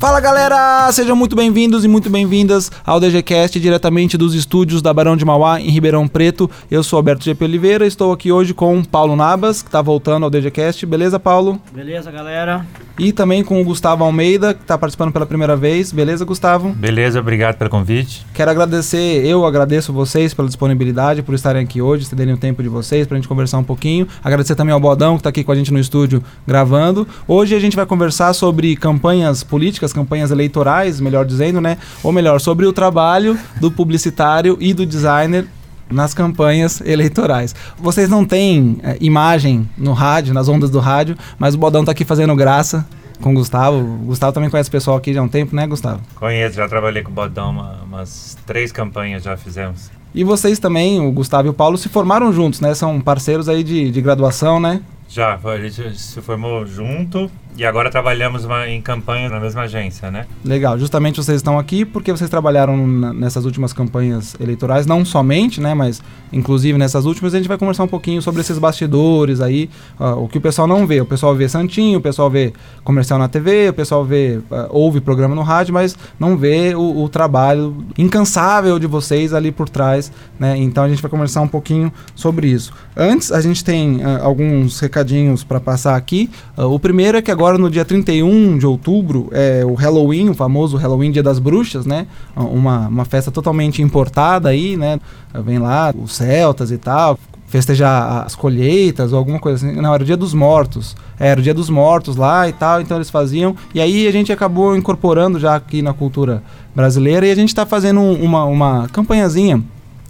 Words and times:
Fala 0.00 0.18
galera, 0.18 0.90
sejam 0.92 1.14
muito 1.14 1.36
bem-vindos 1.36 1.84
e 1.84 1.88
muito 1.88 2.08
bem-vindas 2.08 2.70
ao 2.86 2.98
DGCast 2.98 3.60
diretamente 3.60 4.16
dos 4.16 4.34
estúdios 4.34 4.80
da 4.80 4.94
Barão 4.94 5.16
de 5.16 5.24
Mauá 5.24 5.60
em 5.60 5.68
Ribeirão 5.70 6.08
Preto. 6.08 6.50
Eu 6.70 6.82
sou 6.82 6.96
Alberto 6.96 7.24
GP 7.24 7.44
Oliveira, 7.44 7.86
estou 7.86 8.10
aqui 8.10 8.32
hoje 8.32 8.54
com 8.54 8.82
Paulo 8.82 9.14
Nabas, 9.14 9.62
que 9.62 9.68
está 9.68 9.82
voltando 9.82 10.24
ao 10.24 10.30
DGCast. 10.30 10.86
Beleza, 10.86 11.20
Paulo? 11.20 11.60
Beleza, 11.72 12.10
galera. 12.10 12.66
E 12.98 13.12
também 13.12 13.42
com 13.42 13.60
o 13.60 13.64
Gustavo 13.64 14.04
Almeida, 14.04 14.54
que 14.54 14.62
está 14.62 14.76
participando 14.76 15.12
pela 15.12 15.26
primeira 15.26 15.56
vez. 15.56 15.92
Beleza, 15.92 16.24
Gustavo? 16.24 16.70
Beleza, 16.70 17.20
obrigado 17.20 17.56
pelo 17.56 17.70
convite. 17.70 18.26
Quero 18.34 18.50
agradecer, 18.50 19.24
eu 19.24 19.44
agradeço 19.46 19.92
vocês 19.92 20.34
pela 20.34 20.48
disponibilidade, 20.48 21.22
por 21.22 21.34
estarem 21.34 21.62
aqui 21.62 21.80
hoje, 21.80 22.04
cederem 22.04 22.34
o 22.34 22.36
tempo 22.36 22.62
de 22.62 22.68
vocês 22.68 23.06
para 23.06 23.16
a 23.16 23.20
gente 23.20 23.28
conversar 23.28 23.58
um 23.58 23.64
pouquinho. 23.64 24.06
Agradecer 24.22 24.54
também 24.54 24.72
ao 24.72 24.80
Bodão, 24.80 25.14
que 25.14 25.20
está 25.20 25.30
aqui 25.30 25.44
com 25.44 25.52
a 25.52 25.54
gente 25.54 25.72
no 25.72 25.78
estúdio 25.78 26.22
gravando. 26.46 27.06
Hoje 27.26 27.54
a 27.54 27.60
gente 27.60 27.76
vai 27.76 27.86
conversar 27.86 28.32
sobre 28.32 28.76
campanhas 28.76 29.42
políticas, 29.42 29.92
campanhas 29.92 30.30
eleitorais, 30.30 31.00
melhor 31.00 31.24
dizendo, 31.24 31.60
né? 31.60 31.78
Ou 32.02 32.12
melhor, 32.12 32.40
sobre 32.40 32.66
o 32.66 32.72
trabalho 32.72 33.38
do 33.60 33.70
publicitário 33.70 34.56
e 34.60 34.74
do 34.74 34.84
designer 34.84 35.46
nas 35.90 36.14
campanhas 36.14 36.80
eleitorais. 36.80 37.54
Vocês 37.78 38.08
não 38.08 38.24
têm 38.24 38.78
é, 38.82 38.96
imagem 39.00 39.68
no 39.76 39.92
rádio, 39.92 40.32
nas 40.32 40.48
ondas 40.48 40.70
do 40.70 40.78
rádio, 40.78 41.16
mas 41.38 41.54
o 41.54 41.58
Bodão 41.58 41.84
tá 41.84 41.92
aqui 41.92 42.04
fazendo 42.04 42.34
graça 42.34 42.86
com 43.20 43.30
o 43.30 43.34
Gustavo. 43.34 43.78
O 43.78 44.06
Gustavo 44.06 44.32
também 44.32 44.50
conhece 44.50 44.68
o 44.68 44.72
pessoal 44.72 44.96
aqui 44.96 45.12
já 45.12 45.20
há 45.20 45.22
um 45.22 45.28
tempo, 45.28 45.54
né, 45.54 45.66
Gustavo? 45.66 46.00
Conheço, 46.14 46.56
já 46.56 46.68
trabalhei 46.68 47.02
com 47.02 47.10
o 47.10 47.14
Bodão, 47.14 47.50
uma, 47.50 47.80
umas 47.84 48.36
três 48.46 48.72
campanhas 48.72 49.22
já 49.22 49.36
fizemos. 49.36 49.90
E 50.14 50.24
vocês 50.24 50.58
também, 50.58 51.00
o 51.00 51.12
Gustavo 51.12 51.46
e 51.46 51.50
o 51.50 51.54
Paulo, 51.54 51.78
se 51.78 51.88
formaram 51.88 52.32
juntos, 52.32 52.60
né? 52.60 52.74
São 52.74 53.00
parceiros 53.00 53.48
aí 53.48 53.62
de, 53.62 53.90
de 53.90 54.00
graduação, 54.00 54.58
né? 54.58 54.80
Já, 55.08 55.38
a 55.42 55.58
gente 55.58 55.98
se 55.98 56.20
formou 56.20 56.66
junto 56.66 57.30
e 57.56 57.64
agora 57.64 57.90
trabalhamos 57.90 58.44
uma, 58.44 58.68
em 58.68 58.80
campanha 58.80 59.28
na 59.28 59.38
mesma 59.38 59.62
agência, 59.62 60.10
né? 60.10 60.26
Legal, 60.44 60.78
justamente 60.78 61.16
vocês 61.16 61.36
estão 61.36 61.58
aqui 61.58 61.84
porque 61.84 62.10
vocês 62.10 62.30
trabalharam 62.30 62.86
nessas 62.86 63.44
últimas 63.44 63.72
campanhas 63.72 64.34
eleitorais, 64.40 64.86
não 64.86 65.04
somente, 65.04 65.60
né, 65.60 65.74
mas 65.74 66.02
inclusive 66.32 66.78
nessas 66.78 67.04
últimas, 67.04 67.34
a 67.34 67.38
gente 67.38 67.48
vai 67.48 67.58
conversar 67.58 67.84
um 67.84 67.88
pouquinho 67.88 68.22
sobre 68.22 68.40
esses 68.40 68.56
bastidores 68.58 69.40
aí, 69.40 69.68
uh, 69.98 70.22
o 70.22 70.28
que 70.28 70.38
o 70.38 70.40
pessoal 70.40 70.66
não 70.66 70.86
vê. 70.86 71.00
O 71.00 71.06
pessoal 71.06 71.34
vê 71.34 71.48
Santinho, 71.48 71.98
o 71.98 72.00
pessoal 72.00 72.30
vê 72.30 72.52
comercial 72.84 73.18
na 73.18 73.28
TV, 73.28 73.68
o 73.68 73.74
pessoal 73.74 74.04
vê, 74.04 74.38
uh, 74.50 74.68
ouve 74.70 75.00
programa 75.00 75.34
no 75.34 75.42
rádio, 75.42 75.74
mas 75.74 75.96
não 76.18 76.36
vê 76.36 76.74
o, 76.74 77.02
o, 77.02 77.08
trabalho 77.08 77.84
incansável 77.98 78.78
de 78.78 78.86
vocês 78.86 79.34
ali 79.34 79.50
por 79.50 79.68
trás, 79.68 80.12
né? 80.38 80.56
Então 80.56 80.84
a 80.84 80.88
gente 80.88 81.02
vai 81.02 81.10
conversar 81.10 81.40
um 81.40 81.48
pouquinho 81.48 81.92
sobre 82.14 82.46
isso. 82.46 82.72
Antes, 82.96 83.32
a 83.32 83.40
gente 83.40 83.64
tem 83.64 83.96
uh, 83.96 84.22
alguns 84.22 84.78
recadinhos 84.80 85.42
para 85.42 85.60
passar 85.60 85.96
aqui. 85.96 86.30
o 86.56 86.78
primeiro 86.78 87.18
é 87.18 87.22
que 87.22 87.30
agora 87.30 87.39
no 87.58 87.70
dia 87.70 87.84
31 87.84 88.58
de 88.58 88.66
outubro 88.66 89.28
é 89.32 89.64
o 89.64 89.74
Halloween, 89.74 90.28
o 90.28 90.34
famoso 90.34 90.76
Halloween 90.76 91.10
Dia 91.10 91.22
das 91.22 91.38
Bruxas, 91.38 91.86
né? 91.86 92.06
Uma, 92.36 92.88
uma 92.88 93.04
festa 93.04 93.30
totalmente 93.30 93.82
importada 93.82 94.48
aí, 94.48 94.76
né? 94.76 95.00
Vem 95.44 95.58
lá 95.58 95.92
os 95.96 96.14
celtas 96.14 96.70
e 96.70 96.78
tal, 96.78 97.18
festejar 97.46 98.24
as 98.26 98.34
colheitas 98.34 99.12
ou 99.12 99.18
alguma 99.18 99.38
coisa 99.38 99.66
assim. 99.66 99.80
Não, 99.80 99.94
era 99.94 100.02
o 100.02 100.06
Dia 100.06 100.16
dos 100.16 100.34
Mortos. 100.34 100.94
É, 101.18 101.28
era 101.28 101.40
o 101.40 101.42
Dia 101.42 101.54
dos 101.54 101.70
Mortos 101.70 102.16
lá 102.16 102.48
e 102.48 102.52
tal, 102.52 102.80
então 102.80 102.96
eles 102.96 103.10
faziam. 103.10 103.56
E 103.74 103.80
aí 103.80 104.06
a 104.06 104.12
gente 104.12 104.32
acabou 104.32 104.76
incorporando 104.76 105.38
já 105.38 105.56
aqui 105.56 105.80
na 105.82 105.94
cultura 105.94 106.42
brasileira 106.74 107.26
e 107.26 107.30
a 107.30 107.34
gente 107.34 107.48
está 107.48 107.64
fazendo 107.64 108.00
uma, 108.00 108.44
uma 108.44 108.88
campanhazinha 108.88 109.62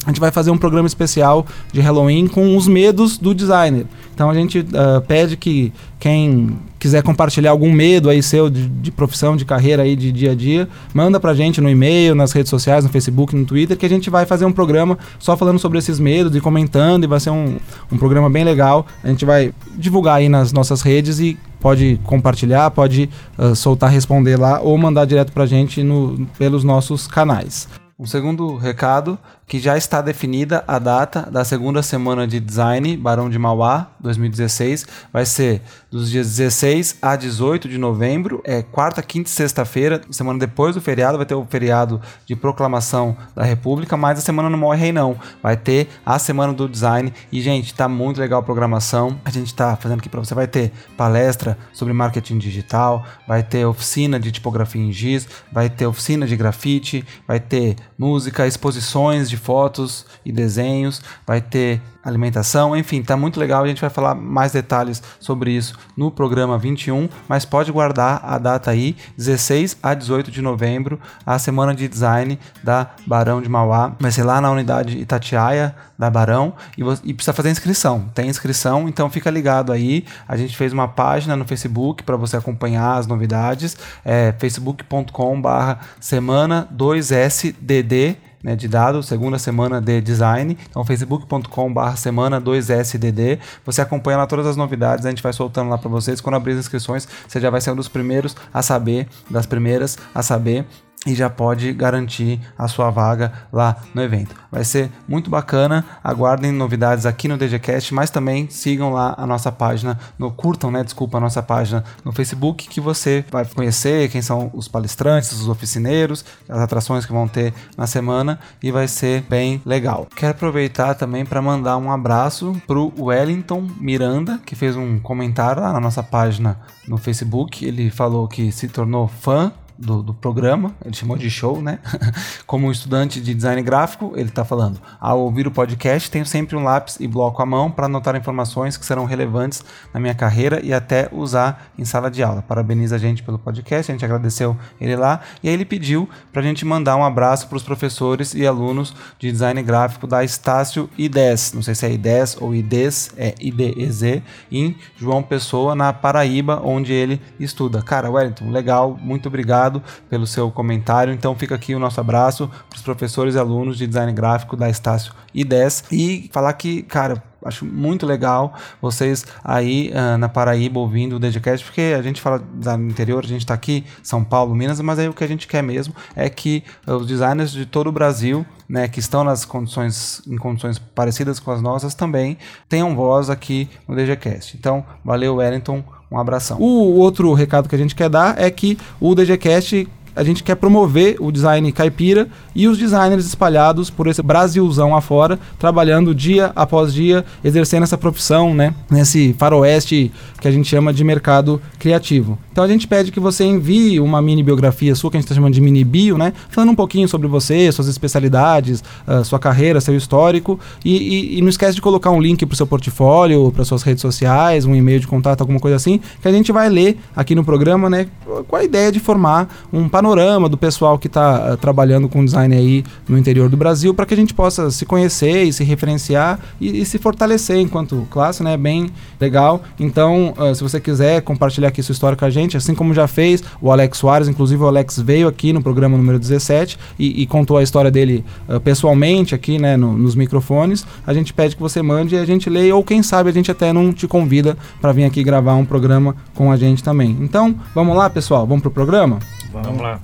a 0.06 0.08
gente 0.08 0.20
vai 0.20 0.30
fazer 0.30 0.50
um 0.50 0.56
programa 0.56 0.86
especial 0.86 1.46
de 1.72 1.80
Halloween 1.80 2.26
com 2.26 2.56
os 2.56 2.66
medos 2.66 3.18
do 3.18 3.34
designer. 3.34 3.86
Então 4.14 4.30
a 4.30 4.34
gente 4.34 4.60
uh, 4.60 5.00
pede 5.06 5.36
que 5.36 5.72
quem 5.98 6.56
quiser 6.80 7.02
compartilhar 7.02 7.50
algum 7.50 7.70
medo 7.70 8.08
aí 8.08 8.22
seu 8.22 8.48
de, 8.48 8.66
de, 8.66 8.91
profissão, 8.91 9.36
de 9.36 9.44
carreira 9.44 9.82
aí 9.82 9.94
de 9.94 10.10
dia 10.10 10.32
a 10.32 10.34
dia, 10.34 10.66
manda 10.94 11.20
pra 11.20 11.34
gente 11.34 11.60
no 11.60 11.68
e-mail, 11.68 12.14
nas 12.14 12.32
redes 12.32 12.48
sociais, 12.48 12.82
no 12.82 12.91
Facebook, 12.91 13.36
no 13.36 13.44
Twitter, 13.44 13.76
que 13.76 13.84
a 13.84 13.88
gente 13.88 14.08
vai 14.08 14.24
fazer 14.24 14.46
um 14.46 14.52
programa 14.52 14.98
só 15.19 15.36
falando 15.36 15.58
sobre 15.58 15.78
esses 15.78 16.00
medos 16.00 16.34
e 16.34 16.40
comentando, 16.40 17.04
e 17.04 17.06
vai 17.06 17.20
ser 17.20 17.30
um, 17.30 17.58
um 17.92 17.98
programa 17.98 18.30
bem 18.30 18.42
legal. 18.42 18.86
A 19.04 19.08
gente 19.08 19.26
vai 19.26 19.52
divulgar 19.76 20.16
aí 20.16 20.28
nas 20.28 20.52
nossas 20.52 20.80
redes 20.80 21.20
e 21.20 21.38
pode 21.60 22.00
compartilhar, 22.04 22.70
pode 22.70 23.10
uh, 23.38 23.54
soltar, 23.54 23.90
responder 23.90 24.38
lá 24.38 24.60
ou 24.60 24.76
mandar 24.78 25.04
direto 25.04 25.32
pra 25.32 25.44
gente 25.44 25.82
no, 25.82 26.26
pelos 26.38 26.64
nossos 26.64 27.06
canais. 27.06 27.69
O 27.98 28.06
segundo 28.06 28.56
recado 28.56 29.19
que 29.50 29.59
já 29.59 29.77
está 29.77 30.00
definida 30.00 30.62
a 30.65 30.78
data 30.78 31.28
da 31.28 31.44
segunda 31.44 31.83
semana 31.83 32.25
de 32.25 32.38
design 32.38 32.97
Barão 32.97 33.28
de 33.28 33.37
Mauá 33.37 33.91
2016. 33.99 34.87
Vai 35.12 35.27
ser 35.27 35.61
dos 35.91 36.09
dias 36.09 36.37
16 36.37 36.99
a 37.03 37.16
18 37.16 37.69
de 37.69 37.77
novembro, 37.77 38.41
é 38.44 38.62
quarta, 38.62 39.03
quinta 39.03 39.28
e 39.28 39.33
sexta-feira, 39.33 40.03
semana 40.09 40.38
depois 40.38 40.77
do 40.77 40.81
feriado, 40.81 41.16
vai 41.16 41.27
ter 41.27 41.34
o 41.34 41.44
feriado 41.44 42.00
de 42.25 42.37
proclamação 42.37 43.16
da 43.34 43.43
República, 43.43 43.97
mas 43.97 44.21
a 44.21 44.22
semana 44.22 44.49
não 44.49 44.56
morre 44.56 44.83
rei 44.83 44.93
não. 44.93 45.19
Vai 45.43 45.56
ter 45.56 45.88
a 46.06 46.17
semana 46.21 46.53
do 46.53 46.69
design 46.69 47.12
e 47.32 47.41
gente, 47.41 47.75
tá 47.75 47.88
muito 47.88 48.21
legal 48.21 48.38
a 48.38 48.44
programação. 48.44 49.19
A 49.25 49.31
gente 49.31 49.53
tá 49.53 49.75
fazendo 49.75 49.99
aqui 49.99 50.09
para 50.09 50.21
você 50.21 50.32
vai 50.32 50.47
ter 50.47 50.71
palestra 50.97 51.59
sobre 51.72 51.93
marketing 51.93 52.38
digital, 52.38 53.05
vai 53.27 53.43
ter 53.43 53.67
oficina 53.67 54.21
de 54.21 54.31
tipografia 54.31 54.81
em 54.81 54.93
giz, 54.93 55.27
vai 55.53 55.69
ter 55.69 55.87
oficina 55.87 56.25
de 56.25 56.37
grafite, 56.37 57.05
vai 57.27 57.41
ter 57.41 57.75
música, 57.99 58.47
exposições 58.47 59.28
de 59.28 59.39
fotos 59.40 60.06
e 60.24 60.30
desenhos, 60.30 61.02
vai 61.26 61.40
ter 61.40 61.80
alimentação, 62.02 62.76
enfim, 62.76 63.02
tá 63.02 63.16
muito 63.16 63.38
legal. 63.38 63.62
A 63.62 63.68
gente 63.68 63.80
vai 63.80 63.90
falar 63.90 64.14
mais 64.14 64.52
detalhes 64.52 65.02
sobre 65.18 65.52
isso 65.52 65.78
no 65.96 66.10
programa 66.10 66.58
21, 66.58 67.08
mas 67.28 67.44
pode 67.44 67.70
guardar 67.70 68.20
a 68.24 68.38
data 68.38 68.70
aí, 68.70 68.96
16 69.16 69.78
a 69.82 69.94
18 69.94 70.30
de 70.30 70.40
novembro, 70.40 70.98
a 71.24 71.38
semana 71.38 71.74
de 71.74 71.86
design 71.86 72.38
da 72.62 72.90
Barão 73.06 73.42
de 73.42 73.48
Mauá. 73.48 73.94
Vai 73.98 74.10
ser 74.10 74.24
lá 74.24 74.40
na 74.40 74.50
unidade 74.50 74.98
Itatiaia 74.98 75.74
da 75.98 76.10
Barão 76.10 76.54
e, 76.76 76.82
e 77.04 77.14
precisa 77.14 77.34
fazer 77.34 77.50
inscrição. 77.50 78.10
Tem 78.14 78.28
inscrição, 78.28 78.88
então 78.88 79.10
fica 79.10 79.30
ligado 79.30 79.72
aí. 79.72 80.04
A 80.26 80.36
gente 80.36 80.56
fez 80.56 80.72
uma 80.72 80.88
página 80.88 81.36
no 81.36 81.44
Facebook 81.44 82.02
para 82.02 82.16
você 82.16 82.36
acompanhar 82.36 82.96
as 82.96 83.06
novidades, 83.06 83.76
é 84.04 84.32
facebook.com/barra 84.38 85.80
semana 86.00 86.66
2sdd 86.74 88.16
né, 88.42 88.56
de 88.56 88.68
dados, 88.68 89.06
segunda 89.06 89.38
semana 89.38 89.80
de 89.80 90.00
design. 90.00 90.56
Então, 90.68 90.84
facebook.com.br 90.84 91.96
semana 91.96 92.40
2SDD. 92.40 93.38
Você 93.64 93.80
acompanha 93.80 94.18
lá 94.18 94.26
todas 94.26 94.46
as 94.46 94.56
novidades, 94.56 95.06
a 95.06 95.10
gente 95.10 95.22
vai 95.22 95.32
soltando 95.32 95.70
lá 95.70 95.78
para 95.78 95.88
vocês. 95.88 96.20
Quando 96.20 96.36
abrir 96.36 96.52
as 96.52 96.58
inscrições, 96.58 97.06
você 97.26 97.40
já 97.40 97.50
vai 97.50 97.60
ser 97.60 97.70
um 97.70 97.76
dos 97.76 97.88
primeiros 97.88 98.36
a 98.52 98.62
saber, 98.62 99.08
das 99.30 99.46
primeiras 99.46 99.98
a 100.14 100.22
saber 100.22 100.66
e 101.06 101.15
já 101.15 101.31
pode 101.31 101.72
garantir 101.72 102.38
a 102.59 102.69
sua 102.69 102.91
vaga 102.91 103.33
lá 103.50 103.77
no 103.94 104.03
evento. 104.03 104.34
Vai 104.53 104.65
ser 104.65 104.91
muito 105.09 105.31
bacana. 105.31 105.84
Aguardem 106.05 106.53
novidades 106.53 107.06
aqui 107.06 107.27
no 107.27 107.38
DGCast, 107.38 107.94
mas 107.94 108.11
também 108.11 108.49
sigam 108.50 108.93
lá 108.93 109.15
a 109.16 109.27
nossa 109.27 109.50
página, 109.50 109.99
no 110.19 110.31
curtam, 110.31 110.71
né, 110.71 110.84
desculpa, 110.84 111.16
a 111.16 111.21
nossa 111.21 111.43
página 111.43 111.84
no 112.05 112.12
Facebook 112.12 112.69
que 112.69 112.81
você 112.81 113.25
vai 113.31 113.47
conhecer 113.47 114.11
quem 114.11 114.21
são 114.21 114.50
os 114.53 114.69
palestrantes, 114.69 115.33
os 115.33 115.49
oficineiros, 115.49 116.25
as 116.47 116.59
atrações 116.59 117.06
que 117.06 117.12
vão 117.12 117.27
ter 117.27 117.55
na 117.77 117.87
semana 117.87 118.38
e 118.62 118.71
vai 118.71 118.87
ser 118.87 119.22
bem 119.22 119.62
legal. 119.65 120.06
Quero 120.15 120.32
aproveitar 120.32 120.94
também 120.94 121.25
para 121.25 121.41
mandar 121.41 121.78
um 121.78 121.91
abraço 121.91 122.61
pro 122.67 122.93
Wellington 122.99 123.67
Miranda, 123.81 124.38
que 124.44 124.55
fez 124.55 124.77
um 124.77 124.99
comentário 124.99 125.62
lá 125.62 125.72
na 125.72 125.81
nossa 125.81 126.03
página 126.03 126.59
no 126.87 126.99
Facebook. 126.99 127.65
Ele 127.65 127.91
falou 127.91 128.28
que 128.28 128.53
se 128.53 128.69
tornou 128.69 129.09
fã 129.09 129.50
do, 129.80 130.02
do, 130.02 130.12
programa, 130.12 130.74
ele 130.84 130.94
chamou 130.94 131.16
de 131.16 131.30
show, 131.30 131.62
né? 131.62 131.78
Como 132.46 132.70
estudante 132.70 133.18
de 133.18 133.34
design 133.34 133.62
gráfico, 133.62 134.12
ele 134.14 134.28
está 134.28 134.44
falando: 134.44 134.78
ao 135.00 135.20
ouvir 135.20 135.46
o 135.46 135.50
podcast, 135.50 136.10
tenho 136.10 136.26
sempre 136.26 136.55
um 136.55 136.62
lápis 136.62 136.99
e 137.00 137.08
bloco 137.08 137.40
à 137.40 137.46
mão 137.46 137.70
para 137.70 137.87
anotar 137.87 138.14
informações 138.14 138.76
que 138.76 138.84
serão 138.84 139.06
relevantes 139.06 139.64
na 139.94 139.99
minha 139.99 140.14
carreira 140.14 140.60
e 140.62 140.75
até 140.75 141.08
usar 141.10 141.70
em 141.78 141.84
sala 141.87 142.10
de 142.10 142.22
aula. 142.22 142.43
Parabeniza 142.43 142.96
a 142.96 142.99
gente 142.99 143.22
pelo 143.22 143.38
podcast, 143.38 143.90
a 143.90 143.94
gente 143.94 144.05
agradeceu 144.05 144.55
ele 144.78 144.94
lá 144.96 145.20
e 145.43 145.49
aí 145.49 145.55
ele 145.55 145.64
pediu 145.64 146.08
para 146.31 146.43
a 146.43 146.44
gente 146.44 146.64
mandar 146.64 146.96
um 146.96 147.05
abraço 147.05 147.49
para 147.49 147.56
os 147.56 147.62
professores 147.62 148.34
e 148.34 148.46
alunos 148.46 148.94
de 149.19 149.32
design 149.32 149.62
gráfico 149.62 150.06
da 150.06 150.22
Estácio 150.22 150.90
I10, 150.99 151.55
não 151.55 151.62
sei 151.62 151.75
se 151.75 151.87
é 151.87 151.90
I10 151.90 152.37
ou 152.40 152.55
IDES, 152.55 153.12
é 153.16 153.34
IDEZ, 153.40 154.22
em 154.52 154.76
João 154.96 155.22
Pessoa, 155.22 155.75
na 155.75 155.93
Paraíba, 155.93 156.60
onde 156.62 156.93
ele 156.93 157.20
estuda. 157.38 157.82
Cara, 157.82 158.10
Wellington, 158.10 158.50
legal, 158.50 158.99
muito 159.00 159.28
obrigado 159.28 159.69
obrigado 159.70 159.82
pelo 160.08 160.26
seu 160.26 160.50
comentário. 160.50 161.12
Então 161.12 161.34
fica 161.37 161.55
aqui 161.55 161.75
o 161.75 161.78
nosso 161.78 162.00
abraço 162.00 162.49
para 162.69 162.76
os 162.76 162.82
professores 162.82 163.34
e 163.34 163.38
alunos 163.38 163.78
de 163.78 163.87
design 163.87 164.12
gráfico 164.12 164.56
da 164.56 164.69
Estácio 164.69 165.12
I10 165.34 165.84
e 165.93 166.28
falar 166.32 166.52
que, 166.55 166.82
cara, 166.82 167.22
acho 167.44 167.64
muito 167.64 168.06
legal 168.06 168.54
vocês 168.81 169.25
aí 169.44 169.92
uh, 169.92 170.19
na 170.19 170.28
Paraíba 170.28 170.78
ouvindo 170.78 171.16
o 171.16 171.19
DGCast, 171.19 171.64
porque 171.64 171.94
a 171.96 172.02
gente 172.02 172.20
fala 172.20 172.42
no 172.78 172.90
interior, 172.90 173.25
a 173.25 173.28
gente 173.28 173.42
está 173.42 173.54
aqui, 173.54 173.84
São 174.02 174.22
Paulo, 174.25 174.54
Minas, 174.54 174.81
mas 174.81 174.98
aí 174.98 175.08
o 175.08 175.12
que 175.12 175.25
a 175.25 175.28
gente 175.28 175.46
quer 175.46 175.62
mesmo 175.62 175.94
é 176.14 176.28
que 176.28 176.62
uh, 176.87 176.94
os 176.94 177.06
designers 177.06 177.52
de 177.52 177.66
todo 177.66 177.88
o 177.88 177.92
Brasil 177.92 178.44
né, 178.69 178.87
que 178.87 179.00
estão 179.00 179.25
nas 179.25 179.44
condições, 179.44 180.22
em 180.28 180.37
condições 180.37 180.78
parecidas 180.78 181.40
com 181.40 181.50
as 181.50 181.60
nossas 181.60 181.92
também 181.92 182.38
tenham 182.69 182.94
voz 182.94 183.28
aqui 183.28 183.69
no 183.88 183.96
DGCast. 183.96 184.56
Então, 184.56 184.84
valeu, 185.04 185.36
Wellington, 185.36 185.82
um 186.08 186.16
abração. 186.16 186.56
O 186.60 186.96
outro 186.96 187.32
recado 187.32 187.69
que 187.69 187.75
a 187.75 187.78
gente 187.78 187.96
quer 187.96 188.08
dar 188.08 188.40
é 188.40 188.48
que 188.48 188.78
o 189.00 189.12
DGCast 189.14 189.88
a 190.14 190.24
gente 190.24 190.42
quer 190.42 190.54
promover 190.54 191.16
o 191.20 191.30
design 191.30 191.70
caipira 191.72 192.28
e 192.54 192.68
os 192.68 192.78
designers 192.78 193.26
espalhados 193.26 193.90
por 193.90 194.06
esse 194.06 194.22
Brasilzão 194.22 194.94
afora, 194.94 195.38
trabalhando 195.58 196.14
dia 196.14 196.52
após 196.54 196.92
dia, 196.92 197.24
exercendo 197.44 197.84
essa 197.84 197.96
profissão, 197.96 198.54
né, 198.54 198.74
nesse 198.90 199.34
faroeste 199.38 200.10
que 200.40 200.48
a 200.48 200.50
gente 200.50 200.68
chama 200.68 200.92
de 200.92 201.04
mercado 201.04 201.60
criativo. 201.78 202.38
Então 202.50 202.64
a 202.64 202.68
gente 202.68 202.88
pede 202.88 203.12
que 203.12 203.20
você 203.20 203.44
envie 203.44 204.00
uma 204.00 204.20
mini 204.20 204.42
biografia 204.42 204.94
sua, 204.94 205.10
que 205.10 205.16
a 205.16 205.20
gente 205.20 205.26
está 205.26 205.34
chamando 205.34 205.54
de 205.54 205.60
mini 205.60 205.84
bio, 205.84 206.18
né, 206.18 206.32
falando 206.48 206.70
um 206.70 206.74
pouquinho 206.74 207.08
sobre 207.08 207.28
você, 207.28 207.70
suas 207.72 207.88
especialidades, 207.88 208.82
uh, 209.06 209.24
sua 209.24 209.38
carreira, 209.38 209.80
seu 209.80 209.96
histórico, 209.96 210.58
e, 210.84 210.96
e, 210.96 211.38
e, 211.38 211.42
não 211.42 211.48
esquece 211.48 211.74
de 211.74 211.82
colocar 211.82 212.10
um 212.10 212.20
link 212.20 212.44
para 212.44 212.54
o 212.54 212.56
seu 212.56 212.66
portfólio, 212.66 213.52
para 213.52 213.64
suas 213.64 213.82
redes 213.82 214.00
sociais, 214.00 214.64
um 214.64 214.74
e-mail 214.74 215.00
de 215.00 215.06
contato, 215.06 215.40
alguma 215.40 215.60
coisa 215.60 215.76
assim, 215.76 216.00
que 216.20 216.28
a 216.28 216.32
gente 216.32 216.52
vai 216.52 216.68
ler 216.68 216.98
aqui 217.14 217.34
no 217.34 217.44
programa, 217.44 217.88
né, 217.88 218.06
com 218.48 218.56
a 218.56 218.64
ideia 218.64 218.90
de 218.90 218.98
formar 218.98 219.48
um 219.72 219.88
panorama 220.00 220.49
do 220.49 220.56
pessoal 220.56 220.99
que 220.99 221.08
está 221.08 221.52
uh, 221.52 221.56
trabalhando 221.58 222.08
com 222.08 222.25
design 222.25 222.56
aí 222.56 222.82
no 223.06 223.19
interior 223.19 223.50
do 223.50 223.56
Brasil, 223.56 223.93
para 223.93 224.06
que 224.06 224.14
a 224.14 224.17
gente 224.17 224.32
possa 224.32 224.70
se 224.70 224.87
conhecer 224.87 225.43
e 225.43 225.52
se 225.52 225.62
referenciar 225.62 226.41
e, 226.58 226.81
e, 226.81 226.87
se 226.87 226.97
fortalecer 226.97 227.58
enquanto 227.58 228.08
classe, 228.11 228.43
né? 228.43 228.56
Bem 228.56 228.91
legal. 229.20 229.62
Então, 229.79 230.32
uh, 230.38 230.55
se 230.55 230.62
você 230.62 230.81
quiser 230.81 231.20
compartilhar 231.20 231.69
aqui 231.69 231.82
sua 231.82 231.93
história 231.93 232.17
com 232.17 232.25
a 232.25 232.31
gente, 232.31 232.56
assim 232.56 232.75
como 232.75 232.94
já 232.94 233.06
fez 233.06 233.44
o 233.61 233.70
Alex 233.70 233.99
Soares, 233.99 234.26
inclusive 234.26 234.62
o 234.62 234.67
Alex 234.67 234.99
veio 234.99 235.29
aqui 235.29 235.52
no 235.52 235.62
programa 235.62 235.99
número 235.99 236.19
17 236.19 236.79
e, 236.99 237.23
e 237.23 237.26
contou 237.26 237.58
a 237.58 237.62
história 237.62 237.91
dele 237.91 238.25
uh, 238.49 238.58
pessoalmente 238.58 239.35
aqui, 239.35 239.58
né, 239.58 239.76
no, 239.76 239.99
nos 239.99 240.14
microfones. 240.14 240.87
A 241.06 241.12
gente 241.12 241.35
pede 241.35 241.56
que 241.56 241.61
você 241.61 241.82
mande 241.82 242.14
e 242.14 242.19
a 242.19 242.25
gente 242.25 242.49
leia, 242.49 242.75
ou 242.75 242.82
quem 242.82 243.03
sabe 243.03 243.29
a 243.29 243.32
gente 243.35 243.50
até 243.50 243.70
não 243.70 243.93
te 243.93 244.08
convida 244.08 244.56
para 244.81 244.93
vir 244.93 245.05
aqui 245.05 245.23
gravar 245.23 245.56
um 245.56 245.64
programa 245.67 246.17
com 246.35 246.50
a 246.50 246.56
gente 246.56 246.82
também. 246.82 247.19
Então, 247.20 247.55
vamos 247.75 247.94
lá, 247.94 248.08
pessoal, 248.08 248.46
vamos 248.46 248.62
pro 248.62 248.70
programa? 248.70 249.19
Vamos, 249.52 249.67
vamos 249.67 249.82
lá. 249.82 250.00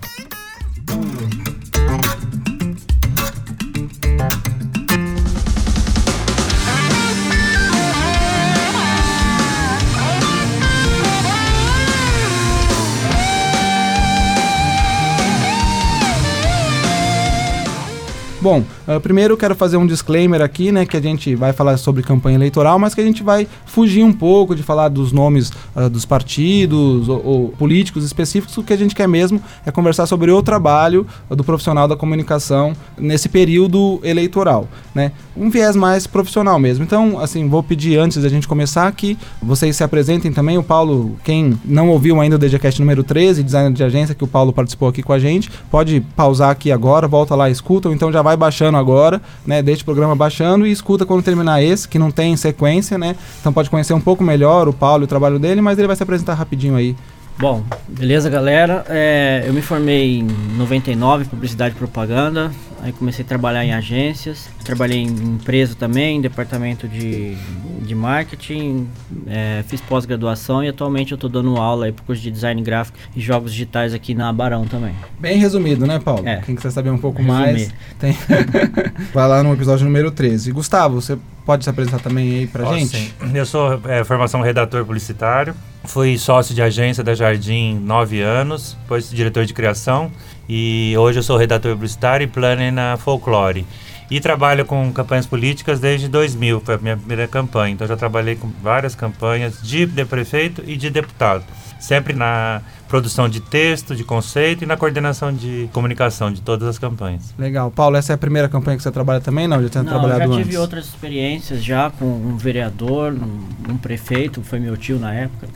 Bom, 18.39 18.63
uh, 18.87 19.01
primeiro 19.01 19.33
eu 19.33 19.39
quero 19.39 19.55
fazer 19.55 19.79
um 19.79 19.87
disclaimer 19.87 20.43
aqui, 20.43 20.71
né, 20.71 20.85
que 20.85 20.97
a 20.97 21.01
gente 21.01 21.35
vai 21.35 21.55
falar 21.55 21.79
sobre 21.79 22.03
campanha 22.03 22.37
eleitoral, 22.37 22.79
mas 22.79 22.95
que 22.95 23.01
a 23.01 23.05
gente 23.05 23.23
vai 23.23 23.49
fugir 23.65 24.03
um 24.03 24.13
pouco 24.13 24.55
de 24.55 24.63
falar 24.63 24.89
dos 24.89 25.11
nomes 25.11 25.51
uh, 25.75 25.89
dos 25.89 26.05
partidos 26.05 27.09
ou, 27.09 27.25
ou, 27.25 27.49
políticos 27.51 28.05
específicos. 28.05 28.57
O 28.59 28.63
que 28.63 28.75
a 28.75 28.77
gente 28.77 28.95
quer 28.95 29.09
mesmo 29.09 29.41
é 29.65 29.71
conversar 29.71 30.05
sobre 30.05 30.31
o 30.31 30.43
trabalho 30.43 31.07
uh, 31.31 31.35
do 31.35 31.43
profissional 31.43 31.89
da 31.89 31.97
comunicação 31.97 32.75
nesse 32.99 33.29
período 33.29 34.01
eleitoral, 34.03 34.69
né? 34.95 35.13
Um 35.35 35.49
viés 35.49 35.75
mais 35.75 36.07
profissional 36.07 36.59
mesmo. 36.59 36.85
Então, 36.85 37.19
assim, 37.19 37.49
vou 37.49 37.63
pedir 37.63 37.99
antes 37.99 38.23
da 38.23 38.29
gente 38.29 38.47
começar 38.47 38.91
que 38.93 39.17
vocês 39.43 39.77
se 39.77 39.85
apresentem 39.85 40.31
também. 40.31 40.59
O 40.59 40.63
Paulo, 40.63 41.17
quem 41.25 41.59
não 41.65 41.89
ouviu 41.89 42.21
ainda 42.21 42.37
o 42.37 42.39
DGCast 42.39 42.81
número 42.81 43.03
13, 43.03 43.43
designer 43.43 43.73
de 43.73 43.83
agência, 43.83 44.15
que 44.15 44.25
o 44.25 44.27
Paulo 44.27 44.53
participou 44.53 44.89
aqui 44.89 45.03
com 45.03 45.13
a 45.13 45.19
gente, 45.19 45.51
pode 45.71 46.01
pausar 46.15 46.51
aqui 46.51 46.71
agora, 46.71 47.09
volta 47.09 47.35
lá, 47.35 47.49
escuta, 47.49 47.89
ou 47.89 47.95
então 47.95 48.13
já 48.13 48.23
vai 48.27 48.36
vai 48.37 48.49
baixando 48.49 48.77
agora, 48.77 49.21
né? 49.47 49.63
Deixa 49.63 49.83
o 49.83 49.85
programa 49.85 50.15
baixando 50.15 50.67
e 50.67 50.71
escuta 50.71 51.05
quando 51.05 51.23
terminar 51.23 51.63
esse, 51.63 51.89
que 51.89 51.99
não 51.99 52.11
tem 52.11 52.37
sequência, 52.37 52.99
né? 52.99 53.17
Então 53.41 53.53
pode 53.53 53.71
conhecer 53.71 53.95
um 53.95 54.01
pouco 54.01 54.23
melhor 54.23 54.69
o 54.69 54.73
Paulo 54.73 55.03
e 55.03 55.07
o 55.07 55.09
trabalho 55.09 55.39
dele, 55.39 55.61
mas 55.61 55.79
ele 55.79 55.87
vai 55.87 55.97
se 55.97 56.03
apresentar 56.03 56.35
rapidinho 56.35 56.77
aí. 56.77 56.95
Bom, 57.39 57.63
beleza, 57.87 58.31
galera. 58.31 58.85
É, 58.89 59.45
eu 59.47 59.53
me 59.53 59.61
formei 59.61 60.21
em 60.21 60.27
99 60.57 61.25
em 61.25 61.27
publicidade 61.27 61.75
e 61.75 61.79
propaganda. 61.79 62.51
Aí 62.83 62.93
comecei 62.93 63.25
a 63.25 63.29
trabalhar 63.29 63.65
em 63.65 63.73
agências, 63.73 64.49
trabalhei 64.65 64.99
em 64.99 65.07
empresa 65.09 65.75
também, 65.75 66.19
em 66.19 66.21
departamento 66.21 66.87
de, 66.87 67.35
de 67.81 67.95
marketing, 67.95 68.89
é, 69.27 69.65
fiz 69.67 69.81
pós-graduação 69.81 70.63
e 70.63 70.69
atualmente 70.69 71.13
eu 71.13 71.17
estou 71.17 71.31
dando 71.31 71.57
aula 71.57 71.87
aí 71.87 71.93
pro 71.93 72.05
curso 72.05 72.23
de 72.23 72.31
design 72.31 72.61
gráfico 72.63 72.99
e 73.15 73.21
jogos 73.21 73.53
digitais 73.53 73.95
aqui 73.95 74.15
na 74.15 74.33
Barão 74.33 74.67
também. 74.67 74.95
Bem 75.19 75.39
resumido, 75.39 75.87
né, 75.87 75.99
Paulo? 75.99 76.27
É. 76.29 76.37
Quem 76.43 76.55
quiser 76.55 76.71
saber 76.71 76.91
um 76.91 76.99
pouco 76.99 77.23
Resumir. 77.23 77.41
mais, 77.41 77.75
tem... 77.99 78.17
vai 79.13 79.29
lá 79.29 79.43
no 79.43 79.53
episódio 79.53 79.85
número 79.85 80.11
13. 80.11 80.53
Gustavo, 80.53 81.01
você 81.01 81.19
pode 81.45 81.65
se 81.65 81.71
apresentar 81.71 82.01
também 82.01 82.41
aí 82.41 82.47
pra 82.47 82.65
Posso, 82.65 82.79
gente? 82.79 82.97
Sim. 82.97 83.11
Eu 83.33 83.47
sou 83.47 83.81
é, 83.87 84.05
formação 84.05 84.43
redator 84.43 84.85
publicitário, 84.85 85.55
fui 85.85 86.19
sócio 86.19 86.55
de 86.55 86.61
agência 86.61 87.03
da 87.03 87.15
Jardim 87.15 87.79
nove 87.79 88.21
anos, 88.21 88.77
depois 88.83 89.09
diretor 89.09 89.47
de 89.47 89.55
criação 89.55 90.11
e 90.49 90.95
hoje 90.99 91.19
eu 91.19 91.23
sou 91.23 91.37
redator 91.37 91.73
publicitário 91.73 92.25
e 92.25 92.29
planner 92.29 92.73
na 92.73 92.97
Folklore. 92.97 93.67
E 94.09 94.21
trabalho 94.21 94.65
com 94.65 94.93
campanhas 94.93 95.27
políticas 95.27 95.81
desde 95.81 96.07
2000, 96.07 96.61
foi 96.61 96.75
a 96.77 96.79
minha 96.79 96.97
primeira 96.97 97.27
campanha. 97.27 97.75
Então 97.75 97.87
já 97.87 97.97
trabalhei 97.97 98.37
com 98.37 98.49
várias 98.63 98.95
campanhas 98.95 99.61
de, 99.61 99.85
de 99.85 100.05
prefeito 100.05 100.63
e 100.65 100.77
de 100.77 100.91
deputado. 100.91 101.45
Sempre 101.81 102.13
na 102.13 102.63
produção 102.89 103.29
de 103.29 103.41
texto, 103.41 103.95
de 103.95 104.05
conceito 104.05 104.63
e 104.63 104.67
na 104.67 104.77
coordenação 104.77 105.33
de 105.33 105.69
comunicação 105.73 106.33
de 106.33 106.41
todas 106.41 106.69
as 106.69 106.79
campanhas. 106.79 107.35
Legal. 107.39 107.71
Paulo, 107.71 107.97
essa 107.97 108.13
é 108.13 108.15
a 108.15 108.19
primeira 108.19 108.49
campanha 108.49 108.77
que 108.77 108.83
você 108.83 108.91
trabalha 108.91 109.21
também? 109.21 109.49
Não, 109.49 109.63
já 109.63 109.69
tinha 109.69 109.83
não, 109.83 109.91
trabalhado 109.91 110.21
já 110.21 110.39
tive 110.39 110.41
antes. 110.41 110.59
outras 110.59 110.87
experiências 110.87 111.65
já 111.65 111.91
com 111.91 112.05
um 112.05 112.37
vereador, 112.37 113.13
um, 113.13 113.73
um, 113.73 113.77
prefeito, 113.77 114.43
foi 114.43 114.59
meu 114.59 114.77
tio 114.77 114.99
na 114.99 115.13
época. 115.13 115.49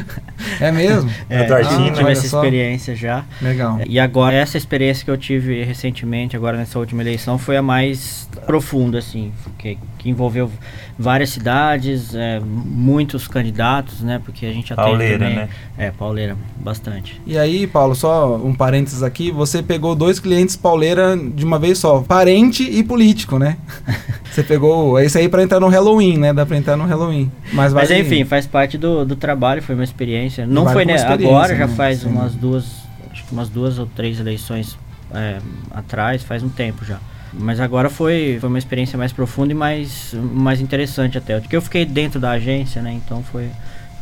é 0.60 0.72
mesmo? 0.72 1.10
é, 1.28 1.44
ah, 1.44 1.92
tive 1.92 2.10
essa 2.10 2.28
só. 2.28 2.38
experiência 2.38 2.94
já. 2.94 3.24
Legal. 3.40 3.80
E 3.86 4.00
agora, 4.00 4.34
essa 4.34 4.56
experiência 4.56 5.04
que 5.04 5.10
eu 5.10 5.18
tive 5.18 5.62
recentemente, 5.62 6.36
agora 6.36 6.56
nessa 6.56 6.78
última 6.78 7.02
eleição, 7.02 7.38
foi 7.38 7.56
a 7.56 7.62
mais 7.62 8.28
profunda, 8.46 8.98
assim, 8.98 9.32
que, 9.58 9.78
que 9.98 10.08
envolveu 10.08 10.50
várias 10.98 11.30
cidades, 11.30 12.14
é, 12.14 12.40
muitos 12.40 13.26
candidatos, 13.26 14.00
né? 14.02 14.20
Porque 14.22 14.44
a 14.44 14.52
gente 14.52 14.72
atende 14.72 14.88
Pauleira, 14.88 15.18
também, 15.18 15.36
né? 15.36 15.48
É, 15.78 15.90
pauleira, 15.90 16.36
bastante. 16.70 17.20
E 17.26 17.36
aí, 17.36 17.66
Paulo, 17.66 17.96
só 17.96 18.36
um 18.36 18.54
parênteses 18.54 19.02
aqui, 19.02 19.32
você 19.32 19.60
pegou 19.60 19.96
dois 19.96 20.20
clientes 20.20 20.54
pauleira 20.54 21.16
de 21.16 21.44
uma 21.44 21.58
vez 21.58 21.78
só, 21.78 22.00
parente 22.00 22.62
e 22.62 22.84
político, 22.84 23.38
né? 23.38 23.56
você 24.30 24.44
pegou 24.44 24.98
esse 25.00 25.18
aí 25.18 25.28
para 25.28 25.42
entrar 25.42 25.58
no 25.58 25.68
Halloween, 25.68 26.16
né? 26.16 26.32
Dá 26.32 26.46
para 26.46 26.56
entrar 26.56 26.76
no 26.76 26.84
Halloween. 26.84 27.30
Mas, 27.52 27.72
Mas 27.72 27.90
enfim, 27.90 28.24
faz 28.24 28.46
parte 28.46 28.78
do, 28.78 29.04
do 29.04 29.16
trabalho, 29.16 29.60
foi 29.60 29.74
uma 29.74 29.82
experiência. 29.82 30.46
Não 30.46 30.64
vale 30.64 30.74
foi 30.74 30.84
né, 30.84 30.94
agora, 31.02 31.56
já 31.56 31.66
né? 31.66 31.74
faz 31.74 32.00
Sim. 32.00 32.10
umas 32.10 32.34
duas, 32.34 32.66
acho 33.10 33.24
que 33.24 33.32
umas 33.32 33.48
duas 33.48 33.78
ou 33.80 33.86
três 33.86 34.20
eleições 34.20 34.78
é, 35.12 35.38
atrás, 35.72 36.22
faz 36.22 36.44
um 36.44 36.48
tempo 36.48 36.84
já. 36.84 37.00
Mas 37.32 37.58
agora 37.58 37.90
foi, 37.90 38.38
foi 38.40 38.48
uma 38.48 38.58
experiência 38.58 38.96
mais 38.96 39.12
profunda 39.12 39.52
e 39.52 39.54
mais, 39.56 40.14
mais 40.14 40.60
interessante 40.60 41.18
até. 41.18 41.38
Porque 41.40 41.56
eu 41.56 41.62
fiquei 41.62 41.84
dentro 41.84 42.20
da 42.20 42.30
agência, 42.30 42.80
né? 42.80 42.92
Então 42.92 43.22
foi, 43.22 43.48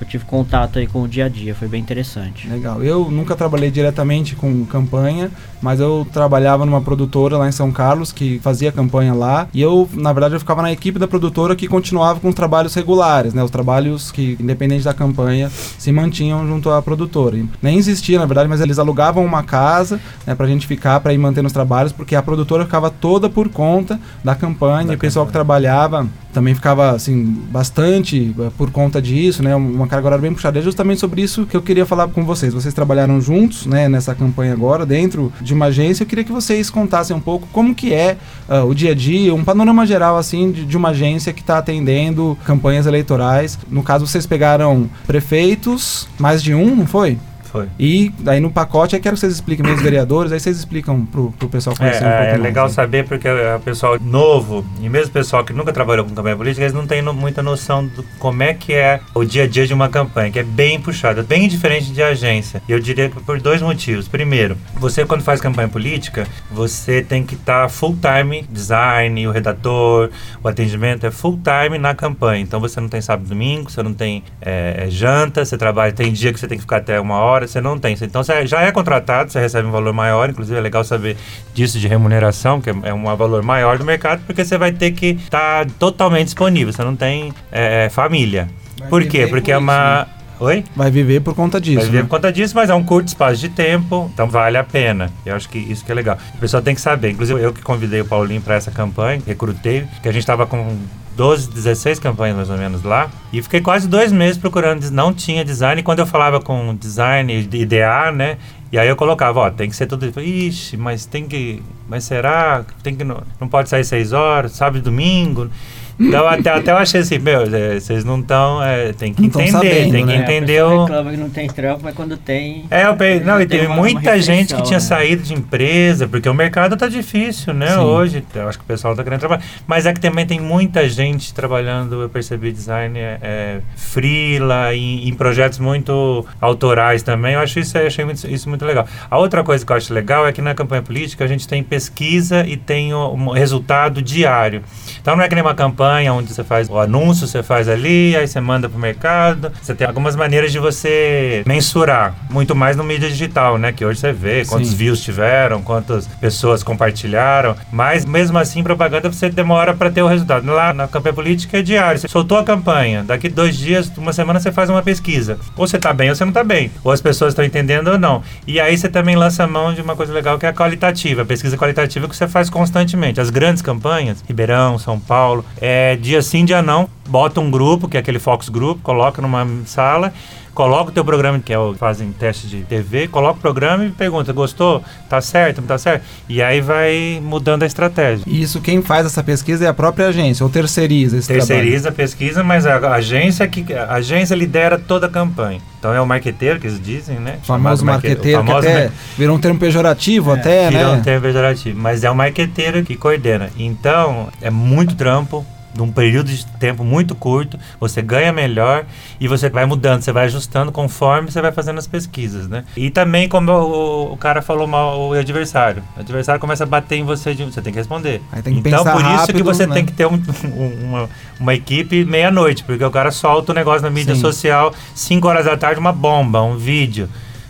eu 0.00 0.06
tive 0.06 0.24
contato 0.24 0.78
aí 0.78 0.86
com 0.86 1.02
o 1.02 1.08
dia 1.08 1.26
a 1.26 1.28
dia, 1.28 1.54
foi 1.54 1.68
bem 1.68 1.80
interessante. 1.80 2.48
Legal. 2.48 2.82
Eu 2.82 3.10
nunca 3.10 3.34
trabalhei 3.34 3.70
diretamente 3.70 4.34
com 4.36 4.64
campanha, 4.64 5.30
mas 5.60 5.80
eu 5.80 6.06
trabalhava 6.12 6.64
numa 6.64 6.80
produtora 6.80 7.36
lá 7.36 7.48
em 7.48 7.52
São 7.52 7.72
Carlos 7.72 8.12
que 8.12 8.38
fazia 8.38 8.70
campanha 8.70 9.12
lá, 9.12 9.48
e 9.52 9.60
eu, 9.60 9.88
na 9.92 10.12
verdade, 10.12 10.34
eu 10.34 10.40
ficava 10.40 10.62
na 10.62 10.72
equipe 10.72 10.98
da 10.98 11.08
produtora 11.08 11.56
que 11.56 11.66
continuava 11.66 12.20
com 12.20 12.28
os 12.28 12.34
trabalhos 12.34 12.74
regulares, 12.74 13.34
né, 13.34 13.42
os 13.42 13.50
trabalhos 13.50 14.12
que 14.12 14.36
independente 14.38 14.84
da 14.84 14.94
campanha 14.94 15.50
se 15.50 15.90
mantinham 15.90 16.46
junto 16.46 16.70
à 16.70 16.80
produtora. 16.80 17.36
E 17.36 17.48
nem 17.60 17.76
existia, 17.76 18.18
na 18.18 18.26
verdade, 18.26 18.48
mas 18.48 18.60
eles 18.60 18.78
alugavam 18.78 19.24
uma 19.24 19.42
casa, 19.42 20.00
né, 20.26 20.34
pra 20.34 20.46
gente 20.46 20.66
ficar 20.66 21.00
para 21.00 21.12
ir 21.12 21.18
mantendo 21.18 21.46
os 21.46 21.52
trabalhos, 21.52 21.92
porque 21.92 22.14
a 22.14 22.22
produtora 22.22 22.64
ficava 22.64 22.90
toda 22.90 23.28
por 23.28 23.48
conta 23.48 23.98
da 24.22 24.34
campanha, 24.34 24.86
da 24.86 24.92
e 24.92 24.96
o 24.96 24.98
pessoal 24.98 25.26
que 25.26 25.32
trabalhava 25.32 26.06
também 26.32 26.54
ficava 26.54 26.90
assim 26.90 27.24
bastante 27.50 28.34
eh, 28.38 28.50
por 28.56 28.70
conta 28.70 29.00
disso, 29.00 29.42
né, 29.42 29.54
uma 29.56 29.86
carga 29.86 30.06
horária 30.06 30.22
bem 30.22 30.32
puxada. 30.32 30.58
É 30.58 30.62
justamente 30.62 31.00
sobre 31.00 31.22
isso 31.22 31.46
que 31.46 31.56
eu 31.56 31.62
queria 31.62 31.86
falar 31.86 32.08
com 32.08 32.24
vocês. 32.24 32.52
Vocês 32.52 32.74
trabalharam 32.74 33.20
juntos, 33.20 33.66
né, 33.66 33.88
nessa 33.88 34.14
campanha 34.14 34.52
agora, 34.52 34.84
dentro 34.84 35.32
de 35.40 35.54
uma 35.54 35.66
agência. 35.66 36.02
Eu 36.02 36.06
queria 36.06 36.24
que 36.24 36.32
vocês 36.32 36.70
contassem 36.70 37.14
um 37.16 37.20
pouco 37.20 37.48
como 37.52 37.74
que 37.74 37.92
é 37.92 38.16
uh, 38.48 38.64
o 38.66 38.74
dia 38.74 38.92
a 38.92 38.94
dia, 38.94 39.34
um 39.34 39.44
panorama 39.44 39.86
geral, 39.86 40.16
assim, 40.16 40.50
de, 40.50 40.64
de 40.64 40.76
uma 40.76 40.90
agência 40.90 41.32
que 41.32 41.40
está 41.40 41.58
atendendo 41.58 42.36
campanhas 42.44 42.86
eleitorais. 42.86 43.58
No 43.68 43.82
caso, 43.82 44.06
vocês 44.06 44.26
pegaram 44.26 44.88
prefeitos, 45.06 46.08
mais 46.18 46.42
de 46.42 46.54
um, 46.54 46.76
não 46.76 46.86
foi? 46.86 47.18
Foi. 47.50 47.68
E 47.78 48.12
daí 48.18 48.40
no 48.40 48.50
pacote, 48.50 48.94
eu 48.94 49.00
quero 49.00 49.14
que 49.14 49.20
vocês 49.20 49.32
expliquem 49.32 49.64
meus 49.64 49.80
vereadores, 49.80 50.32
aí 50.32 50.40
vocês 50.40 50.56
explicam 50.56 51.04
pro, 51.06 51.32
pro 51.32 51.48
pessoal 51.48 51.74
conhecer 51.76 52.04
é, 52.04 52.06
um 52.06 52.10
pouco 52.10 52.24
É 52.24 52.30
mais, 52.32 52.42
legal 52.42 52.66
né? 52.66 52.72
saber 52.72 53.06
porque 53.06 53.28
o 53.28 53.60
pessoal 53.60 53.98
novo, 54.00 54.64
e 54.80 54.88
mesmo 54.88 55.08
o 55.08 55.12
pessoal 55.12 55.44
que 55.44 55.52
nunca 55.52 55.72
trabalhou 55.72 56.04
com 56.04 56.14
campanha 56.14 56.36
política, 56.36 56.64
eles 56.64 56.74
não 56.74 56.86
têm 56.86 57.02
no, 57.02 57.14
muita 57.14 57.42
noção 57.42 57.86
do 57.86 58.04
como 58.18 58.42
é 58.42 58.54
que 58.54 58.72
é 58.72 59.00
o 59.14 59.24
dia 59.24 59.44
a 59.44 59.46
dia 59.46 59.66
de 59.66 59.72
uma 59.72 59.88
campanha, 59.88 60.30
que 60.30 60.38
é 60.38 60.42
bem 60.42 60.80
puxada, 60.80 61.22
bem 61.22 61.48
diferente 61.48 61.92
de 61.92 62.02
agência. 62.02 62.62
Eu 62.68 62.78
diria 62.78 63.08
que 63.08 63.20
por 63.20 63.40
dois 63.40 63.62
motivos. 63.62 64.08
Primeiro, 64.08 64.56
você 64.74 65.04
quando 65.04 65.22
faz 65.22 65.40
campanha 65.40 65.68
política, 65.68 66.26
você 66.50 67.02
tem 67.02 67.24
que 67.24 67.34
estar 67.34 67.62
tá 67.62 67.68
full 67.68 67.96
time, 67.96 68.46
design, 68.50 69.26
o 69.26 69.30
redator, 69.30 70.10
o 70.42 70.48
atendimento 70.48 71.06
é 71.06 71.10
full 71.10 71.38
time 71.42 71.78
na 71.78 71.94
campanha. 71.94 72.42
Então 72.42 72.60
você 72.60 72.80
não 72.80 72.88
tem 72.88 73.00
sábado 73.00 73.26
e 73.26 73.28
domingo, 73.28 73.70
você 73.70 73.82
não 73.82 73.94
tem 73.94 74.22
é, 74.40 74.86
janta, 74.90 75.44
você 75.44 75.56
trabalha, 75.56 75.92
tem 75.92 76.12
dia 76.12 76.32
que 76.32 76.40
você 76.40 76.46
tem 76.46 76.58
que 76.58 76.62
ficar 76.62 76.78
até 76.78 77.00
uma 77.00 77.16
hora, 77.16 77.37
você 77.46 77.60
não 77.60 77.78
tem. 77.78 77.96
Então 78.00 78.22
você 78.22 78.46
já 78.46 78.62
é 78.62 78.72
contratado, 78.72 79.30
você 79.30 79.40
recebe 79.40 79.68
um 79.68 79.70
valor 79.70 79.92
maior, 79.92 80.30
inclusive 80.30 80.58
é 80.58 80.60
legal 80.60 80.84
saber 80.84 81.16
disso 81.54 81.78
de 81.78 81.86
remuneração, 81.86 82.60
que 82.60 82.70
é 82.70 82.94
um 82.94 83.04
valor 83.16 83.42
maior 83.42 83.78
do 83.78 83.84
mercado, 83.84 84.22
porque 84.26 84.44
você 84.44 84.58
vai 84.58 84.72
ter 84.72 84.92
que 84.92 85.18
estar 85.24 85.64
tá 85.64 85.72
totalmente 85.78 86.26
disponível, 86.26 86.72
você 86.72 86.82
não 86.82 86.96
tem 86.96 87.32
é, 87.52 87.88
família. 87.88 88.48
Vai 88.78 88.88
por 88.88 89.06
quê? 89.06 89.26
Porque 89.26 89.52
é 89.52 89.58
uma. 89.58 90.02
Isso, 90.02 90.12
né? 90.12 90.18
Oi? 90.40 90.64
Vai 90.76 90.90
viver 90.90 91.20
por 91.20 91.34
conta 91.34 91.60
disso. 91.60 91.78
Vai 91.78 91.86
viver 91.86 91.98
né? 91.98 92.02
por 92.04 92.10
conta 92.10 92.32
disso, 92.32 92.54
mas 92.54 92.70
é 92.70 92.74
um 92.74 92.84
curto 92.84 93.08
espaço 93.08 93.40
de 93.40 93.48
tempo, 93.48 94.08
então 94.14 94.28
vale 94.28 94.56
a 94.56 94.62
pena. 94.62 95.10
Eu 95.26 95.34
acho 95.34 95.48
que 95.48 95.58
isso 95.58 95.84
que 95.84 95.90
é 95.90 95.94
legal. 95.94 96.16
O 96.36 96.38
pessoal 96.38 96.62
tem 96.62 96.74
que 96.74 96.80
saber. 96.80 97.10
Inclusive, 97.10 97.40
eu 97.42 97.52
que 97.52 97.60
convidei 97.60 98.00
o 98.00 98.04
Paulinho 98.04 98.40
para 98.40 98.54
essa 98.54 98.70
campanha, 98.70 99.20
recrutei, 99.26 99.84
que 100.00 100.08
a 100.08 100.12
gente 100.12 100.22
estava 100.22 100.46
com 100.46 100.76
12, 101.18 101.50
16 101.50 101.98
campanhas 101.98 102.36
mais 102.36 102.48
ou 102.48 102.56
menos 102.56 102.84
lá. 102.84 103.10
E 103.32 103.42
fiquei 103.42 103.60
quase 103.60 103.88
dois 103.88 104.12
meses 104.12 104.38
procurando. 104.38 104.88
Não 104.92 105.12
tinha 105.12 105.44
design. 105.44 105.82
Quando 105.82 105.98
eu 105.98 106.06
falava 106.06 106.40
com 106.40 106.76
design, 106.76 107.48
idear, 107.52 108.12
né? 108.12 108.38
E 108.70 108.78
aí 108.78 108.86
eu 108.86 108.94
colocava, 108.94 109.40
ó, 109.40 109.50
tem 109.50 109.68
que 109.68 109.74
ser 109.74 109.88
tudo. 109.88 110.08
Ixi, 110.20 110.76
mas 110.76 111.06
tem 111.06 111.26
que. 111.26 111.60
Mas 111.88 112.04
será? 112.04 112.64
Tem 112.84 112.94
que. 112.94 113.02
Não, 113.02 113.20
não 113.40 113.48
pode 113.48 113.68
sair 113.68 113.84
seis 113.84 114.12
horas, 114.12 114.52
sábado 114.52 114.78
e 114.78 114.80
domingo. 114.80 115.50
Então 115.98 116.28
até, 116.28 116.50
até 116.50 116.70
eu 116.70 116.76
achei 116.76 117.00
assim, 117.00 117.18
meu, 117.18 117.40
vocês 117.80 118.04
não 118.04 118.20
estão. 118.20 118.62
É, 118.62 118.92
tem 118.92 119.12
que 119.12 119.22
não 119.22 119.28
entender, 119.28 119.50
sabendo, 119.50 119.92
tem 119.92 120.06
que 120.06 120.12
né? 120.12 120.22
entender 120.22 120.62
o. 120.62 120.84
reclama 120.84 121.10
que 121.10 121.16
não 121.16 121.30
tem 121.30 121.48
trampo, 121.48 121.80
mas 121.82 121.94
quando 121.94 122.16
tem. 122.16 122.66
É, 122.70 122.86
eu 122.86 122.94
pe... 122.94 123.18
não, 123.20 123.40
e 123.40 123.46
teve 123.46 123.66
uma, 123.66 123.76
muita 123.76 124.10
uma 124.10 124.18
gente 124.20 124.54
que 124.54 124.62
tinha 124.62 124.78
né? 124.78 124.84
saído 124.84 125.24
de 125.24 125.34
empresa, 125.34 126.06
porque 126.06 126.28
o 126.28 126.34
mercado 126.34 126.76
tá 126.76 126.86
difícil, 126.86 127.52
né? 127.52 127.72
Sim. 127.72 127.78
Hoje, 127.78 128.24
eu 128.32 128.48
acho 128.48 128.58
que 128.58 128.64
o 128.64 128.66
pessoal 128.66 128.94
tá 128.94 129.02
querendo 129.02 129.18
trabalhar. 129.18 129.42
Mas 129.66 129.86
é 129.86 129.92
que 129.92 130.00
também 130.00 130.24
tem 130.24 130.38
muita 130.38 130.88
gente 130.88 131.34
trabalhando, 131.34 132.00
eu 132.00 132.08
percebi 132.08 132.52
design 132.52 132.96
é, 132.96 133.18
é 133.20 133.60
freela, 133.74 134.74
em, 134.74 135.08
em, 135.08 135.14
projetos 135.14 135.58
muito 135.58 136.24
autorais 136.40 137.02
também. 137.02 137.34
Eu 137.34 137.40
acho 137.40 137.58
isso, 137.58 137.76
eu 137.76 137.86
achei 137.88 138.04
muito, 138.04 138.24
isso 138.30 138.48
muito 138.48 138.64
legal. 138.64 138.86
A 139.10 139.18
outra 139.18 139.42
coisa 139.42 139.66
que 139.66 139.72
eu 139.72 139.76
acho 139.76 139.92
legal 139.92 140.26
é 140.28 140.32
que 140.32 140.40
na 140.40 140.54
campanha 140.54 140.82
política 140.82 141.24
a 141.24 141.28
gente 141.28 141.48
tem 141.48 141.60
pesquisa 141.60 142.46
e 142.46 142.56
tem 142.56 142.94
um 142.94 143.30
resultado 143.30 144.00
diário. 144.00 144.62
Então 145.00 145.16
não 145.16 145.24
é 145.24 145.28
que 145.28 145.34
nem 145.34 145.42
uma 145.42 145.54
campanha 145.54 145.87
onde 146.10 146.32
você 146.32 146.44
faz 146.44 146.68
o 146.68 146.78
anúncio, 146.78 147.26
você 147.26 147.42
faz 147.42 147.68
ali, 147.68 148.16
aí 148.16 148.26
você 148.26 148.40
manda 148.40 148.68
para 148.68 148.76
o 148.76 148.80
mercado. 148.80 149.52
Você 149.60 149.74
tem 149.74 149.86
algumas 149.86 150.14
maneiras 150.14 150.52
de 150.52 150.58
você 150.58 151.42
mensurar, 151.46 152.14
muito 152.30 152.54
mais 152.54 152.76
no 152.76 152.84
mídia 152.84 153.08
digital, 153.08 153.58
né? 153.58 153.72
Que 153.72 153.84
hoje 153.84 154.00
você 154.00 154.12
vê 154.12 154.44
quantos 154.44 154.70
Sim. 154.70 154.76
views 154.76 155.00
tiveram, 155.00 155.62
quantas 155.62 156.06
pessoas 156.06 156.62
compartilharam. 156.62 157.56
Mas 157.72 158.04
mesmo 158.04 158.38
assim, 158.38 158.62
propaganda 158.62 159.10
você 159.10 159.28
demora 159.28 159.74
para 159.74 159.90
ter 159.90 160.02
o 160.02 160.06
resultado. 160.06 160.46
Lá 160.46 160.72
na 160.72 160.88
campanha 160.88 161.14
política 161.14 161.58
é 161.58 161.62
diário. 161.62 162.00
Você 162.00 162.08
soltou 162.08 162.38
a 162.38 162.44
campanha, 162.44 163.02
daqui 163.04 163.28
dois 163.28 163.56
dias, 163.56 163.90
uma 163.96 164.12
semana 164.12 164.40
você 164.40 164.52
faz 164.52 164.70
uma 164.70 164.82
pesquisa. 164.82 165.38
Ou 165.56 165.66
você 165.66 165.76
está 165.76 165.92
bem 165.92 166.10
ou 166.10 166.16
você 166.16 166.24
não 166.24 166.30
está 166.30 166.44
bem. 166.44 166.70
Ou 166.84 166.92
as 166.92 167.00
pessoas 167.00 167.32
estão 167.32 167.44
entendendo 167.44 167.88
ou 167.88 167.98
não. 167.98 168.22
E 168.46 168.60
aí 168.60 168.76
você 168.76 168.88
também 168.88 169.16
lança 169.16 169.44
a 169.44 169.46
mão 169.46 169.72
de 169.72 169.80
uma 169.80 169.96
coisa 169.96 170.12
legal 170.12 170.38
que 170.38 170.46
é 170.46 170.48
a 170.48 170.52
qualitativa, 170.52 171.22
a 171.22 171.24
pesquisa 171.24 171.56
qualitativa 171.56 172.08
que 172.08 172.16
você 172.16 172.28
faz 172.28 172.50
constantemente. 172.50 173.20
As 173.20 173.30
grandes 173.30 173.62
campanhas, 173.62 174.22
Ribeirão, 174.26 174.78
são 174.78 174.98
Paulo. 174.98 175.44
É, 175.60 175.77
dia 175.96 176.22
sim, 176.22 176.44
dia 176.44 176.62
não, 176.62 176.88
bota 177.08 177.40
um 177.40 177.50
grupo, 177.50 177.88
que 177.88 177.96
é 177.96 178.00
aquele 178.00 178.18
Fox 178.18 178.48
Group, 178.48 178.80
coloca 178.82 179.20
numa 179.20 179.46
sala, 179.64 180.12
coloca 180.58 180.90
o 180.90 180.92
teu 180.92 181.04
programa, 181.04 181.38
que 181.38 181.52
é 181.52 181.58
o 181.58 181.72
fazem 181.74 182.10
teste 182.10 182.48
de 182.48 182.62
TV, 182.62 183.06
coloca 183.06 183.38
o 183.38 183.40
programa 183.40 183.84
e 183.84 183.90
pergunta, 183.90 184.32
gostou? 184.32 184.82
Tá 185.08 185.20
certo? 185.20 185.60
Não 185.60 185.68
tá 185.68 185.78
certo? 185.78 186.04
E 186.28 186.42
aí 186.42 186.60
vai 186.60 187.20
mudando 187.22 187.62
a 187.62 187.66
estratégia. 187.66 188.24
Isso 188.26 188.60
quem 188.60 188.82
faz 188.82 189.06
essa 189.06 189.22
pesquisa 189.22 189.66
é 189.66 189.68
a 189.68 189.74
própria 189.74 190.08
agência, 190.08 190.42
ou 190.44 190.50
terceiriza 190.50 191.18
esse 191.18 191.28
Terceiriza 191.28 191.82
trabalho. 191.82 191.94
a 191.94 191.96
pesquisa, 191.96 192.42
mas 192.42 192.66
a 192.66 192.92
agência 192.92 193.46
que 193.46 193.72
a 193.72 193.92
agência 193.92 194.34
lidera 194.34 194.76
toda 194.76 195.06
a 195.06 195.08
campanha. 195.08 195.60
Então 195.78 195.94
é 195.94 196.00
o 196.00 196.06
marqueteiro 196.06 196.58
que 196.58 196.66
eles 196.66 196.82
dizem, 196.82 197.20
né? 197.20 197.38
O 197.40 197.46
famoso 197.46 197.84
marqueteiro, 197.84 198.42
que 198.42 198.50
até 198.50 198.90
virou 199.16 199.36
um 199.36 199.40
termo 199.40 199.60
pejorativo 199.60 200.32
é, 200.32 200.40
até, 200.40 200.70
virou 200.70 200.72
né? 200.72 200.78
Virou 200.78 200.94
um 200.96 201.02
termo 201.02 201.22
pejorativo, 201.22 201.78
mas 201.80 202.02
é 202.02 202.10
o 202.10 202.16
marqueteiro 202.16 202.82
que 202.82 202.96
coordena. 202.96 203.48
Então, 203.56 204.28
é 204.42 204.50
muito 204.50 204.96
trampo, 204.96 205.46
num 205.74 205.90
período 205.90 206.30
de 206.30 206.46
tempo 206.58 206.82
muito 206.82 207.14
curto, 207.14 207.58
você 207.78 208.02
ganha 208.02 208.32
melhor 208.32 208.84
e 209.20 209.28
você 209.28 209.48
vai 209.48 209.66
mudando, 209.66 210.02
você 210.02 210.12
vai 210.12 210.24
ajustando 210.24 210.72
conforme 210.72 211.30
você 211.30 211.40
vai 211.40 211.52
fazendo 211.52 211.78
as 211.78 211.86
pesquisas, 211.86 212.48
né? 212.48 212.64
E 212.76 212.90
também, 212.90 213.28
como 213.28 213.52
o, 213.52 214.12
o 214.12 214.16
cara 214.16 214.42
falou 214.42 214.66
mal 214.66 214.98
o 215.00 215.12
adversário, 215.12 215.82
o 215.96 216.00
adversário 216.00 216.40
começa 216.40 216.64
a 216.64 216.66
bater 216.66 216.96
em 216.96 217.04
você, 217.04 217.34
de, 217.34 217.44
você 217.44 217.60
tem 217.60 217.72
que 217.72 217.78
responder. 217.78 218.20
Tem 218.42 218.60
que 218.60 218.68
então, 218.68 218.84
por 218.84 219.00
isso 219.00 219.10
rápido, 219.10 219.36
que 219.36 219.42
você 219.42 219.66
né? 219.66 219.74
tem 219.74 219.84
que 219.84 219.92
ter 219.92 220.06
um, 220.06 220.20
um, 220.44 220.86
uma, 220.88 221.10
uma 221.38 221.54
equipe 221.54 222.04
meia-noite, 222.04 222.64
porque 222.64 222.84
o 222.84 222.90
cara 222.90 223.10
solta 223.10 223.52
o 223.52 223.54
negócio 223.54 223.82
na 223.82 223.90
mídia 223.90 224.14
Sim. 224.14 224.20
social, 224.20 224.74
5 224.94 225.28
horas 225.28 225.44
da 225.44 225.56
tarde, 225.56 225.78
uma 225.78 225.92
bomba, 225.92 226.42
um 226.42 226.56
vídeo 226.56 227.08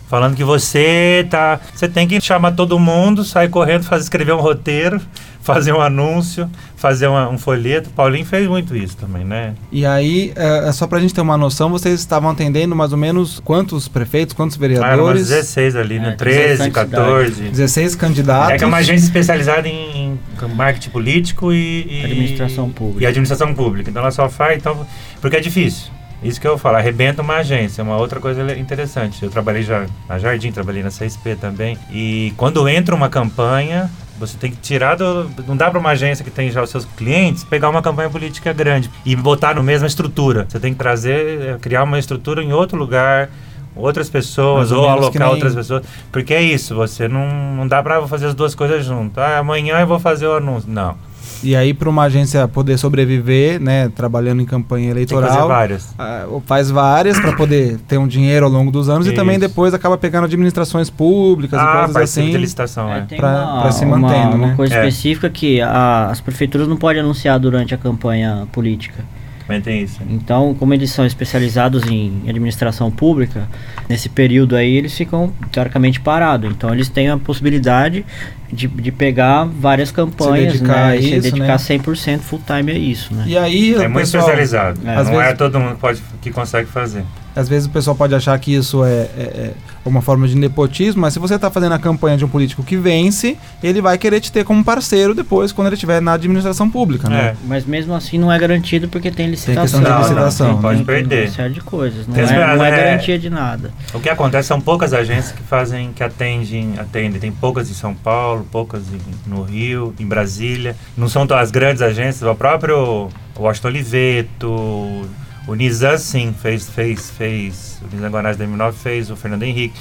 falando 0.09 0.35
que 0.35 0.43
você 0.43 1.25
tá, 1.29 1.59
você 1.73 1.87
tem 1.87 2.07
que 2.07 2.19
chamar 2.19 2.53
todo 2.53 2.79
mundo, 2.79 3.23
sair 3.23 3.47
correndo, 3.47 3.83
fazer 3.83 4.03
escrever 4.03 4.33
um 4.33 4.39
roteiro, 4.41 4.99
fazer 5.39 5.71
um 5.71 5.79
anúncio, 5.79 6.49
fazer 6.75 7.05
uma, 7.05 7.29
um 7.29 7.37
folheto. 7.37 7.91
Paulinho 7.91 8.25
fez 8.25 8.47
muito 8.47 8.75
isso 8.75 8.97
também, 8.97 9.23
né? 9.23 9.53
E 9.71 9.85
aí, 9.85 10.33
é, 10.35 10.67
é 10.67 10.71
só 10.71 10.87
pra 10.87 10.99
gente 10.99 11.13
ter 11.13 11.21
uma 11.21 11.37
noção, 11.37 11.69
vocês 11.69 11.99
estavam 11.99 12.31
atendendo 12.31 12.75
mais 12.75 12.91
ou 12.91 12.97
menos 12.97 13.39
quantos 13.39 13.87
prefeitos, 13.87 14.33
quantos 14.33 14.57
vereadores? 14.57 15.31
Ah, 15.31 15.35
16 15.35 15.75
ali, 15.75 15.99
né? 15.99 16.15
13, 16.17 16.71
14. 16.71 17.43
16 17.43 17.95
candidatos. 17.95 18.53
É 18.53 18.57
que 18.57 18.63
é 18.63 18.67
uma 18.67 18.77
agência 18.77 19.05
especializada 19.05 19.67
em, 19.67 20.17
em 20.41 20.55
marketing 20.55 20.89
político 20.89 21.53
e, 21.53 21.85
e, 21.87 22.03
Administração 22.03 22.69
pública. 22.71 23.03
E 23.03 23.05
administração 23.05 23.53
pública. 23.53 23.89
Então 23.91 24.01
ela 24.01 24.11
só 24.11 24.27
faz, 24.27 24.57
então, 24.57 24.87
porque 25.21 25.37
é 25.37 25.39
difícil. 25.39 25.98
Isso 26.21 26.39
que 26.39 26.47
eu 26.47 26.57
falo, 26.57 26.77
arrebenta 26.77 27.21
uma 27.21 27.35
agência, 27.35 27.83
uma 27.83 27.97
outra 27.97 28.19
coisa 28.19 28.57
interessante. 28.57 29.23
Eu 29.23 29.29
trabalhei 29.29 29.63
já 29.63 29.85
na 30.07 30.19
Jardim, 30.19 30.51
trabalhei 30.51 30.83
na 30.83 30.89
CSP 30.89 31.35
também. 31.35 31.77
E 31.91 32.33
quando 32.35 32.67
entra 32.67 32.93
uma 32.93 33.07
campanha, 33.07 33.89
você 34.19 34.37
tem 34.37 34.51
que 34.51 34.57
tirar 34.57 34.95
do. 34.95 35.29
Não 35.47 35.55
dá 35.55 35.71
para 35.71 35.79
uma 35.79 35.91
agência 35.91 36.25
que 36.25 36.29
tem 36.29 36.51
já 36.51 36.61
os 36.61 36.69
seus 36.69 36.83
clientes 36.85 37.43
pegar 37.45 37.69
uma 37.69 37.81
campanha 37.81 38.09
política 38.09 38.51
grande 38.51 38.91
e 39.05 39.15
botar 39.15 39.55
na 39.55 39.63
mesma 39.63 39.87
estrutura. 39.87 40.45
Você 40.47 40.59
tem 40.59 40.73
que 40.73 40.79
trazer, 40.79 41.41
eh, 41.41 41.57
criar 41.61 41.83
uma 41.83 41.97
estrutura 41.97 42.43
em 42.43 42.51
outro 42.51 42.77
lugar, 42.77 43.29
outras 43.73 44.09
pessoas, 44.09 44.73
ou, 44.73 44.87
alocar 44.87 45.29
outras 45.29 45.55
pessoas. 45.55 45.83
Porque 46.11 46.33
é 46.33 46.41
isso, 46.41 46.75
você 46.75 47.07
não, 47.07 47.55
não 47.55 47.67
dá 47.67 47.81
para 47.81 48.05
fazer 48.07 48.27
as 48.27 48.33
duas 48.33 48.53
coisas 48.53 48.83
juntas. 48.83 49.23
Ah, 49.23 49.37
amanhã 49.37 49.79
eu 49.79 49.87
vou 49.87 49.99
fazer 49.99 50.27
o 50.27 50.35
anúncio. 50.35 50.69
Não. 50.69 50.97
E 51.43 51.55
aí, 51.55 51.73
para 51.73 51.89
uma 51.89 52.03
agência 52.03 52.47
poder 52.47 52.77
sobreviver, 52.77 53.59
né, 53.59 53.89
trabalhando 53.89 54.41
em 54.41 54.45
campanha 54.45 54.89
eleitoral, 54.89 55.29
fazer 55.29 55.47
várias. 55.47 55.85
Uh, 55.91 56.41
faz 56.45 56.69
várias 56.69 57.19
para 57.19 57.33
poder 57.33 57.77
ter 57.87 57.97
um 57.97 58.07
dinheiro 58.07 58.45
ao 58.45 58.51
longo 58.51 58.71
dos 58.71 58.89
anos 58.89 59.05
Isso. 59.05 59.13
e 59.13 59.15
também 59.15 59.39
depois 59.39 59.73
acaba 59.73 59.97
pegando 59.97 60.25
administrações 60.25 60.89
públicas 60.89 61.59
ah, 61.59 61.63
e 61.63 61.93
coisas 61.93 61.95
assim. 62.03 62.31
De 62.31 62.37
licitação, 62.37 62.91
é. 62.91 63.05
é. 63.09 63.15
Para 63.15 63.71
se 63.71 63.85
mantendo, 63.85 64.35
uma, 64.35 64.47
né? 64.47 64.53
coisa 64.55 64.75
é. 64.75 64.87
específica 64.87 65.29
que 65.29 65.61
a, 65.61 66.07
as 66.07 66.21
prefeituras 66.21 66.67
não 66.67 66.77
podem 66.77 67.01
anunciar 67.01 67.39
durante 67.39 67.73
a 67.73 67.77
campanha 67.77 68.47
política. 68.51 69.03
Também 69.49 69.61
tem 69.61 69.81
isso. 69.81 69.99
Então, 70.07 70.53
como 70.53 70.75
eles 70.75 70.91
são 70.91 71.07
especializados 71.07 71.83
em 71.87 72.21
administração 72.27 72.91
pública, 72.91 73.47
nesse 73.89 74.07
período 74.07 74.55
aí 74.55 74.75
eles 74.75 74.95
ficam 74.95 75.33
teoricamente 75.51 75.99
parados. 75.99 76.51
Então, 76.51 76.71
eles 76.71 76.87
têm 76.87 77.09
a 77.09 77.17
possibilidade 77.17 78.05
de, 78.53 78.67
de 78.67 78.91
pegar 78.91 79.45
várias 79.45 79.89
campanhas 79.89 80.53
se 80.53 80.59
dedicar, 80.59 80.89
né, 80.89 80.97
isso, 80.97 81.09
se 81.09 81.31
dedicar 81.31 81.47
né? 81.47 81.57
100% 81.57 82.19
full 82.19 82.41
time 82.45 82.71
a 82.71 82.75
isso. 82.75 83.11
Né? 83.11 83.23
E 83.25 83.37
aí, 83.39 83.73
é 83.73 83.87
muito 83.87 84.01
pessoal, 84.01 84.21
especializado. 84.21 84.81
É. 84.85 84.95
Não 84.95 85.05
vezes, 85.05 85.19
é 85.19 85.33
todo 85.33 85.59
mundo 85.59 85.77
pode, 85.77 85.99
que 86.21 86.29
consegue 86.29 86.69
fazer. 86.69 87.03
Às 87.39 87.47
vezes 87.47 87.67
o 87.67 87.71
pessoal 87.71 87.95
pode 87.95 88.13
achar 88.13 88.37
que 88.37 88.53
isso 88.53 88.83
é, 88.83 88.89
é, 88.89 89.53
é 89.85 89.89
uma 89.89 90.01
forma 90.01 90.27
de 90.27 90.35
nepotismo, 90.35 91.01
mas 91.01 91.13
se 91.13 91.19
você 91.19 91.35
está 91.35 91.49
fazendo 91.49 91.73
a 91.73 91.79
campanha 91.79 92.17
de 92.17 92.25
um 92.25 92.27
político 92.27 92.63
que 92.63 92.75
vence, 92.75 93.37
ele 93.63 93.81
vai 93.81 93.97
querer 93.97 94.19
te 94.19 94.29
ter 94.29 94.43
como 94.43 94.63
parceiro 94.63 95.15
depois, 95.15 95.53
quando 95.53 95.67
ele 95.67 95.75
estiver 95.75 96.01
na 96.01 96.13
administração 96.13 96.69
pública, 96.69 97.09
né? 97.09 97.19
É. 97.19 97.35
Mas 97.45 97.65
mesmo 97.65 97.93
assim 97.93 98.17
não 98.17 98.31
é 98.31 98.37
garantido 98.37 98.89
porque 98.89 99.09
tem 99.09 99.27
licitação. 99.27 99.79
Tem 99.79 99.79
questão 99.79 99.95
de 99.95 100.01
licitação. 100.01 100.47
Não, 100.47 100.53
não, 100.55 100.61
pode 100.61 100.83
perder. 100.83 101.27
Uma 101.27 101.33
série 101.33 101.53
de 101.53 101.61
coisas. 101.61 102.07
Não, 102.07 102.15
é, 102.17 102.55
não 102.57 102.65
é, 102.65 102.71
garantia 102.71 103.17
de 103.17 103.29
nada. 103.29 103.71
O 103.93 103.99
que 103.99 104.09
acontece 104.09 104.49
são 104.49 104.59
poucas 104.59 104.93
agências 104.93 105.31
que 105.31 105.43
fazem, 105.43 105.93
que 105.93 106.03
atendem, 106.03 106.73
atendem. 106.77 107.19
Tem 107.21 107.31
poucas 107.31 107.69
em 107.69 107.73
São 107.73 107.95
Paulo, 107.95 108.45
poucas 108.51 108.83
em, 108.91 109.29
no 109.29 109.43
Rio, 109.43 109.95
em 109.97 110.05
Brasília. 110.05 110.75
Não 110.97 111.07
são 111.07 111.25
as 111.31 111.51
grandes 111.51 111.81
agências, 111.81 112.29
o 112.29 112.35
próprio 112.35 113.09
Washington 113.37 113.67
Oliveto, 113.69 115.07
O 115.49 115.55
Nizam, 115.55 115.97
sim, 115.97 116.31
fez, 116.39 116.69
fez, 116.69 117.09
fez. 117.09 117.81
O 117.81 117.95
Nizam 117.95 118.11
Guanás 118.11 118.37
2009 118.37 118.77
fez, 118.77 119.09
o 119.09 119.15
Fernando 119.15 119.41
Henrique. 119.41 119.73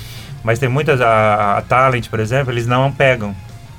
Mas 0.42 0.58
tem 0.58 0.66
muitas, 0.66 0.98
a, 0.98 1.58
a 1.58 1.62
Talent, 1.62 2.08
por 2.08 2.20
exemplo, 2.20 2.50
eles 2.50 2.66
não 2.66 2.90
pegam. 2.90 3.36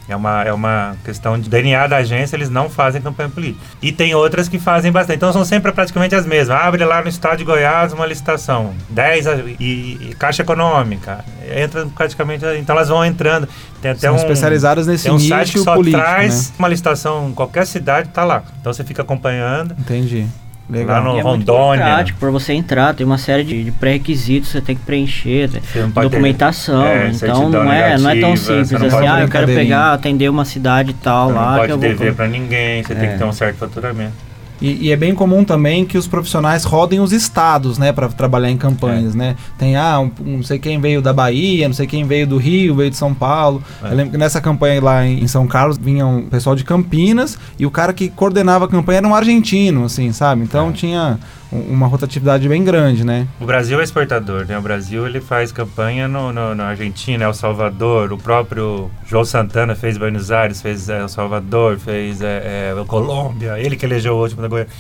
É 0.07 0.15
uma, 0.15 0.43
é 0.43 0.53
uma 0.53 0.95
questão 1.03 1.39
de 1.39 1.49
DNA 1.49 1.87
da 1.87 1.97
agência, 1.97 2.35
eles 2.35 2.49
não 2.49 2.69
fazem 2.69 3.01
campanha 3.01 3.29
política. 3.29 3.63
E 3.81 3.91
tem 3.91 4.13
outras 4.13 4.47
que 4.47 4.59
fazem 4.59 4.91
bastante. 4.91 5.17
Então 5.17 5.33
são 5.33 5.43
sempre 5.43 5.71
praticamente 5.71 6.13
as 6.13 6.27
mesmas. 6.27 6.59
Abre 6.59 6.85
lá 6.85 7.01
no 7.01 7.09
estado 7.09 7.37
de 7.37 7.43
Goiás 7.43 7.91
uma 7.91 8.05
licitação. 8.05 8.73
10 8.89 9.25
e, 9.59 9.63
e 10.09 10.15
Caixa 10.17 10.43
Econômica. 10.43 11.25
Entra 11.55 11.87
praticamente. 11.87 12.45
Então 12.59 12.75
elas 12.75 12.89
vão 12.89 13.03
entrando. 13.03 13.47
Tem 13.81 13.91
até 13.91 14.01
são 14.01 14.13
um, 14.13 14.17
especializadas 14.17 14.85
nesse 14.85 15.05
tem 15.05 15.13
um 15.13 15.19
site 15.19 15.53
que 15.53 15.59
só 15.59 15.75
político, 15.75 16.01
traz 16.01 16.49
né? 16.49 16.55
uma 16.57 16.67
licitação 16.67 17.29
em 17.29 17.33
qualquer 17.33 17.65
cidade, 17.65 18.09
tá 18.09 18.23
lá. 18.23 18.43
Então 18.59 18.71
você 18.73 18.83
fica 18.83 19.03
acompanhando. 19.03 19.75
Entendi. 19.77 20.27
Legal. 20.69 20.97
Lá 21.03 21.09
no 21.09 21.17
E 21.17 21.19
é 21.19 21.23
muito 21.23 21.51
Rondônia. 21.51 22.05
Para 22.19 22.29
você 22.29 22.53
entrar, 22.53 22.93
tem 22.93 23.05
uma 23.05 23.17
série 23.17 23.43
de, 23.43 23.63
de 23.63 23.71
pré-requisitos 23.71 24.49
que 24.49 24.53
você 24.53 24.61
tem 24.61 24.75
que 24.75 24.83
preencher, 24.83 25.49
né? 25.51 25.61
Documentação. 25.93 26.85
é, 26.85 27.09
então 27.09 27.49
não 27.49 27.71
é, 27.71 27.97
não 27.97 28.09
é 28.09 28.19
tão 28.19 28.29
negativa, 28.29 28.65
simples 28.65 28.93
assim, 28.93 29.07
ah, 29.07 29.21
eu 29.21 29.27
quero 29.27 29.47
pegar, 29.47 29.93
atender 29.93 30.29
uma 30.29 30.45
cidade 30.45 30.91
e 30.91 30.93
tal 30.93 31.29
Você 31.29 31.33
lá. 31.33 31.41
não 31.45 31.51
que 31.53 31.59
pode 31.59 31.71
eu 31.71 31.79
vou... 31.79 31.89
dever 31.89 32.13
pra 32.13 32.27
ninguém, 32.27 32.83
você 32.83 32.93
tem 32.93 33.09
É. 33.09 33.11
que 33.13 33.17
ter 33.17 33.23
um 33.25 33.31
certo 33.31 33.57
faturamento. 33.57 34.28
E, 34.61 34.87
e 34.87 34.91
é 34.91 34.95
bem 34.95 35.15
comum 35.15 35.43
também 35.43 35.85
que 35.85 35.97
os 35.97 36.07
profissionais 36.07 36.63
rodem 36.63 36.99
os 36.99 37.11
estados, 37.13 37.77
né, 37.77 37.91
para 37.91 38.09
trabalhar 38.09 38.49
em 38.51 38.57
campanhas, 38.57 39.15
né? 39.15 39.35
Tem 39.57 39.75
ah, 39.75 39.99
um, 39.99 40.11
um 40.25 40.37
não 40.37 40.43
sei 40.43 40.59
quem 40.59 40.79
veio 40.79 41.01
da 41.01 41.13
Bahia, 41.13 41.67
não 41.67 41.75
sei 41.75 41.87
quem 41.87 42.05
veio 42.05 42.27
do 42.27 42.37
Rio, 42.37 42.75
veio 42.75 42.89
de 42.89 42.97
São 42.97 43.13
Paulo. 43.13 43.63
É. 43.83 43.91
Eu 43.91 43.95
lembro 43.95 44.11
que 44.11 44.17
nessa 44.17 44.41
campanha 44.41 44.81
lá 44.83 45.05
em, 45.05 45.23
em 45.23 45.27
São 45.27 45.47
Carlos 45.47 45.77
vinha 45.77 46.05
um 46.05 46.23
pessoal 46.23 46.55
de 46.55 46.63
Campinas 46.63 47.37
e 47.57 47.65
o 47.65 47.71
cara 47.71 47.93
que 47.93 48.09
coordenava 48.09 48.65
a 48.65 48.67
campanha 48.67 48.97
era 48.97 49.07
um 49.07 49.15
argentino, 49.15 49.85
assim, 49.85 50.11
sabe? 50.11 50.43
Então 50.43 50.69
É. 50.69 50.71
tinha 50.73 51.19
uma 51.51 51.87
rotatividade 51.87 52.47
bem 52.47 52.63
grande, 52.63 53.03
né? 53.03 53.27
O 53.39 53.45
Brasil 53.45 53.79
é 53.79 53.83
exportador, 53.83 54.45
né? 54.45 54.57
O 54.57 54.61
Brasil 54.61 55.05
ele 55.07 55.19
faz 55.19 55.51
campanha 55.51 56.07
no, 56.07 56.31
no, 56.31 56.53
na 56.53 56.67
Argentina, 56.67 57.25
El 57.25 57.33
Salvador, 57.33 58.13
o 58.13 58.17
próprio 58.17 58.91
João 59.05 59.25
Santana 59.25 59.75
fez 59.75 59.97
Buenos 59.97 60.31
Aires, 60.31 60.61
fez 60.61 60.89
é, 60.89 60.99
El 60.99 61.09
Salvador, 61.09 61.79
fez 61.79 62.21
é, 62.21 62.73
é, 62.77 62.85
Colômbia, 62.85 63.59
ele 63.59 63.75
que 63.75 63.85
elegeu 63.85 64.15
o 64.15 64.21
último 64.21 64.41
da 64.41 64.47
Goiânia. 64.47 64.71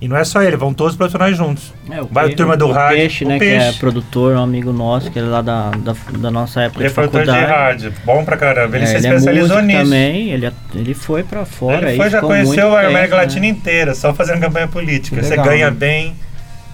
E 0.00 0.06
não 0.06 0.16
é 0.16 0.22
só 0.24 0.40
ele, 0.42 0.56
vão 0.56 0.72
todos 0.72 0.92
os 0.92 0.96
profissionais 0.96 1.36
juntos. 1.36 1.74
É, 1.90 2.00
o 2.00 2.06
Vai 2.06 2.26
a 2.26 2.28
Pe- 2.28 2.36
turma 2.36 2.56
do 2.56 2.68
o 2.68 2.72
rádio, 2.72 2.98
Peixe, 2.98 3.24
o 3.24 3.28
né, 3.28 3.38
que 3.38 3.44
é 3.46 3.58
Peixe. 3.64 3.78
produtor, 3.80 4.36
um 4.36 4.42
amigo 4.44 4.72
nosso, 4.72 5.10
que 5.10 5.18
ele 5.18 5.26
é 5.26 5.30
lá 5.30 5.42
da, 5.42 5.70
da, 5.70 5.94
da 6.18 6.30
nossa 6.30 6.60
época 6.62 6.80
Ele 6.80 6.86
é 6.86 6.88
de 6.88 6.94
produtor 6.94 7.20
de 7.22 7.26
faculdade. 7.26 7.52
rádio, 7.52 7.92
bom 8.04 8.24
pra 8.24 8.36
caramba. 8.36 8.76
Ele 8.76 8.84
É, 8.84 8.86
se 8.86 8.96
ele 8.96 9.06
é 9.06 9.10
especializou 9.10 9.48
músico 9.56 9.66
nisso. 9.66 9.82
também, 9.84 10.30
ele, 10.30 10.52
ele 10.74 10.94
foi 10.94 11.24
pra 11.24 11.44
fora. 11.44 11.78
ele 11.78 11.86
aí 11.86 11.96
foi, 11.96 12.10
já 12.10 12.20
conheceu 12.20 12.76
a 12.76 12.86
América 12.86 13.16
né? 13.16 13.22
Latina 13.22 13.46
inteira, 13.46 13.92
só 13.94 14.14
fazendo 14.14 14.38
campanha 14.40 14.68
política. 14.68 15.16
Que 15.16 15.22
Você 15.24 15.30
legal, 15.30 15.46
ganha 15.46 15.70
né? 15.70 15.76
bem. 15.76 16.14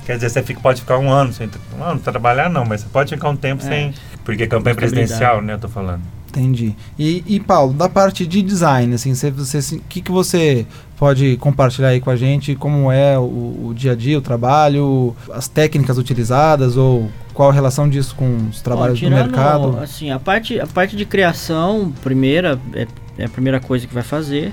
Quer 0.04 0.16
dizer, 0.16 0.28
você 0.28 0.42
fica, 0.42 0.60
pode 0.60 0.82
ficar 0.82 0.98
um 0.98 1.10
ano 1.10 1.32
sem 1.32 1.48
um 1.80 1.82
ano 1.82 1.98
trabalhar, 2.00 2.50
não, 2.50 2.62
mas 2.66 2.82
você 2.82 2.88
pode 2.92 3.14
ficar 3.14 3.30
um 3.30 3.36
tempo 3.36 3.64
É. 3.64 3.68
sem. 3.68 3.94
Porque 4.22 4.46
campanha 4.46 4.76
presidencial, 4.76 5.40
né? 5.40 5.54
Eu 5.54 5.58
tô 5.58 5.68
falando. 5.68 6.02
Entendi. 6.28 6.74
E, 6.98 7.22
e, 7.26 7.38
Paulo, 7.40 7.72
da 7.72 7.88
parte 7.88 8.26
de 8.26 8.42
design, 8.42 8.92
assim, 8.94 9.14
você, 9.14 9.30
você, 9.30 9.76
o 9.76 9.80
que, 9.88 10.00
que 10.02 10.10
você 10.10 10.66
pode 10.96 11.36
compartilhar 11.36 11.88
aí 11.88 12.00
com 12.00 12.10
a 12.10 12.16
gente? 12.16 12.54
Como 12.54 12.90
é 12.90 13.18
o, 13.18 13.22
o 13.68 13.72
dia 13.74 13.92
a 13.92 13.94
dia, 13.94 14.18
o 14.18 14.22
trabalho, 14.22 15.14
as 15.32 15.48
técnicas 15.48 15.98
utilizadas 15.98 16.76
ou 16.76 17.10
qual 17.32 17.50
a 17.50 17.52
relação 17.52 17.88
disso 17.88 18.14
com 18.14 18.48
os 18.48 18.62
trabalhos 18.62 19.00
Bom, 19.00 19.10
do 19.10 19.14
mercado? 19.14 19.78
Assim, 19.80 20.10
a 20.10 20.18
parte, 20.18 20.58
a 20.60 20.66
parte 20.66 20.96
de 20.96 21.04
criação, 21.04 21.92
primeira, 22.02 22.58
é, 22.72 22.86
é 23.18 23.24
a 23.24 23.28
primeira 23.28 23.58
coisa 23.60 23.86
que 23.86 23.92
vai 23.92 24.04
fazer, 24.04 24.52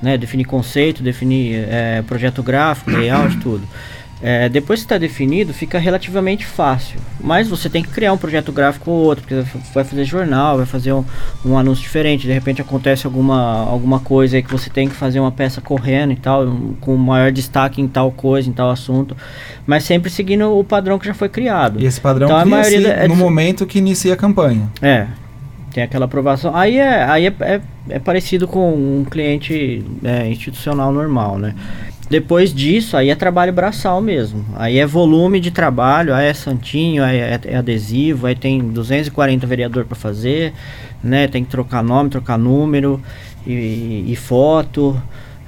né? 0.00 0.16
Definir 0.16 0.44
conceito, 0.44 1.02
definir 1.02 1.66
é, 1.68 2.02
projeto 2.02 2.42
gráfico, 2.42 2.90
layout, 2.90 3.36
tudo. 3.38 3.66
É, 4.24 4.48
depois 4.48 4.78
que 4.80 4.84
está 4.84 4.98
definido, 4.98 5.52
fica 5.52 5.80
relativamente 5.80 6.46
fácil. 6.46 6.96
Mas 7.20 7.48
você 7.48 7.68
tem 7.68 7.82
que 7.82 7.88
criar 7.88 8.12
um 8.12 8.16
projeto 8.16 8.52
gráfico 8.52 8.88
ou 8.90 8.98
outro, 9.04 9.24
porque 9.26 9.42
vai 9.74 9.82
fazer 9.82 10.04
jornal, 10.04 10.58
vai 10.58 10.66
fazer 10.66 10.92
um, 10.92 11.04
um 11.44 11.58
anúncio 11.58 11.82
diferente. 11.82 12.24
De 12.26 12.32
repente 12.32 12.62
acontece 12.62 13.04
alguma, 13.04 13.68
alguma 13.68 13.98
coisa 13.98 14.36
aí 14.36 14.42
que 14.42 14.50
você 14.50 14.70
tem 14.70 14.88
que 14.88 14.94
fazer 14.94 15.18
uma 15.18 15.32
peça 15.32 15.60
correndo 15.60 16.12
e 16.12 16.16
tal, 16.16 16.44
um- 16.46 16.74
com 16.80 16.96
maior 16.96 17.32
destaque 17.32 17.80
em 17.80 17.88
tal 17.88 18.12
coisa, 18.12 18.48
em 18.48 18.52
tal 18.52 18.70
assunto. 18.70 19.16
Mas 19.66 19.82
sempre 19.82 20.08
seguindo 20.08 20.56
o 20.56 20.62
padrão 20.62 21.00
que 21.00 21.06
já 21.06 21.14
foi 21.14 21.28
criado. 21.28 21.80
E 21.80 21.86
esse 21.86 22.00
padrão 22.00 22.28
Então, 22.28 22.38
a 22.38 22.44
maioria 22.44 22.80
da- 22.80 22.88
é 23.04 23.08
no 23.08 23.16
momento 23.16 23.66
que 23.66 23.78
inicia 23.78 24.14
a 24.14 24.16
campanha. 24.16 24.68
É, 24.80 25.06
tem 25.72 25.82
aquela 25.82 26.04
aprovação. 26.04 26.54
Aí 26.54 26.76
é, 26.78 27.02
aí 27.02 27.26
é, 27.26 27.34
é, 27.40 27.60
é 27.88 27.98
parecido 27.98 28.46
com 28.46 28.72
um 28.72 29.04
cliente 29.04 29.84
é, 30.04 30.28
institucional 30.28 30.92
normal, 30.92 31.38
né? 31.38 31.54
Depois 32.12 32.52
disso, 32.52 32.94
aí 32.94 33.08
é 33.08 33.14
trabalho 33.14 33.54
braçal 33.54 33.98
mesmo. 34.02 34.44
Aí 34.56 34.78
é 34.78 34.84
volume 34.84 35.40
de 35.40 35.50
trabalho, 35.50 36.14
aí 36.14 36.26
é 36.26 36.34
santinho, 36.34 37.02
aí 37.02 37.16
é, 37.16 37.40
é 37.42 37.56
adesivo, 37.56 38.26
aí 38.26 38.34
tem 38.34 38.60
240 38.60 39.46
vereador 39.46 39.86
para 39.86 39.96
fazer, 39.96 40.52
né? 41.02 41.26
Tem 41.26 41.42
que 41.42 41.50
trocar 41.50 41.82
nome, 41.82 42.10
trocar 42.10 42.36
número 42.36 43.00
e, 43.46 44.04
e 44.06 44.14
foto. 44.14 45.02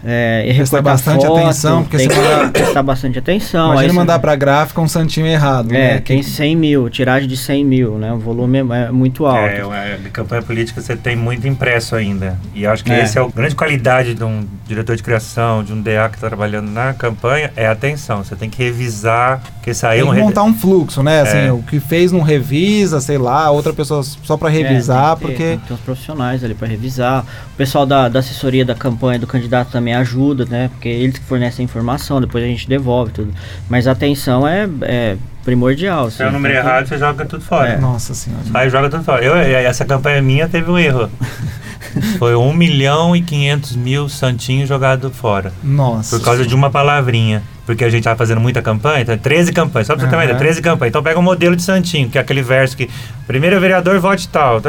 É, 0.07 0.45
e 0.47 0.55
Prestar 0.55 0.83
bastante 0.83 1.25
foto, 1.27 1.39
atenção, 1.39 1.83
porque 1.83 1.97
tem 1.97 2.09
você 2.09 2.15
que 2.15 2.21
manda- 2.21 2.51
prestar 2.51 2.83
bastante 2.83 3.19
atenção. 3.19 3.67
Imagina 3.69 3.81
aí 3.83 3.89
você- 3.89 3.95
mandar 3.95 4.19
pra 4.19 4.37
gráfica 4.37 4.81
um 4.81 4.87
santinho 4.89 5.27
errado, 5.27 5.73
É, 5.75 5.95
né? 5.95 5.99
tem 6.01 6.23
100 6.23 6.55
mil, 6.57 6.91
tiragem 6.91 7.27
de 7.29 7.37
100 7.37 7.65
mil, 7.65 7.97
né? 7.99 8.13
O 8.13 8.19
volume 8.19 8.59
é, 8.59 8.61
é 8.61 8.91
muito 8.91 9.25
alto. 9.25 9.39
É, 9.73 9.95
é, 9.95 9.97
de 10.03 10.11
campanha 10.11 10.43
política 10.43 10.81
você 10.83 10.95
tem 10.95 11.17
muito 11.17 11.49
impresso 11.49 11.97
ainda. 11.97 12.39
E 12.55 12.67
acho 12.67 12.85
que 12.85 12.93
É. 12.93 13.01
essa 13.01 13.19
é 13.19 13.23
a 13.23 13.29
grande 13.29 13.55
qualidade 13.55 14.15
de 14.15 14.23
um 14.23 14.47
diretor 14.67 14.95
de 14.95 15.03
criação, 15.03 15.65
de 15.65 15.73
um 15.73 15.81
DA 15.81 16.09
que 16.11 16.17
está 16.17 16.29
trabalhando 16.29 16.71
na 16.71 16.93
campanha, 16.93 17.51
é 17.57 17.67
a 17.67 17.73
atenção. 17.73 18.23
Você 18.23 18.37
tem 18.37 18.51
que 18.51 18.63
revisar, 18.63 19.41
porque 19.55 19.73
saiu 19.73 20.03
Tem 20.03 20.05
um 20.05 20.09
que 20.09 20.15
rede- 20.17 20.27
montar 20.27 20.43
um 20.43 20.53
fluxo, 20.55 21.03
né? 21.03 21.23
Assim, 21.23 21.47
É. 21.49 21.53
o 21.53 21.63
que 21.63 21.81
fez 21.81 22.13
não 22.13 22.21
revisa, 22.21 23.01
sei 23.01 23.17
lá, 23.17 23.51
outra 23.51 23.73
pessoa 23.73 24.03
só 24.03 24.37
pra 24.37 24.49
revisar, 24.51 25.13
É, 25.13 25.17
tem 25.17 25.17
ter, 25.17 25.27
porque 25.27 25.59
tem 25.67 25.75
os 25.77 25.81
profissionais 25.83 26.45
ali 26.45 26.55
para 26.55 26.69
revisar. 26.69 27.25
O 27.55 27.57
pessoal 27.57 27.87
da, 27.87 28.09
da 28.09 28.19
assessoria 28.19 28.65
da 28.65 28.75
campanha 28.75 29.19
do 29.19 29.27
candidato 29.27 29.71
também 29.71 29.94
ajuda, 29.95 30.45
né? 30.45 30.69
Porque 30.69 30.89
eles 30.89 31.19
que 31.19 31.25
fornecem 31.25 31.63
a 31.63 31.65
informação, 31.65 32.21
depois 32.21 32.43
a 32.45 32.47
gente 32.47 32.69
devolve 32.69 33.13
tudo. 33.13 33.33
Mas 33.69 33.87
a 33.87 33.93
atenção 33.93 34.47
é, 34.47 34.69
é 34.83 35.17
primordial. 35.45 36.11
Se 36.11 36.23
é 36.23 36.25
o 36.25 36.29
assim, 36.29 36.37
número 36.37 36.55
que- 36.55 36.61
errado, 36.61 36.87
você 36.89 36.99
joga 36.99 37.25
tudo 37.25 37.43
fora. 37.45 37.69
É. 37.71 37.79
nossa 37.79 38.15
senhora. 38.15 38.43
Aí 38.55 38.69
joga 38.71 38.89
tudo 38.91 39.05
fora. 39.05 39.25
Eu, 39.25 39.35
essa 39.37 39.85
campanha 39.85 40.21
minha 40.23 40.49
teve 40.49 40.71
um 40.71 40.79
erro. 40.79 41.11
Foi 42.19 42.35
1 42.35 42.53
milhão 42.55 43.15
e 43.15 43.23
500 43.23 43.77
mil 43.77 44.09
santinhos 44.09 44.69
jogados 44.69 45.15
fora. 45.17 45.53
Nossa. 45.63 46.17
Por 46.19 46.25
causa 46.25 46.45
de 46.47 46.55
uma 46.55 46.71
palavrinha. 46.71 47.43
Porque 47.67 47.85
a 47.85 47.89
gente 47.91 48.05
tava 48.05 48.17
fazendo 48.17 48.41
muita 48.41 48.61
campanha, 48.61 49.01
então 49.03 49.17
13 49.17 49.53
campanhas, 49.53 49.87
só 49.87 49.95
pra 49.95 50.05
você 50.05 50.11
ter 50.11 50.17
uma 50.17 50.25
ideia, 50.25 50.39
13 50.39 50.61
campanhas. 50.61 50.91
Então 50.91 51.03
pega 51.03 51.19
o 51.19 51.23
modelo 51.23 51.57
de 51.57 51.63
Santinho, 51.63 52.11
que 52.11 52.19
é 52.19 52.21
aquele 52.21 52.43
verso 52.43 52.77
que 52.77 52.91
primeiro 53.27 53.59
vereador 53.61 53.99
vote 54.01 54.29
tal. 54.29 54.61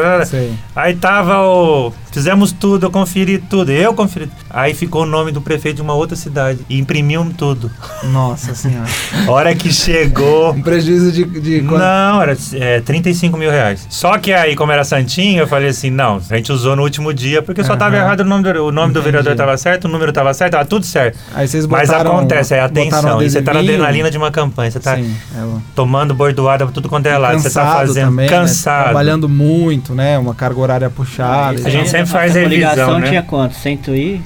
Aí 0.75 0.95
tava 0.95 1.41
o. 1.41 1.93
Fizemos 2.11 2.53
tudo, 2.53 2.85
eu 2.85 2.91
conferi 2.91 3.37
tudo, 3.37 3.71
eu 3.71 3.93
conferi. 3.93 4.29
Aí 4.49 4.73
ficou 4.73 5.03
o 5.03 5.05
nome 5.05 5.33
do 5.33 5.41
prefeito 5.41 5.77
de 5.77 5.81
uma 5.81 5.93
outra 5.93 6.15
cidade. 6.15 6.59
E 6.69 6.79
imprimiu 6.79 7.29
tudo. 7.37 7.69
Nossa 8.03 8.55
senhora. 8.55 8.87
Hora 9.27 9.53
que 9.53 9.71
chegou. 9.71 10.53
Um 10.53 10.61
prejuízo 10.61 11.11
de, 11.11 11.25
de 11.25 11.61
quanto? 11.63 11.79
Não, 11.79 12.21
era 12.21 12.37
é, 12.53 12.79
35 12.79 13.37
mil 13.37 13.51
reais. 13.51 13.85
Só 13.89 14.17
que 14.17 14.31
aí, 14.31 14.55
como 14.55 14.71
era 14.71 14.85
Santinho, 14.85 15.41
eu 15.41 15.47
falei 15.47 15.69
assim: 15.69 15.89
não, 15.89 16.21
a 16.29 16.35
gente 16.37 16.51
usou 16.53 16.73
no 16.75 16.83
último 16.83 17.13
dia, 17.13 17.41
porque 17.41 17.63
só 17.65 17.75
tava 17.75 17.97
Aham. 17.97 18.05
errado 18.05 18.19
o 18.21 18.23
nome 18.23 18.43
do, 18.43 18.65
o 18.65 18.71
nome 18.71 18.93
do 18.93 18.99
Entendi. 18.99 19.11
vereador 19.11 19.35
tava 19.35 19.57
certo, 19.57 19.85
o 19.85 19.87
número 19.89 20.13
tava 20.13 20.33
certo, 20.33 20.53
tava 20.53 20.65
tudo 20.65 20.85
certo. 20.85 21.19
Aí 21.33 21.47
vocês 21.47 21.65
Mas 21.67 21.89
botaram, 21.89 22.15
acontece, 22.15 22.53
é 22.53 22.61
botaram 22.61 22.73
atenção. 22.87 23.21
E 23.21 23.29
você 23.29 23.41
tá 23.41 23.53
na 23.53 23.59
adrenalina 23.59 24.11
de 24.11 24.17
uma 24.17 24.31
campanha, 24.31 24.71
você 24.71 24.79
tá 24.79 24.95
Sim, 24.95 25.15
é 25.35 25.59
tomando 25.75 26.13
bordoada 26.13 26.65
pra 26.65 26.73
tudo 26.73 26.89
quanto 26.89 27.05
é 27.07 27.17
lado, 27.17 27.39
você 27.39 27.49
tá 27.49 27.61
cansado 27.61 27.87
fazendo 27.87 28.05
também, 28.09 28.25
né? 28.25 28.31
cansado. 28.31 28.83
Trabalhando 28.85 29.29
muito, 29.29 29.93
né? 29.93 30.17
Uma 30.17 30.35
carga 30.35 30.59
horária 30.59 30.89
puxada. 30.89 31.59
A 31.59 31.69
gente 31.69 31.83
Essa 31.83 31.91
sempre 31.91 32.07
faz 32.07 32.33
coligação 32.33 32.75
revisão, 32.75 32.99
né? 32.99 33.07
tinha 33.07 33.23
quanto? 33.23 33.55
Cento 33.55 33.95
e... 33.95 34.21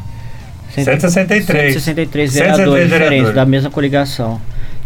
163. 0.70 1.74
163 1.74 2.32
163 2.32 2.34
vereadores 2.34 2.84
diferentes 2.84 3.10
vereadores. 3.10 3.36
da 3.36 3.46
mesma 3.46 3.70
coligação. 3.72 4.40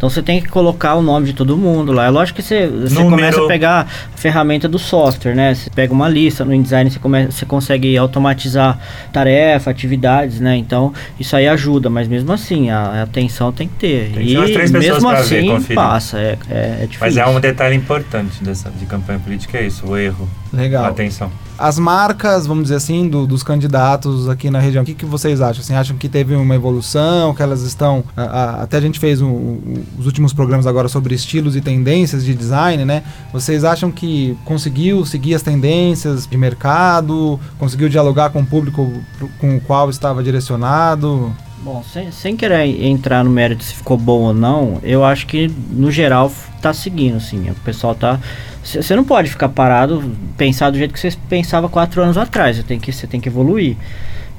Então 0.04 0.10
você 0.10 0.22
tem 0.22 0.42
que 0.42 0.50
colocar 0.50 0.96
o 0.96 1.02
nome 1.02 1.28
de 1.28 1.34
todo 1.34 1.56
mundo 1.56 1.94
lá. 1.94 2.08
É 2.08 2.10
lógico 2.10 2.36
que 2.36 2.44
você, 2.44 2.68
você 2.68 2.94
Número. 2.96 3.10
começa 3.10 3.42
a 3.42 3.48
pegar 3.48 3.88
a 4.14 4.18
ferramenta 4.18 4.68
do 4.68 4.78
software, 4.78 5.34
né? 5.34 5.56
Você 5.56 5.70
pega 5.70 5.94
uma 5.94 6.10
lista 6.10 6.44
no 6.44 6.54
InDesign, 6.54 6.92
você, 6.92 7.00
come, 7.00 7.28
você 7.28 7.46
consegue 7.46 7.98
automatizar 7.98 8.78
tarefa, 9.14 9.72
atividades, 9.72 10.42
né? 10.42 10.58
Então 10.58 10.92
isso 11.18 11.34
aí 11.38 11.48
ajuda, 11.48 11.90
mas 11.90 12.10
mesmo 12.10 12.34
assim 12.34 12.70
a, 12.70 12.80
a 12.80 13.02
atenção 13.04 13.54
tem 13.54 13.66
que 13.66 13.76
ter. 13.76 14.12
Tem 14.12 14.26
que 14.26 14.34
e 14.34 14.72
mesmo 14.74 15.10
ver, 15.10 15.16
assim 15.16 15.48
conferir. 15.48 15.76
passa, 15.76 16.20
é, 16.20 16.38
é, 16.50 16.56
é 16.56 16.82
difícil. 16.82 17.00
Mas 17.00 17.16
é 17.16 17.26
um 17.26 17.40
detalhe 17.40 17.78
importante 17.78 18.44
dessa, 18.44 18.70
de 18.72 18.86
campanha 18.86 19.20
política, 19.20 19.58
é 19.58 19.68
isso, 19.68 19.88
o 19.88 19.98
erro. 19.98 20.28
Legal. 20.52 20.84
A 20.84 20.90
atenção. 20.90 21.32
As 21.64 21.80
marcas, 21.80 22.46
vamos 22.46 22.64
dizer 22.64 22.76
assim, 22.76 23.08
do- 23.08 23.26
dos 23.26 23.42
candidatos 23.42 24.28
aqui 24.28 24.50
na 24.50 24.60
região, 24.60 24.84
o 24.84 24.86
que, 24.86 24.94
que 24.94 25.06
vocês 25.06 25.40
acham? 25.40 25.62
Assim, 25.62 25.74
acham 25.74 25.96
que 25.96 26.10
teve 26.10 26.36
uma 26.36 26.54
evolução, 26.54 27.34
que 27.34 27.42
elas 27.42 27.62
estão... 27.62 28.04
a- 28.18 28.22
a- 28.24 28.64
até 28.64 28.76
a 28.76 28.82
gente 28.82 29.00
fez 29.00 29.22
um- 29.22 29.30
um- 29.30 29.84
os 29.98 30.06
últimos 30.06 30.34
programas 30.34 30.68
agora 30.68 30.90
sobre 30.90 31.16
estilos 31.16 31.56
e 31.56 31.62
tendências 31.62 32.26
de 32.26 32.36
design, 32.36 32.84
né? 32.84 33.02
Vocês 33.32 33.64
acham 33.64 33.90
que 33.90 34.38
conseguiu 34.44 35.06
seguir 35.06 35.36
as 35.36 35.42
tendências 35.42 36.28
de 36.28 36.38
mercado? 36.38 37.40
Conseguiu 37.58 37.88
dialogar 37.88 38.30
com 38.32 38.42
o 38.42 38.46
público 38.46 38.92
com 39.40 39.56
o 39.56 39.62
qual 39.62 39.90
estava 39.90 40.22
direcionado? 40.22 41.34
Bom, 41.64 41.82
sem, 41.82 42.12
sem 42.12 42.36
querer 42.36 42.66
entrar 42.84 43.24
no 43.24 43.30
mérito 43.30 43.64
se 43.64 43.74
ficou 43.74 43.98
bom 43.98 44.20
ou 44.20 44.34
não, 44.34 44.80
eu 44.84 45.06
acho 45.06 45.26
que 45.26 45.50
no 45.72 45.90
geral 45.90 46.30
tá 46.62 46.74
seguindo, 46.74 47.16
assim. 47.16 47.50
O 47.50 47.56
pessoal 47.56 47.96
tá. 47.96 48.20
Você 48.62 48.94
não 48.96 49.06
pode 49.06 49.30
ficar 49.30 49.48
parado, 49.48 50.04
pensar 50.38 50.70
do 50.72 50.78
jeito 50.78 50.94
que 50.94 51.00
você 51.00 51.14
pensava 51.30 51.70
quatro 51.70 52.02
anos 52.02 52.18
atrás. 52.18 52.58
Você 52.58 52.64
tem 52.64 52.78
que, 52.78 52.92
você 52.92 53.08
tem 53.08 53.22
que 53.22 53.30
evoluir. 53.30 53.78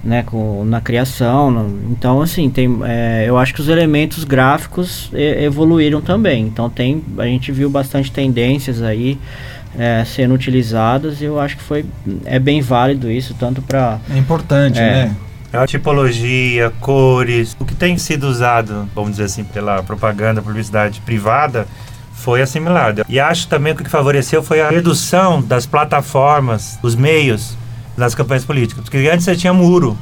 Né, 0.02 0.22
com, 0.22 0.66
na 0.66 0.82
criação, 0.82 1.50
no, 1.50 1.90
então 1.90 2.20
assim 2.20 2.50
tem, 2.50 2.78
é, 2.84 3.24
eu 3.26 3.38
acho 3.38 3.54
que 3.54 3.62
os 3.62 3.68
elementos 3.68 4.22
gráficos 4.22 5.08
e, 5.14 5.44
evoluíram 5.44 6.02
também. 6.02 6.42
Então 6.42 6.68
tem, 6.68 7.02
a 7.16 7.24
gente 7.24 7.50
viu 7.50 7.70
bastante 7.70 8.12
tendências 8.12 8.82
aí 8.82 9.18
é, 9.78 10.04
sendo 10.04 10.34
utilizadas 10.34 11.22
e 11.22 11.24
eu 11.24 11.40
acho 11.40 11.56
que 11.56 11.62
foi 11.62 11.86
é 12.26 12.38
bem 12.38 12.60
válido 12.60 13.10
isso 13.10 13.34
tanto 13.40 13.62
para 13.62 13.98
é 14.14 14.18
importante, 14.18 14.78
é, 14.78 15.06
né? 15.06 15.16
A 15.56 15.68
tipologia, 15.68 16.72
cores, 16.80 17.56
o 17.60 17.64
que 17.64 17.76
tem 17.76 17.96
sido 17.96 18.24
usado, 18.24 18.88
vamos 18.92 19.12
dizer 19.12 19.24
assim, 19.24 19.44
pela 19.44 19.84
propaganda, 19.84 20.42
publicidade 20.42 21.00
privada, 21.02 21.68
foi 22.12 22.42
assimilado. 22.42 23.04
E 23.08 23.20
acho 23.20 23.46
também 23.46 23.72
que 23.72 23.82
o 23.82 23.84
que 23.84 23.90
favoreceu 23.90 24.42
foi 24.42 24.60
a 24.60 24.68
redução 24.68 25.40
das 25.40 25.64
plataformas, 25.64 26.76
os 26.82 26.96
meios 26.96 27.56
nas 27.96 28.16
campanhas 28.16 28.44
políticas. 28.44 28.82
Porque 28.82 29.08
antes 29.08 29.24
você 29.24 29.36
tinha 29.36 29.52
muro. 29.52 29.96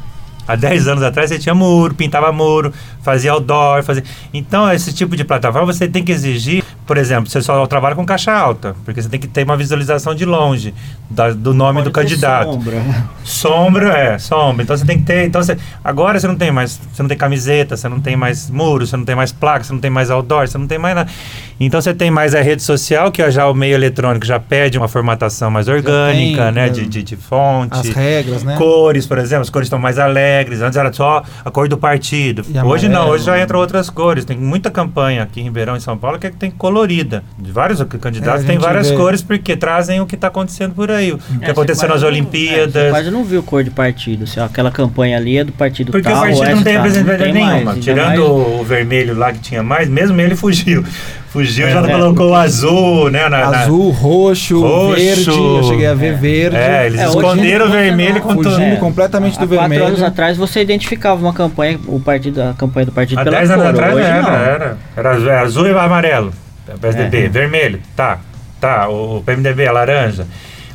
Há 0.48 0.56
10 0.56 0.88
anos 0.88 1.02
atrás 1.04 1.28
você 1.28 1.38
tinha 1.38 1.54
muro, 1.54 1.94
pintava 1.94 2.32
muro, 2.32 2.72
fazia 3.02 3.32
outdoor, 3.32 3.82
fazia. 3.82 4.02
Então, 4.32 4.72
esse 4.72 4.92
tipo 4.92 5.14
de 5.14 5.22
plataforma 5.22 5.70
você 5.70 5.86
tem 5.86 6.02
que 6.02 6.12
exigir, 6.12 6.61
por 6.92 6.98
exemplo, 6.98 7.30
você 7.30 7.40
só 7.40 7.66
trabalha 7.66 7.96
com 7.96 8.04
caixa 8.04 8.30
alta, 8.30 8.76
porque 8.84 9.00
você 9.00 9.08
tem 9.08 9.18
que 9.18 9.26
ter 9.26 9.44
uma 9.44 9.56
visualização 9.56 10.14
de 10.14 10.26
longe 10.26 10.74
da, 11.08 11.30
do 11.30 11.54
nome 11.54 11.78
Pode 11.78 11.88
do 11.88 11.90
candidato. 11.90 12.52
Sombra. 12.52 12.82
Sombra, 13.24 13.98
é, 13.98 14.18
sombra. 14.18 14.62
Então 14.62 14.76
você 14.76 14.84
tem 14.84 14.98
que 14.98 15.04
ter. 15.04 15.24
Então 15.24 15.42
você, 15.42 15.56
agora 15.82 16.20
você 16.20 16.28
não 16.28 16.36
tem 16.36 16.50
mais. 16.50 16.78
Você 16.92 17.02
não 17.02 17.08
tem 17.08 17.16
camiseta, 17.16 17.78
você 17.78 17.88
não 17.88 17.98
tem 17.98 18.14
mais 18.14 18.50
muro, 18.50 18.86
você 18.86 18.94
não 18.94 19.06
tem 19.06 19.14
mais 19.14 19.32
placa, 19.32 19.64
você 19.64 19.72
não 19.72 19.80
tem 19.80 19.90
mais 19.90 20.10
outdoor, 20.10 20.46
você 20.46 20.58
não 20.58 20.66
tem 20.66 20.76
mais 20.76 20.94
nada. 20.94 21.10
Então 21.58 21.80
você 21.80 21.94
tem 21.94 22.10
mais 22.10 22.34
a 22.34 22.42
rede 22.42 22.62
social, 22.62 23.10
que 23.10 23.30
já 23.30 23.48
o 23.48 23.54
meio 23.54 23.74
eletrônico 23.74 24.26
já 24.26 24.38
pede 24.38 24.76
uma 24.76 24.88
formatação 24.88 25.50
mais 25.50 25.68
orgânica, 25.68 26.44
tem, 26.44 26.52
né? 26.52 26.68
De, 26.68 26.86
de, 26.86 27.02
de, 27.02 27.16
fonte. 27.16 27.78
As 27.78 27.88
regras, 27.88 28.42
né? 28.42 28.56
Cores, 28.56 29.06
por 29.06 29.16
exemplo, 29.16 29.42
as 29.42 29.50
cores 29.50 29.66
estão 29.66 29.78
mais 29.78 29.98
alegres. 29.98 30.60
Antes 30.60 30.76
era 30.76 30.92
só 30.92 31.22
a 31.42 31.50
cor 31.50 31.68
do 31.68 31.78
partido. 31.78 32.44
E 32.52 32.58
hoje 32.58 32.88
não, 32.88 33.08
hoje 33.08 33.24
já 33.24 33.40
entram 33.40 33.60
outras 33.60 33.88
cores. 33.88 34.24
Tem 34.24 34.36
muita 34.36 34.70
campanha 34.70 35.22
aqui 35.22 35.40
em 35.40 35.44
Ribeirão, 35.44 35.76
em 35.76 35.80
São 35.80 35.96
Paulo, 35.96 36.18
que, 36.18 36.26
é 36.26 36.30
que 36.30 36.36
tem 36.36 36.50
colorida. 36.82 37.22
De 37.38 37.50
vários 37.52 37.82
candidatos 37.82 38.44
é, 38.44 38.46
tem 38.46 38.58
várias 38.58 38.90
vê. 38.90 38.96
cores, 38.96 39.22
porque 39.22 39.56
trazem 39.56 40.00
o 40.00 40.06
que 40.06 40.14
está 40.14 40.28
acontecendo 40.28 40.74
por 40.74 40.90
aí. 40.90 41.12
O 41.12 41.18
que 41.18 41.44
é, 41.44 41.50
aconteceu 41.50 41.88
nas 41.88 42.02
Olimpíadas. 42.02 42.74
É, 42.74 42.90
quase 42.90 43.10
não 43.10 43.24
viu 43.24 43.42
cor 43.42 43.62
de 43.62 43.70
partido. 43.70 44.26
Se 44.26 44.40
aquela 44.40 44.70
campanha 44.70 45.16
ali 45.16 45.38
é 45.38 45.44
do 45.44 45.52
partido 45.52 45.92
porque 45.92 46.08
tal. 46.08 46.20
Porque 46.20 46.34
o 46.34 46.38
partido 46.38 46.56
não 46.56 46.64
tem 46.64 46.76
representatividade 46.76 47.32
nenhuma. 47.32 47.60
Mais, 47.72 47.84
Tirando 47.84 48.08
mais... 48.08 48.20
o 48.20 48.64
vermelho 48.64 49.16
lá 49.16 49.32
que 49.32 49.38
tinha 49.38 49.62
mais, 49.62 49.88
mesmo 49.88 50.20
ele 50.20 50.34
fugiu. 50.34 50.84
Fugiu, 51.32 51.66
é, 51.66 51.72
já 51.72 51.80
é, 51.80 51.90
colocou 51.90 52.28
o 52.28 52.34
azul, 52.34 53.10
né? 53.10 53.26
Na, 53.26 53.46
azul, 53.46 53.90
na... 53.90 53.98
roxo, 53.98 54.60
roxo, 54.60 54.94
verde. 54.94 55.30
Eu 55.30 55.62
cheguei 55.62 55.86
a 55.86 55.94
ver 55.94 56.12
é. 56.12 56.12
verde. 56.12 56.56
É, 56.58 56.86
eles 56.86 57.00
é, 57.00 57.06
esconderam 57.06 57.68
o 57.68 57.70
vermelho 57.70 58.20
com 58.20 58.36
tudo. 58.36 58.50
Fugindo 58.50 58.76
completamente 58.76 59.38
do 59.38 59.46
vermelho. 59.46 59.80
Quatro 59.80 59.86
anos 59.86 60.02
atrás 60.02 60.36
você 60.36 60.60
identificava 60.60 61.18
uma 61.18 61.32
campanha, 61.32 61.80
o 61.86 61.98
partido, 61.98 62.42
a 62.42 62.52
campanha 62.52 62.84
do 62.84 62.92
partido 62.92 63.18
Há 63.18 63.24
pela 63.24 63.38
dez 63.38 63.50
anos 63.50 63.64
atrás 63.64 63.94
Hoje, 63.94 64.04
era, 64.04 64.28
era, 64.28 64.78
era, 64.94 65.08
era. 65.08 65.40
azul 65.40 65.66
e 65.66 65.70
amarelo. 65.70 66.34
PSDB, 66.78 67.28
vermelho, 67.28 67.80
tá. 67.96 68.20
Tá, 68.60 68.88
o 68.88 69.22
PMDB 69.24 69.64
é 69.64 69.72
laranja. 69.72 70.26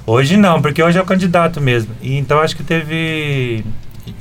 Hoje 0.05 0.35
não, 0.35 0.61
porque 0.61 0.83
hoje 0.83 0.97
é 0.97 1.01
o 1.01 1.05
candidato 1.05 1.61
mesmo. 1.61 1.93
E 2.01 2.17
então 2.17 2.39
acho 2.39 2.55
que 2.55 2.63
teve 2.63 3.63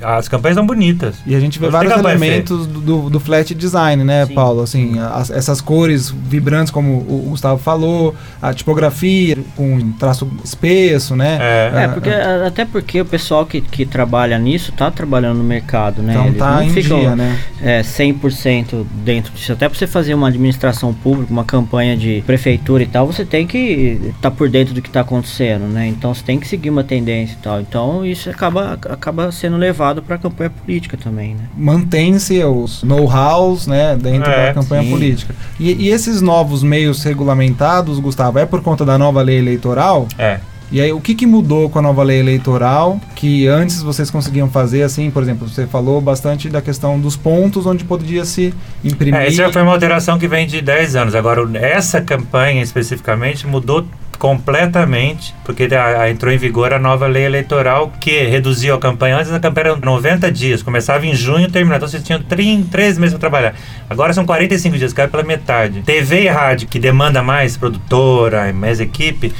as 0.02 0.28
campanhas 0.28 0.56
são 0.56 0.66
bonitas. 0.66 1.16
E 1.26 1.34
a 1.34 1.40
gente 1.40 1.58
vê 1.58 1.68
vários 1.68 1.92
elementos 1.92 2.66
do, 2.66 3.10
do 3.10 3.20
flat 3.20 3.54
design, 3.54 4.04
né, 4.04 4.26
Sim. 4.26 4.34
Paulo? 4.34 4.62
Assim, 4.62 4.98
as, 4.98 5.30
essas 5.30 5.60
cores 5.60 6.10
vibrantes, 6.10 6.70
como 6.70 6.98
o 6.98 7.26
Gustavo 7.30 7.58
falou, 7.58 8.14
a 8.40 8.52
tipografia 8.52 9.38
com 9.56 9.92
traço 9.92 10.28
espesso, 10.44 11.16
né? 11.16 11.38
É, 11.40 11.84
é 11.84 11.88
porque, 11.88 12.10
até 12.10 12.64
porque 12.64 13.00
o 13.00 13.04
pessoal 13.04 13.46
que, 13.46 13.60
que 13.60 13.84
trabalha 13.84 14.38
nisso 14.38 14.72
tá 14.72 14.90
trabalhando 14.90 15.38
no 15.38 15.44
mercado, 15.44 16.02
né? 16.02 16.12
Então 16.12 16.26
Eles 16.26 16.38
tá 16.38 16.60
não 16.60 16.70
ficam 16.70 17.00
dia, 17.00 17.16
né? 17.16 17.38
é, 17.62 17.80
100% 17.80 18.84
dentro 19.04 19.32
disso. 19.32 19.52
Até 19.52 19.68
para 19.68 19.78
você 19.78 19.86
fazer 19.86 20.14
uma 20.14 20.28
administração 20.28 20.92
pública, 20.92 21.32
uma 21.32 21.44
campanha 21.44 21.96
de 21.96 22.22
prefeitura 22.26 22.82
e 22.82 22.86
tal, 22.86 23.06
você 23.06 23.24
tem 23.24 23.46
que 23.46 24.00
estar 24.06 24.30
tá 24.30 24.30
por 24.30 24.48
dentro 24.48 24.74
do 24.74 24.82
que 24.82 24.88
está 24.88 25.00
acontecendo, 25.00 25.66
né? 25.66 25.86
Então 25.86 26.14
você 26.14 26.22
tem 26.22 26.38
que 26.38 26.46
seguir 26.46 26.70
uma 26.70 26.84
tendência 26.84 27.34
e 27.34 27.42
tal. 27.42 27.60
Então 27.60 28.04
isso 28.04 28.28
acaba, 28.28 28.74
acaba 28.74 29.30
sendo 29.32 29.56
levado 29.56 29.75
levado 29.76 30.02
para 30.02 30.16
a 30.16 30.18
campanha 30.18 30.50
política 30.50 30.96
também, 30.96 31.34
né? 31.34 31.44
Mantém-se 31.54 32.42
os 32.42 32.82
know-hows, 32.82 33.66
né, 33.66 33.94
dentro 33.96 34.30
é, 34.30 34.46
da 34.46 34.54
campanha 34.54 34.82
sim. 34.82 34.90
política. 34.90 35.34
E, 35.60 35.72
e, 35.84 35.90
esses 35.90 36.22
novos 36.22 36.62
meios 36.62 37.02
regulamentados, 37.02 37.98
Gustavo, 37.98 38.38
é 38.38 38.46
por 38.46 38.62
conta 38.62 38.84
da 38.84 38.96
nova 38.96 39.20
lei 39.20 39.38
eleitoral? 39.38 40.08
É. 40.18 40.40
E 40.72 40.80
aí, 40.80 40.92
o 40.92 41.00
que, 41.00 41.14
que 41.14 41.26
mudou 41.26 41.70
com 41.70 41.78
a 41.78 41.82
nova 41.82 42.02
lei 42.02 42.18
eleitoral 42.18 42.98
que 43.14 43.46
antes 43.46 43.82
vocês 43.82 44.10
conseguiam 44.10 44.48
fazer, 44.48 44.82
assim, 44.82 45.10
por 45.12 45.22
exemplo, 45.22 45.48
você 45.48 45.64
falou 45.64 46.00
bastante 46.00 46.48
da 46.48 46.60
questão 46.60 46.98
dos 46.98 47.16
pontos 47.16 47.66
onde 47.66 47.84
podia 47.84 48.24
se 48.24 48.52
imprimir. 48.82 49.20
É, 49.20 49.28
essa 49.28 49.52
foi 49.52 49.62
uma 49.62 49.72
alteração 49.72 50.18
que 50.18 50.26
vem 50.26 50.44
de 50.44 50.60
10 50.60 50.96
anos. 50.96 51.14
Agora, 51.14 51.40
essa 51.56 52.00
campanha 52.00 52.62
especificamente 52.62 53.46
mudou 53.46 53.86
completamente, 54.18 55.34
porque 55.44 55.68
a, 55.74 56.02
a, 56.02 56.10
entrou 56.10 56.32
em 56.32 56.38
vigor 56.38 56.72
a 56.72 56.78
nova 56.78 57.06
lei 57.06 57.24
eleitoral 57.24 57.92
que 58.00 58.24
reduziu 58.24 58.74
a 58.74 58.78
campanha. 58.78 59.16
Antes 59.16 59.32
a 59.32 59.40
campanha 59.40 59.68
era 59.68 59.76
90 59.76 60.30
dias, 60.32 60.62
começava 60.62 61.06
em 61.06 61.14
junho 61.14 61.46
e 61.46 61.50
terminava. 61.50 61.78
Então 61.78 61.88
vocês 61.88 62.02
tinham 62.02 62.22
3, 62.22 62.66
3 62.68 62.98
meses 62.98 63.14
para 63.14 63.20
trabalhar. 63.20 63.54
Agora 63.88 64.12
são 64.12 64.24
45 64.24 64.76
dias, 64.78 64.92
caiu 64.92 65.08
pela 65.08 65.22
metade. 65.22 65.82
TV 65.82 66.22
e 66.22 66.28
rádio, 66.28 66.68
que 66.68 66.78
demanda 66.78 67.22
mais 67.22 67.56
produtora, 67.56 68.52
mais 68.52 68.80
equipe, 68.80 69.32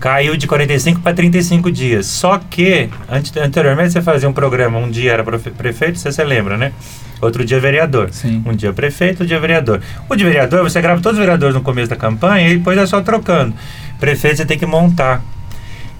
caiu 0.00 0.36
de 0.36 0.46
45 0.46 1.00
para 1.00 1.14
35 1.14 1.70
dias. 1.70 2.06
Só 2.06 2.38
que, 2.38 2.90
anteriormente, 3.08 3.92
você 3.92 4.02
fazia 4.02 4.28
um 4.28 4.32
programa, 4.32 4.78
um 4.78 4.90
dia 4.90 5.12
era 5.12 5.22
prefeito, 5.22 5.98
você 5.98 6.10
se 6.10 6.24
lembra, 6.24 6.56
né? 6.56 6.72
Outro 7.22 7.44
dia 7.44 7.60
vereador. 7.60 8.08
Sim. 8.10 8.42
Um 8.44 8.52
dia 8.52 8.72
prefeito, 8.72 9.20
outro 9.20 9.26
dia 9.26 9.38
vereador. 9.38 9.80
O 10.08 10.16
de 10.16 10.24
vereador, 10.24 10.68
você 10.68 10.80
grava 10.80 11.00
todos 11.00 11.16
os 11.16 11.20
vereadores 11.20 11.54
no 11.54 11.60
começo 11.60 11.88
da 11.88 11.94
campanha 11.94 12.48
e 12.48 12.56
depois 12.56 12.76
é 12.76 12.84
só 12.84 13.00
trocando. 13.00 13.54
Prefeito 14.00 14.38
você 14.38 14.44
tem 14.44 14.58
que 14.58 14.66
montar. 14.66 15.22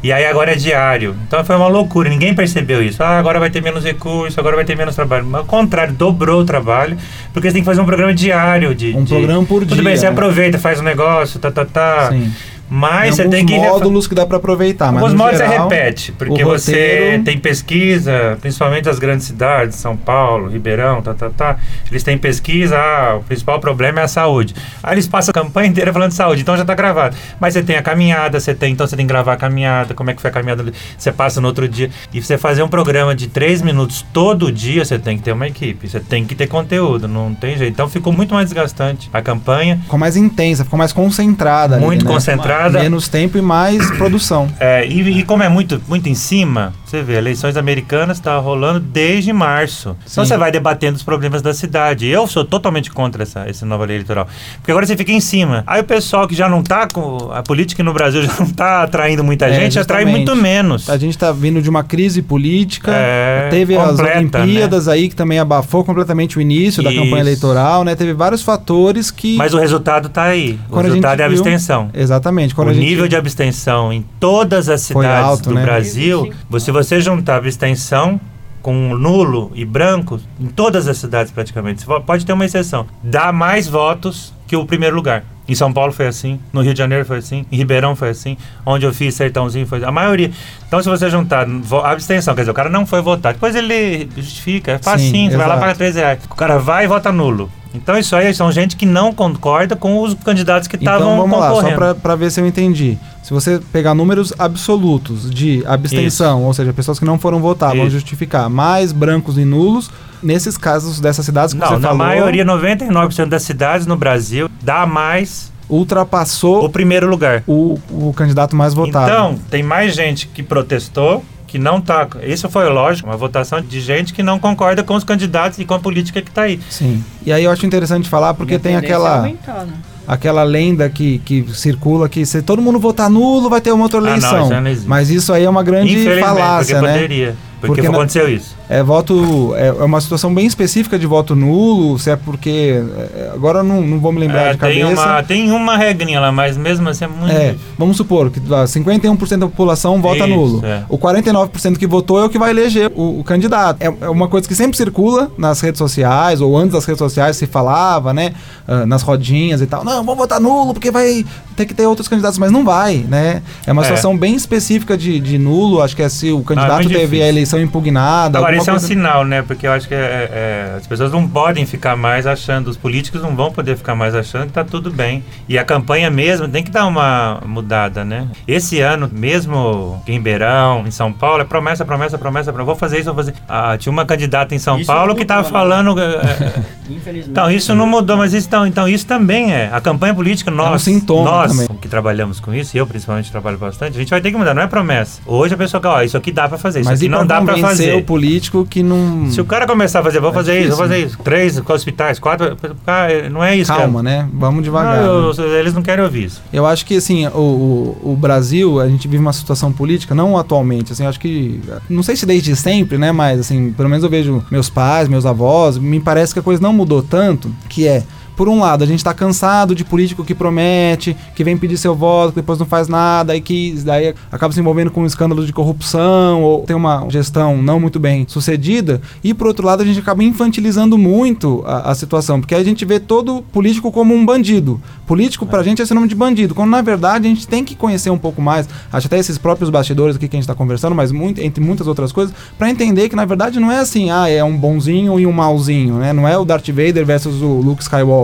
E 0.02 0.12
aí 0.12 0.26
agora 0.26 0.50
é 0.50 0.56
diário. 0.56 1.14
Então 1.28 1.44
foi 1.44 1.54
uma 1.54 1.68
loucura, 1.68 2.11
ninguém 2.11 2.35
percebeu 2.35 2.82
isso. 2.82 3.00
Ah, 3.04 3.20
agora 3.20 3.38
vai 3.38 3.50
ter 3.50 3.62
menos 3.62 3.85
recurso, 3.85 4.40
agora 4.40 4.56
vai 4.56 4.64
ter 4.64 4.76
menos 4.76 4.96
trabalho. 4.96 5.24
Mas 5.24 5.42
ao 5.42 5.46
contrário, 5.46 5.94
dobrou 5.94 6.40
o 6.40 6.44
trabalho, 6.44 6.96
porque 7.32 7.48
você 7.48 7.54
tem 7.54 7.62
que 7.62 7.66
fazer 7.66 7.80
um 7.80 7.87
programa 7.87 8.12
diário. 8.12 8.74
De, 8.74 8.92
um 8.96 9.04
de... 9.04 9.14
programa 9.14 9.44
por 9.44 9.61
Tudo 9.61 9.68
dia. 9.68 9.76
Tudo 9.76 9.85
bem, 9.85 9.96
você 9.96 10.06
né? 10.06 10.11
aproveita, 10.11 10.58
faz 10.58 10.80
um 10.80 10.82
negócio, 10.82 11.38
tá, 11.38 11.52
tá, 11.52 11.64
tá. 11.64 12.08
Sim. 12.11 12.32
Mas 12.74 13.16
tem 13.16 13.26
você 13.26 13.28
tem 13.28 13.44
que. 13.44 13.54
módulos 13.54 14.06
que 14.06 14.14
dá 14.14 14.24
para 14.24 14.38
aproveitar. 14.38 14.87
Alguns 14.87 15.12
módulos 15.12 15.37
você 15.37 15.46
repete, 15.46 16.12
porque 16.12 16.42
você 16.42 17.20
tem 17.22 17.37
pesquisa, 17.37 18.38
principalmente 18.40 18.88
as 18.88 18.98
grandes 18.98 19.26
cidades, 19.26 19.76
São 19.76 19.94
Paulo, 19.94 20.48
Ribeirão, 20.48 21.02
tá, 21.02 21.12
tá, 21.12 21.28
tá. 21.28 21.56
Eles 21.90 22.02
têm 22.02 22.16
pesquisa, 22.16 22.78
ah, 22.78 23.16
o 23.16 23.24
principal 23.24 23.61
problema 23.61 24.00
é 24.00 24.04
a 24.04 24.08
saúde. 24.08 24.54
Aí 24.82 24.94
eles 24.94 25.06
passam 25.06 25.32
a 25.32 25.35
campanha 25.35 25.68
inteira 25.68 25.92
falando 25.92 26.12
de 26.12 26.14
saúde, 26.14 26.40
então 26.40 26.56
já 26.56 26.62
está 26.62 26.74
gravado. 26.74 27.14
Mas 27.38 27.52
você 27.52 27.62
tem 27.62 27.76
a 27.76 27.82
caminhada, 27.82 28.40
você 28.40 28.54
tem, 28.54 28.72
então 28.72 28.87
você 28.87 28.96
tem 28.96 29.06
que 29.06 29.12
gravar 29.12 29.35
a 29.35 29.37
caminhada, 29.37 29.92
como 29.92 30.11
é 30.11 30.14
que 30.14 30.22
foi 30.22 30.30
a 30.30 30.32
caminhada, 30.32 30.64
você 30.96 31.12
passa 31.12 31.42
no 31.42 31.48
outro 31.48 31.68
dia. 31.68 31.90
E 32.11 32.22
você 32.22 32.38
fazer 32.38 32.62
um 32.62 32.68
programa 32.68 33.14
de 33.14 33.26
três 33.26 33.61
minutos 33.61 34.02
todo 34.14 34.50
dia, 34.50 34.82
você 34.82 34.98
tem 34.98 35.18
que 35.18 35.22
ter 35.22 35.32
uma 35.32 35.46
equipe, 35.46 35.87
você 35.87 36.00
tem 36.00 36.24
que 36.24 36.35
ter 36.35 36.46
conteúdo, 36.46 37.06
não 37.06 37.35
tem 37.35 37.58
jeito. 37.58 37.74
Então 37.74 37.87
ficou 37.87 38.14
muito 38.14 38.32
mais 38.32 38.46
desgastante 38.46 39.11
a 39.12 39.20
campanha. 39.20 39.78
Ficou 39.82 39.98
mais 39.98 40.16
intensa, 40.16 40.64
ficou 40.64 40.78
mais 40.78 40.94
concentrada. 40.94 41.76
Muito 41.76 42.00
ali, 42.00 42.08
né? 42.08 42.14
concentrada 42.14 42.62
Menos 42.70 43.09
tempo 43.09 43.38
e 43.38 43.42
mais 43.42 43.90
produção. 43.92 44.48
É, 44.59 44.87
e, 44.87 45.18
e, 45.18 45.22
como 45.22 45.42
é 45.42 45.48
muito, 45.48 45.81
muito 45.88 46.09
em 46.09 46.14
cima, 46.14 46.72
você 46.92 47.02
vê, 47.02 47.14
eleições 47.14 47.57
americanas 47.57 48.18
está 48.18 48.37
rolando 48.37 48.78
desde 48.78 49.33
março. 49.33 49.96
Sim. 50.05 50.12
Então 50.12 50.26
você 50.26 50.37
vai 50.37 50.52
debatendo 50.52 50.96
os 50.96 51.02
problemas 51.02 51.40
da 51.40 51.55
cidade. 51.55 52.07
Eu 52.07 52.26
sou 52.26 52.44
totalmente 52.44 52.90
contra 52.90 53.22
essa, 53.22 53.48
essa 53.48 53.64
nova 53.64 53.87
lei 53.87 53.96
eleitoral. 53.96 54.28
Porque 54.57 54.70
agora 54.70 54.85
você 54.85 54.94
fica 54.94 55.11
em 55.11 55.20
cima. 55.20 55.64
Aí 55.66 55.81
o 55.81 55.85
pessoal 55.85 56.28
que 56.28 56.35
já 56.35 56.50
não 56.50 56.61
está 56.61 56.87
com. 56.87 57.31
A 57.33 57.42
política 57.42 57.83
no 57.83 57.94
Brasil 57.94 58.20
já 58.24 58.33
não 58.38 58.46
está 58.46 58.83
atraindo 58.83 59.24
muita 59.24 59.46
é, 59.46 59.55
gente, 59.55 59.78
atrai 59.78 60.05
muito 60.05 60.37
menos. 60.37 60.90
A 60.90 60.98
gente 60.98 61.12
está 61.12 61.33
vindo 61.33 61.62
de 61.62 61.70
uma 61.70 61.83
crise 61.83 62.20
política. 62.20 62.92
É, 62.94 63.48
teve 63.48 63.74
completa, 63.74 64.02
as 64.02 64.16
Olimpíadas 64.16 64.87
né? 64.87 64.92
aí 64.92 65.09
que 65.09 65.16
também 65.16 65.38
abafou 65.38 65.83
completamente 65.85 66.37
o 66.37 66.42
início 66.42 66.83
Isso. 66.83 66.83
da 66.83 66.92
campanha 66.92 67.22
eleitoral, 67.22 67.85
né? 67.85 67.94
Teve 67.94 68.12
vários 68.12 68.42
fatores 68.42 69.11
que. 69.11 69.37
Mas 69.37 69.55
o 69.55 69.59
resultado 69.59 70.09
está 70.09 70.24
aí. 70.24 70.59
O 70.68 70.72
Quando 70.72 70.87
resultado 70.87 71.20
é 71.20 71.22
a 71.22 71.26
abstenção. 71.26 71.88
Exatamente. 71.94 72.55
Quando 72.55 72.68
o 72.68 72.74
nível 72.74 73.09
de 73.09 73.16
abstenção 73.16 73.90
em 73.90 74.05
todas 74.20 74.68
as 74.68 74.83
cidades 74.83 75.24
alto, 75.24 75.48
do 75.48 75.55
né? 75.55 75.62
Brasil, 75.62 76.31
se 76.59 76.70
você 76.83 77.01
juntar 77.01 77.37
abstenção 77.37 78.21
com 78.61 78.95
nulo 78.95 79.51
e 79.55 79.64
branco, 79.64 80.21
em 80.40 80.47
todas 80.47 80.87
as 80.87 80.97
cidades 80.99 81.33
praticamente, 81.33 81.85
pode 82.07 82.25
ter 82.25 82.33
uma 82.33 82.45
exceção, 82.45 82.87
dá 83.03 83.33
mais 83.33 83.66
votos 83.68 84.33
que 84.47 84.57
o 84.57 84.64
primeiro 84.64 84.95
lugar. 84.95 85.25
Em 85.49 85.55
São 85.57 85.73
Paulo 85.73 85.92
foi 85.92 86.07
assim, 86.07 86.38
no 86.53 86.61
Rio 86.62 86.73
de 86.73 86.79
Janeiro 86.79 87.05
foi 87.05 87.18
assim, 87.18 87.45
em 87.51 87.57
Ribeirão 87.57 87.97
foi 87.97 88.11
assim, 88.11 88.37
onde 88.64 88.87
eu 88.87 88.95
fiz 88.95 89.14
Sertãozinho 89.16 89.66
foi 89.66 89.79
assim. 89.79 89.87
A 89.88 89.90
maioria. 89.90 90.31
Então, 90.66 90.81
se 90.81 90.88
você 90.88 91.11
juntar 91.11 91.47
abstenção, 91.85 92.35
quer 92.35 92.42
dizer, 92.42 92.53
o 92.53 92.55
cara 92.55 92.68
não 92.68 92.87
foi 92.87 93.03
votar, 93.03 93.33
depois 93.33 93.57
ele 93.57 94.09
justifica, 94.16 94.73
é 94.73 94.79
facinho, 94.79 95.31
você 95.31 95.37
vai 95.37 95.49
lá 95.49 95.57
paga 95.57 95.75
3 95.75 95.97
reais. 95.97 96.21
O 96.31 96.37
cara 96.37 96.59
vai 96.59 96.85
e 96.85 96.87
vota 96.88 97.11
nulo. 97.11 97.51
Então 97.74 97.98
isso 97.98 98.14
aí 98.14 98.32
são 98.35 98.50
gente 98.52 98.76
que 98.76 98.87
não 98.87 99.12
concorda 99.12 99.74
com 99.74 100.02
os 100.02 100.14
candidatos 100.14 100.68
que 100.68 100.76
estavam 100.76 101.14
então, 101.14 101.28
vamos 101.28 101.38
lá, 101.38 101.54
só 101.54 101.94
para 101.94 102.16
ver 102.16 102.30
se 102.30 102.40
eu 102.40 102.46
entendi. 102.46 102.98
Se 103.22 103.32
você 103.32 103.61
pegar 103.72 103.94
números 103.94 104.32
absolutos 104.38 105.30
de 105.30 105.62
abstenção, 105.66 106.38
isso. 106.38 106.46
ou 106.46 106.54
seja, 106.54 106.72
pessoas 106.72 106.98
que 106.98 107.04
não 107.04 107.18
foram 107.18 107.40
votar, 107.40 107.70
isso. 107.70 107.78
vão 107.78 107.90
justificar, 107.90 108.50
mais 108.50 108.92
brancos 108.92 109.38
e 109.38 109.44
nulos, 109.44 109.90
nesses 110.22 110.58
casos 110.58 111.00
dessas 111.00 111.24
cidades 111.24 111.54
que 111.54 111.61
não, 111.61 111.68
você 111.68 111.74
na 111.74 111.80
falou... 111.80 111.98
na 111.98 112.04
maioria, 112.04 112.44
99% 112.44 113.26
das 113.26 113.42
cidades 113.42 113.87
no 113.87 113.96
Brasil, 113.96 114.50
dá 114.61 114.87
mais 114.87 115.52
ultrapassou 115.68 116.66
o 116.66 116.68
primeiro 116.68 117.08
lugar. 117.08 117.42
O, 117.46 117.78
o 117.90 118.12
candidato 118.14 118.54
mais 118.54 118.74
votado. 118.74 119.11
Então, 119.11 119.38
tem 119.50 119.62
mais 119.62 119.94
gente 119.94 120.26
que 120.26 120.42
protestou 120.42 121.24
que 121.52 121.58
não 121.58 121.76
está. 121.76 122.08
Isso 122.22 122.48
foi 122.48 122.66
lógico, 122.70 123.06
uma 123.06 123.16
votação 123.16 123.60
de 123.60 123.78
gente 123.78 124.14
que 124.14 124.22
não 124.22 124.38
concorda 124.38 124.82
com 124.82 124.94
os 124.94 125.04
candidatos 125.04 125.58
e 125.58 125.66
com 125.66 125.74
a 125.74 125.78
política 125.78 126.22
que 126.22 126.30
está 126.30 126.42
aí. 126.42 126.58
Sim. 126.70 127.04
E 127.26 127.30
aí 127.30 127.44
eu 127.44 127.50
acho 127.50 127.66
interessante 127.66 128.08
falar 128.08 128.32
porque 128.32 128.58
tem 128.58 128.74
aquela. 128.74 129.18
Aumentar, 129.18 129.66
né? 129.66 129.74
Aquela 130.08 130.42
lenda 130.42 130.88
que, 130.88 131.18
que 131.18 131.46
circula 131.54 132.08
que 132.08 132.24
se 132.24 132.40
todo 132.40 132.60
mundo 132.60 132.78
votar 132.78 133.08
nulo 133.08 133.50
vai 133.50 133.60
ter 133.60 133.70
uma 133.70 133.84
outra 133.84 134.00
eleição. 134.00 134.50
Ah, 134.50 134.60
não, 134.60 134.70
isso 134.72 134.88
Mas 134.88 135.10
isso 135.10 135.32
aí 135.32 135.44
é 135.44 135.50
uma 135.50 135.62
grande 135.62 136.18
falácia, 136.18 136.80
né? 136.80 136.94
Poderia. 136.94 137.36
Porque, 137.62 137.81
porque 137.81 137.96
aconteceu 137.96 138.29
isso. 138.29 138.57
É 138.68 138.83
voto. 138.83 139.55
É, 139.55 139.68
é, 139.68 139.72
uma 139.72 140.01
situação 140.01 140.35
bem 140.35 140.44
específica 140.46 140.98
de 140.98 141.07
voto 141.07 141.37
nulo, 141.37 141.96
se 141.96 142.11
é 142.11 142.16
porque. 142.16 142.83
É, 143.14 143.31
agora 143.33 143.62
não, 143.62 143.81
não 143.81 144.01
vou 144.01 144.11
me 144.11 144.18
lembrar 144.18 144.42
é, 144.42 144.53
de 144.55 144.59
tem 144.59 144.81
cabeça. 144.81 145.03
Uma, 145.03 145.22
tem 145.22 145.53
uma 145.53 145.77
regrinha 145.77 146.18
lá, 146.18 146.33
mas 146.33 146.57
mesmo 146.57 146.88
assim 146.88 147.05
é 147.05 147.09
muito. 147.09 147.33
É, 147.33 147.55
vamos 147.79 147.96
supor 147.96 148.31
que 148.31 148.40
51% 148.40 149.38
da 149.38 149.46
população 149.46 150.03
vota 150.03 150.27
isso, 150.27 150.29
nulo. 150.29 150.66
É. 150.66 150.83
O 150.88 150.98
49% 150.98 151.79
que 151.79 151.87
votou 151.87 152.20
é 152.20 152.25
o 152.25 152.29
que 152.29 152.38
vai 152.38 152.51
eleger 152.51 152.90
o, 152.96 153.20
o 153.20 153.25
candidato. 153.25 153.81
É, 153.81 153.87
é, 153.87 154.09
uma 154.09 154.27
coisa 154.27 154.48
que 154.48 154.57
sempre 154.57 154.77
circula 154.77 155.31
nas 155.38 155.61
redes 155.61 155.79
sociais, 155.79 156.40
ou 156.40 156.57
antes 156.57 156.72
das 156.72 156.85
redes 156.85 156.98
sociais 156.98 157.37
se 157.37 157.46
falava, 157.46 158.12
né? 158.12 158.33
Uh, 158.66 158.87
nas 158.87 159.03
rodinhas 159.03 159.61
e 159.61 159.66
tal. 159.66 159.85
Não, 159.85 160.03
vamos 160.03 160.16
votar 160.16 160.40
nulo, 160.40 160.72
porque 160.72 160.90
vai 160.90 161.25
ter 161.55 161.66
que 161.66 161.75
ter 161.75 161.87
outros 161.87 162.09
candidatos, 162.09 162.38
mas 162.38 162.51
não 162.51 162.64
vai, 162.64 163.05
né? 163.09 163.40
É 163.64 163.72
uma 163.72 163.83
é. 163.83 163.85
situação 163.85 164.16
bem 164.16 164.35
específica 164.35 164.96
de, 164.96 165.20
de 165.20 165.38
nulo. 165.38 165.81
Acho 165.81 165.94
que 165.94 166.03
é 166.03 166.09
se 166.09 166.33
o 166.33 166.42
candidato 166.42 166.85
não, 166.85 166.90
teve 166.90 167.22
a 167.22 167.29
eleição 167.29 167.51
impugnada. 167.60 168.38
Agora, 168.38 168.56
isso 168.56 168.70
é 168.70 168.72
um 168.72 168.78
sinal, 168.78 169.24
né? 169.24 169.42
Porque 169.42 169.66
eu 169.66 169.72
acho 169.72 169.88
que 169.88 169.94
é, 169.94 169.98
é, 169.98 170.74
as 170.76 170.86
pessoas 170.86 171.12
não 171.12 171.28
podem 171.28 171.66
ficar 171.66 171.96
mais 171.96 172.26
achando, 172.26 172.68
os 172.68 172.76
políticos 172.76 173.22
não 173.22 173.34
vão 173.34 173.50
poder 173.50 173.76
ficar 173.76 173.94
mais 173.94 174.14
achando 174.14 174.46
que 174.46 174.52
tá 174.52 174.64
tudo 174.64 174.90
bem. 174.90 175.24
E 175.48 175.58
a 175.58 175.64
campanha 175.64 176.10
mesmo 176.10 176.48
tem 176.48 176.62
que 176.62 176.70
dar 176.70 176.86
uma 176.86 177.40
mudada, 177.46 178.04
né? 178.04 178.28
Esse 178.46 178.80
ano, 178.80 179.10
mesmo 179.12 180.02
em 180.06 180.12
Ribeirão, 180.12 180.84
em 180.86 180.90
São 180.90 181.12
Paulo, 181.12 181.42
é 181.42 181.44
promessa, 181.44 181.84
promessa, 181.84 182.18
promessa, 182.18 182.52
promessa. 182.52 182.66
Vou 182.66 182.76
fazer 182.76 182.98
isso, 182.98 183.06
vou 183.06 183.16
fazer. 183.16 183.34
Ah, 183.48 183.76
tinha 183.76 183.92
uma 183.92 184.04
candidata 184.04 184.54
em 184.54 184.58
São 184.58 184.78
isso 184.78 184.86
Paulo 184.86 185.14
que 185.14 185.24
tava 185.24 185.42
né? 185.42 185.48
falando. 185.48 185.98
É, 185.98 186.04
é, 186.04 186.62
Infelizmente. 186.88 187.30
Então, 187.30 187.50
isso 187.50 187.74
não 187.74 187.86
mudou, 187.86 188.16
mas 188.16 188.32
isso, 188.32 188.46
então, 188.46 188.66
então 188.66 188.88
isso 188.88 189.06
também 189.06 189.52
é. 189.52 189.70
A 189.72 189.80
campanha 189.80 190.14
política, 190.14 190.50
nós, 190.50 190.70
é 190.70 190.74
um 190.74 190.78
sintoma 190.78 191.30
nós 191.30 191.52
também. 191.52 191.68
que 191.80 191.88
trabalhamos 191.88 192.40
com 192.40 192.52
isso, 192.54 192.76
eu 192.76 192.86
principalmente 192.86 193.30
trabalho 193.30 193.58
bastante, 193.58 193.96
a 193.96 194.00
gente 194.00 194.10
vai 194.10 194.20
ter 194.20 194.30
que 194.30 194.36
mudar, 194.36 194.54
não 194.54 194.62
é 194.62 194.66
promessa. 194.66 195.20
Hoje 195.26 195.54
a 195.54 195.56
pessoa 195.56 195.80
fala, 195.80 195.96
ó, 195.96 196.02
isso 196.02 196.16
aqui 196.16 196.32
dá 196.32 196.48
para 196.48 196.58
fazer, 196.58 196.80
isso 196.80 196.90
mas 196.90 197.00
aqui 197.00 197.08
não 197.08 197.26
dá 197.26 197.40
fazer. 197.46 197.94
o 197.96 198.02
político 198.02 198.66
que 198.68 198.83
não. 198.83 199.31
Se 199.31 199.40
o 199.40 199.44
cara 199.44 199.66
começar 199.66 200.00
a 200.00 200.02
fazer, 200.02 200.20
vou 200.20 200.31
é 200.31 200.35
fazer 200.35 200.52
difícil, 200.52 200.68
isso, 200.68 200.76
vou 200.76 200.87
fazer 200.87 201.00
né? 201.00 201.07
isso. 201.07 201.18
Três 201.18 201.70
hospitais, 201.70 202.18
quatro. 202.18 202.57
Cara, 202.85 203.31
não 203.31 203.42
é 203.42 203.57
isso. 203.57 203.72
Calma, 203.72 204.02
cara. 204.02 204.22
né? 204.22 204.28
Vamos 204.33 204.62
devagar. 204.62 205.02
Não, 205.02 205.31
eu, 205.31 205.35
né? 205.35 205.59
Eles 205.59 205.74
não 205.74 205.83
querem 205.83 206.05
ouvir 206.05 206.24
isso. 206.24 206.42
Eu 206.52 206.66
acho 206.66 206.85
que, 206.87 206.96
assim, 206.96 207.26
o, 207.28 207.96
o, 208.02 208.16
Brasil, 208.18 208.81
a 208.81 208.88
gente 208.88 209.09
vive 209.09 209.20
uma 209.20 209.33
situação 209.33 209.72
política, 209.72 210.14
não 210.14 210.37
atualmente, 210.38 210.92
assim, 210.92 211.07
acho 211.07 211.20
que. 211.20 211.61
Não 211.88 212.02
sei 212.02 212.16
se 212.16 212.26
desde 212.26 212.55
sempre, 212.57 212.98
né? 212.98 213.12
Mas, 213.12 213.40
assim, 213.40 213.72
pelo 213.72 213.88
menos 213.88 214.05
eu 214.05 214.11
vejo 214.11 214.44
meus 214.50 214.68
pais, 214.68 215.09
meus 215.09 215.26
avós, 215.26 215.78
me 215.78 216.00
parece 216.00 216.33
que 216.33 216.40
a 216.40 216.42
coisa 216.42 216.62
não 216.62 216.72
mudou 216.72 217.02
tanto, 217.02 217.50
que 217.68 217.87
é 217.87 218.02
por 218.37 218.49
um 218.49 218.61
lado, 218.61 218.83
a 218.83 218.87
gente 218.87 218.99
está 218.99 219.12
cansado 219.12 219.75
de 219.75 219.85
político 219.85 220.25
que 220.25 220.35
promete, 220.35 221.16
que 221.35 221.45
vem 221.45 221.57
pedir 221.57 221.77
seu 221.77 221.95
voto, 221.95 222.31
que 222.31 222.37
depois 222.37 222.59
não 222.59 222.66
faz 222.66 222.88
nada 222.88 223.37
e 223.37 223.40
que 223.40 223.75
daí 223.85 224.14
acaba 224.31 224.53
se 224.53 224.61
envolvendo 224.61 224.90
com 224.90 225.03
um 225.03 225.07
escândalo 225.07 225.45
de 225.45 225.53
corrupção 225.53 226.42
ou 226.42 226.62
tem 226.62 226.75
uma 226.75 227.09
gestão 227.11 227.61
não 227.62 227.79
muito 227.79 228.01
bem 228.01 228.25
sucedida. 228.29 229.01
E 229.23 229.35
por 229.35 229.47
outro 229.47 229.66
lado, 229.66 229.83
a 229.83 229.87
gente 229.87 229.99
acaba 229.99 230.25
infantilizando 230.25 230.97
muito 230.97 231.62
a, 231.66 231.90
a 231.90 231.95
situação, 231.95 232.40
porque 232.40 232.55
a 232.55 232.64
gente 232.64 232.85
vê 232.85 232.99
todo 232.99 233.42
político 233.53 233.92
como 233.92 234.14
um 234.14 234.25
bandido. 234.25 234.81
Político 235.07 235.45
pra 235.45 235.62
gente 235.62 235.81
é 235.81 235.85
esse 235.85 235.92
nome 235.92 236.09
de 236.09 236.14
bandido, 236.14 236.55
quando 236.55 236.71
na 236.71 236.81
verdade 236.81 237.27
a 237.27 237.31
gente 237.31 237.47
tem 237.47 237.64
que 237.64 237.75
conhecer 237.75 238.11
um 238.11 238.18
pouco 238.18 238.40
mais, 238.40 238.68
acho 238.92 239.07
até 239.07 239.18
esses 239.18 239.37
próprios 239.37 239.68
bastidores 239.68 240.16
aqui 240.16 240.27
que 240.27 240.37
a 240.37 240.38
gente 240.38 240.45
está 240.45 240.55
conversando, 240.55 240.95
mas 240.95 241.12
muito, 241.12 241.40
entre 241.40 241.62
muitas 241.62 241.87
outras 241.87 242.12
coisas, 242.12 242.35
para 242.57 242.71
entender 242.71 243.09
que 243.09 243.16
na 243.16 243.25
verdade 243.25 243.61
não 243.61 243.71
é 243.71 243.79
assim, 243.79 244.11
ah, 244.11 244.29
é 244.29 244.42
um 244.42 244.57
bonzinho 244.57 245.21
e 245.21 245.27
um 245.27 245.33
malzinho, 245.33 245.97
né? 245.97 246.12
Não 246.12 246.27
é 246.27 246.38
o 246.38 246.45
Darth 246.45 246.68
Vader 246.68 247.05
versus 247.05 247.42
o 247.42 247.61
Luke 247.61 247.83
Skywalker 247.83 248.21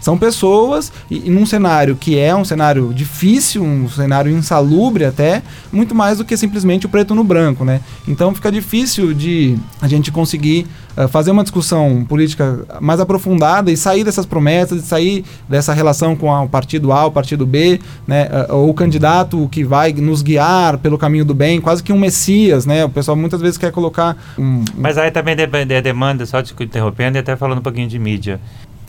São 0.00 0.18
pessoas, 0.18 0.92
e, 1.10 1.26
e 1.26 1.30
num 1.30 1.46
cenário 1.46 1.96
que 1.96 2.18
é 2.18 2.34
um 2.34 2.44
cenário 2.44 2.92
difícil, 2.94 3.62
um 3.62 3.88
cenário 3.88 4.30
insalubre 4.30 5.04
até, 5.04 5.42
muito 5.72 5.94
mais 5.94 6.18
do 6.18 6.24
que 6.24 6.36
simplesmente 6.36 6.86
o 6.86 6.88
preto 6.88 7.14
no 7.14 7.24
branco, 7.24 7.64
né? 7.64 7.80
Então 8.06 8.34
fica 8.34 8.50
difícil 8.50 9.12
de 9.12 9.56
a 9.80 9.88
gente 9.88 10.10
conseguir 10.10 10.66
uh, 10.96 11.08
fazer 11.08 11.30
uma 11.30 11.42
discussão 11.42 12.04
política 12.08 12.64
mais 12.80 13.00
aprofundada 13.00 13.70
e 13.70 13.76
sair 13.76 14.04
dessas 14.04 14.26
promessas, 14.26 14.82
e 14.82 14.86
sair 14.86 15.24
dessa 15.48 15.72
relação 15.72 16.16
com 16.16 16.30
o 16.30 16.48
partido 16.48 16.92
A, 16.92 17.06
o 17.06 17.10
partido 17.10 17.46
B, 17.46 17.80
né? 18.06 18.28
Uh, 18.48 18.54
ou 18.56 18.70
o 18.70 18.74
candidato 18.74 19.48
que 19.50 19.64
vai 19.64 19.92
nos 19.92 20.22
guiar 20.22 20.78
pelo 20.78 20.98
caminho 20.98 21.24
do 21.24 21.34
bem, 21.34 21.60
quase 21.60 21.82
que 21.82 21.92
um 21.92 21.98
messias, 21.98 22.66
né? 22.66 22.84
O 22.84 22.88
pessoal 22.88 23.16
muitas 23.16 23.40
vezes 23.40 23.58
quer 23.58 23.72
colocar 23.72 24.16
um, 24.38 24.64
Mas 24.76 24.96
aí 24.98 25.10
também 25.10 25.36
depende 25.36 25.74
da 25.74 25.80
demanda, 25.80 26.24
só 26.26 26.42
te 26.42 26.54
interrompendo 26.60 27.18
e 27.18 27.20
até 27.20 27.36
falando 27.36 27.58
um 27.58 27.62
pouquinho 27.62 27.88
de 27.88 27.98
mídia. 27.98 28.40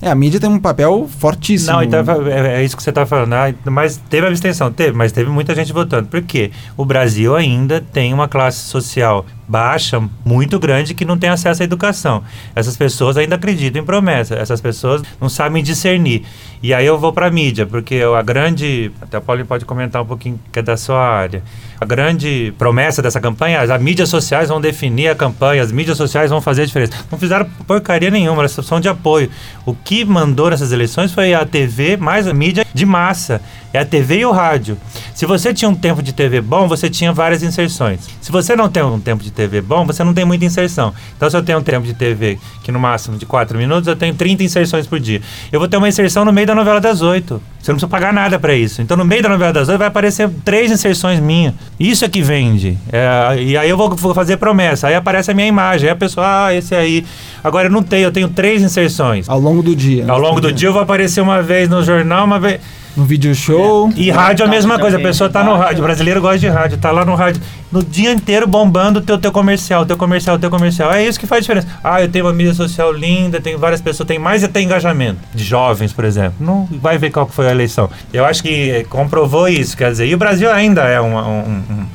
É, 0.01 0.09
a 0.09 0.15
mídia 0.15 0.39
tem 0.39 0.49
um 0.49 0.59
papel 0.59 1.09
fortíssimo. 1.19 1.73
Não, 1.73 1.83
então 1.83 1.99
é, 2.27 2.61
é 2.61 2.63
isso 2.63 2.75
que 2.75 2.81
você 2.81 2.89
está 2.89 3.05
falando. 3.05 3.33
Ah, 3.33 3.53
mas 3.65 3.97
teve 3.97 4.25
abstenção? 4.27 4.71
Teve, 4.71 4.93
mas 4.93 5.11
teve 5.11 5.29
muita 5.29 5.53
gente 5.53 5.73
votando. 5.73 6.07
Por 6.07 6.21
quê? 6.21 6.51
O 6.77 6.85
Brasil 6.85 7.35
ainda 7.35 7.81
tem 7.81 8.13
uma 8.13 8.27
classe 8.27 8.59
social 8.59 9.25
baixa, 9.47 10.01
muito 10.23 10.59
grande, 10.59 10.93
que 10.93 11.03
não 11.03 11.17
tem 11.17 11.29
acesso 11.29 11.63
à 11.63 11.65
educação. 11.65 12.23
Essas 12.55 12.77
pessoas 12.77 13.17
ainda 13.17 13.35
acreditam 13.35 13.81
em 13.81 13.85
promessa. 13.85 14.35
Essas 14.35 14.61
pessoas 14.61 15.01
não 15.19 15.27
sabem 15.27 15.61
discernir. 15.63 16.23
E 16.61 16.73
aí 16.73 16.85
eu 16.85 16.97
vou 16.97 17.11
para 17.11 17.27
a 17.27 17.31
mídia, 17.31 17.65
porque 17.65 18.01
a 18.01 18.21
grande. 18.21 18.91
Até 19.01 19.17
o 19.17 19.21
Paulinho 19.21 19.47
pode 19.47 19.65
comentar 19.65 20.01
um 20.01 20.05
pouquinho 20.05 20.39
que 20.51 20.59
é 20.59 20.61
da 20.61 20.77
sua 20.77 20.99
área. 20.99 21.43
A 21.81 21.85
grande 21.85 22.53
promessa 22.57 23.01
dessa 23.01 23.21
campanha, 23.21 23.61
as 23.61 23.81
mídias 23.81 24.09
sociais 24.09 24.49
vão 24.49 24.59
definir 24.59 25.07
a 25.07 25.15
campanha, 25.15 25.63
as 25.63 25.71
mídias 25.71 25.95
sociais 25.95 26.29
vão 26.29 26.41
fazer 26.41 26.63
a 26.63 26.65
diferença. 26.65 26.91
Não 27.09 27.17
fizeram 27.17 27.47
porcaria 27.65 28.11
nenhuma, 28.11 28.41
elas 28.41 28.51
são 28.51 28.81
de 28.81 28.89
apoio. 28.89 29.29
O 29.65 29.73
que 29.73 30.03
mandou 30.03 30.49
nessas 30.49 30.73
eleições 30.73 31.13
foi 31.13 31.33
a 31.33 31.45
TV 31.45 31.95
mais 31.95 32.27
a 32.27 32.33
mídia 32.33 32.65
de 32.73 32.85
massa. 32.85 33.41
É 33.73 33.79
a 33.79 33.85
TV 33.85 34.19
e 34.19 34.25
o 34.25 34.31
rádio. 34.31 34.77
Se 35.13 35.25
você 35.25 35.53
tinha 35.53 35.69
um 35.69 35.75
tempo 35.75 36.01
de 36.01 36.11
TV 36.11 36.41
bom, 36.41 36.67
você 36.67 36.89
tinha 36.89 37.13
várias 37.13 37.43
inserções. 37.43 37.99
Se 38.19 38.31
você 38.31 38.55
não 38.55 38.67
tem 38.69 38.81
um 38.81 38.99
tempo 38.99 39.23
de 39.23 39.31
TV 39.31 39.61
bom, 39.61 39.85
você 39.85 40.03
não 40.03 40.13
tem 40.13 40.25
muita 40.25 40.45
inserção. 40.45 40.93
Então, 41.15 41.29
se 41.29 41.37
eu 41.37 41.43
tenho 41.43 41.59
um 41.59 41.61
tempo 41.61 41.85
de 41.85 41.93
TV 41.93 42.39
que 42.63 42.71
no 42.71 42.79
máximo 42.79 43.17
de 43.17 43.25
4 43.25 43.57
minutos, 43.57 43.87
eu 43.87 43.95
tenho 43.95 44.15
30 44.15 44.43
inserções 44.43 44.87
por 44.87 44.99
dia. 44.99 45.21
Eu 45.51 45.59
vou 45.59 45.67
ter 45.67 45.77
uma 45.77 45.87
inserção 45.87 46.25
no 46.25 46.33
meio 46.33 46.47
da 46.47 46.55
novela 46.55 46.81
das 46.81 47.01
8. 47.01 47.41
Você 47.59 47.71
não 47.71 47.75
precisa 47.75 47.87
pagar 47.87 48.11
nada 48.13 48.39
para 48.39 48.55
isso. 48.55 48.81
Então, 48.81 48.97
no 48.97 49.05
meio 49.05 49.21
da 49.21 49.29
novela 49.29 49.53
das 49.53 49.67
8 49.69 49.77
vai 49.77 49.87
aparecer 49.87 50.29
três 50.43 50.71
inserções 50.71 51.19
minhas. 51.19 51.53
Isso 51.79 52.03
é 52.03 52.09
que 52.09 52.21
vende. 52.21 52.77
É, 52.91 53.41
e 53.41 53.57
aí 53.57 53.69
eu 53.69 53.77
vou, 53.77 53.95
vou, 53.95 54.15
fazer 54.15 54.37
promessa. 54.37 54.87
Aí 54.87 54.95
aparece 54.95 55.29
a 55.29 55.33
minha 55.33 55.47
imagem. 55.47 55.89
Aí 55.89 55.93
a 55.93 55.95
pessoa, 55.95 56.45
ah, 56.45 56.55
esse 56.55 56.73
aí. 56.73 57.05
Agora 57.43 57.67
eu 57.67 57.71
não 57.71 57.83
tenho, 57.83 58.05
eu 58.05 58.11
tenho 58.11 58.29
três 58.29 58.63
inserções. 58.63 59.29
Ao 59.29 59.39
longo 59.39 59.61
do 59.61 59.75
dia. 59.75 60.05
Ao 60.07 60.17
longo 60.17 60.41
do 60.41 60.51
dia 60.51 60.69
eu 60.69 60.73
vou 60.73 60.81
aparecer 60.81 61.21
uma 61.21 61.41
vez 61.41 61.69
no 61.69 61.83
jornal, 61.83 62.25
uma 62.25 62.39
vez 62.39 62.59
no 62.95 63.05
vídeo 63.05 63.33
show. 63.33 63.91
E 63.95 64.09
rádio 64.11 64.43
é 64.43 64.47
a 64.47 64.49
mesma 64.49 64.79
coisa, 64.79 64.97
a 64.97 64.99
pessoa 64.99 65.29
tá 65.29 65.43
no 65.43 65.55
rádio, 65.55 65.79
o 65.79 65.83
brasileiro 65.83 66.21
gosta 66.21 66.39
de 66.39 66.47
rádio, 66.47 66.77
tá 66.77 66.91
lá 66.91 67.05
no 67.05 67.15
rádio, 67.15 67.41
no 67.71 67.83
dia 67.83 68.11
inteiro 68.11 68.47
bombando 68.47 68.99
o 68.99 69.01
teu, 69.01 69.17
teu 69.17 69.31
comercial, 69.31 69.85
teu 69.85 69.97
comercial, 69.97 70.37
teu 70.37 70.49
comercial. 70.49 70.91
É 70.91 71.05
isso 71.05 71.19
que 71.19 71.27
faz 71.27 71.43
diferença. 71.43 71.67
Ah, 71.83 72.01
eu 72.01 72.09
tenho 72.09 72.25
uma 72.25 72.33
mídia 72.33 72.53
social 72.53 72.91
linda, 72.91 73.39
tem 73.39 73.55
várias 73.57 73.81
pessoas, 73.81 74.07
tem 74.07 74.19
mais 74.19 74.43
até 74.43 74.61
engajamento, 74.61 75.19
de 75.33 75.43
jovens, 75.43 75.93
por 75.93 76.05
exemplo. 76.05 76.35
Não 76.39 76.67
vai 76.71 76.97
ver 76.97 77.11
qual 77.11 77.27
foi 77.27 77.47
a 77.47 77.51
eleição. 77.51 77.89
Eu 78.13 78.25
acho 78.25 78.41
que 78.43 78.71
eh, 78.71 78.83
comprovou 78.83 79.47
isso, 79.47 79.77
quer 79.77 79.91
dizer, 79.91 80.07
e 80.07 80.15
o 80.15 80.17
Brasil 80.17 80.51
ainda 80.51 80.83
é 80.83 80.99
um, 80.99 81.17
um, 81.17 81.63
um 81.69 81.85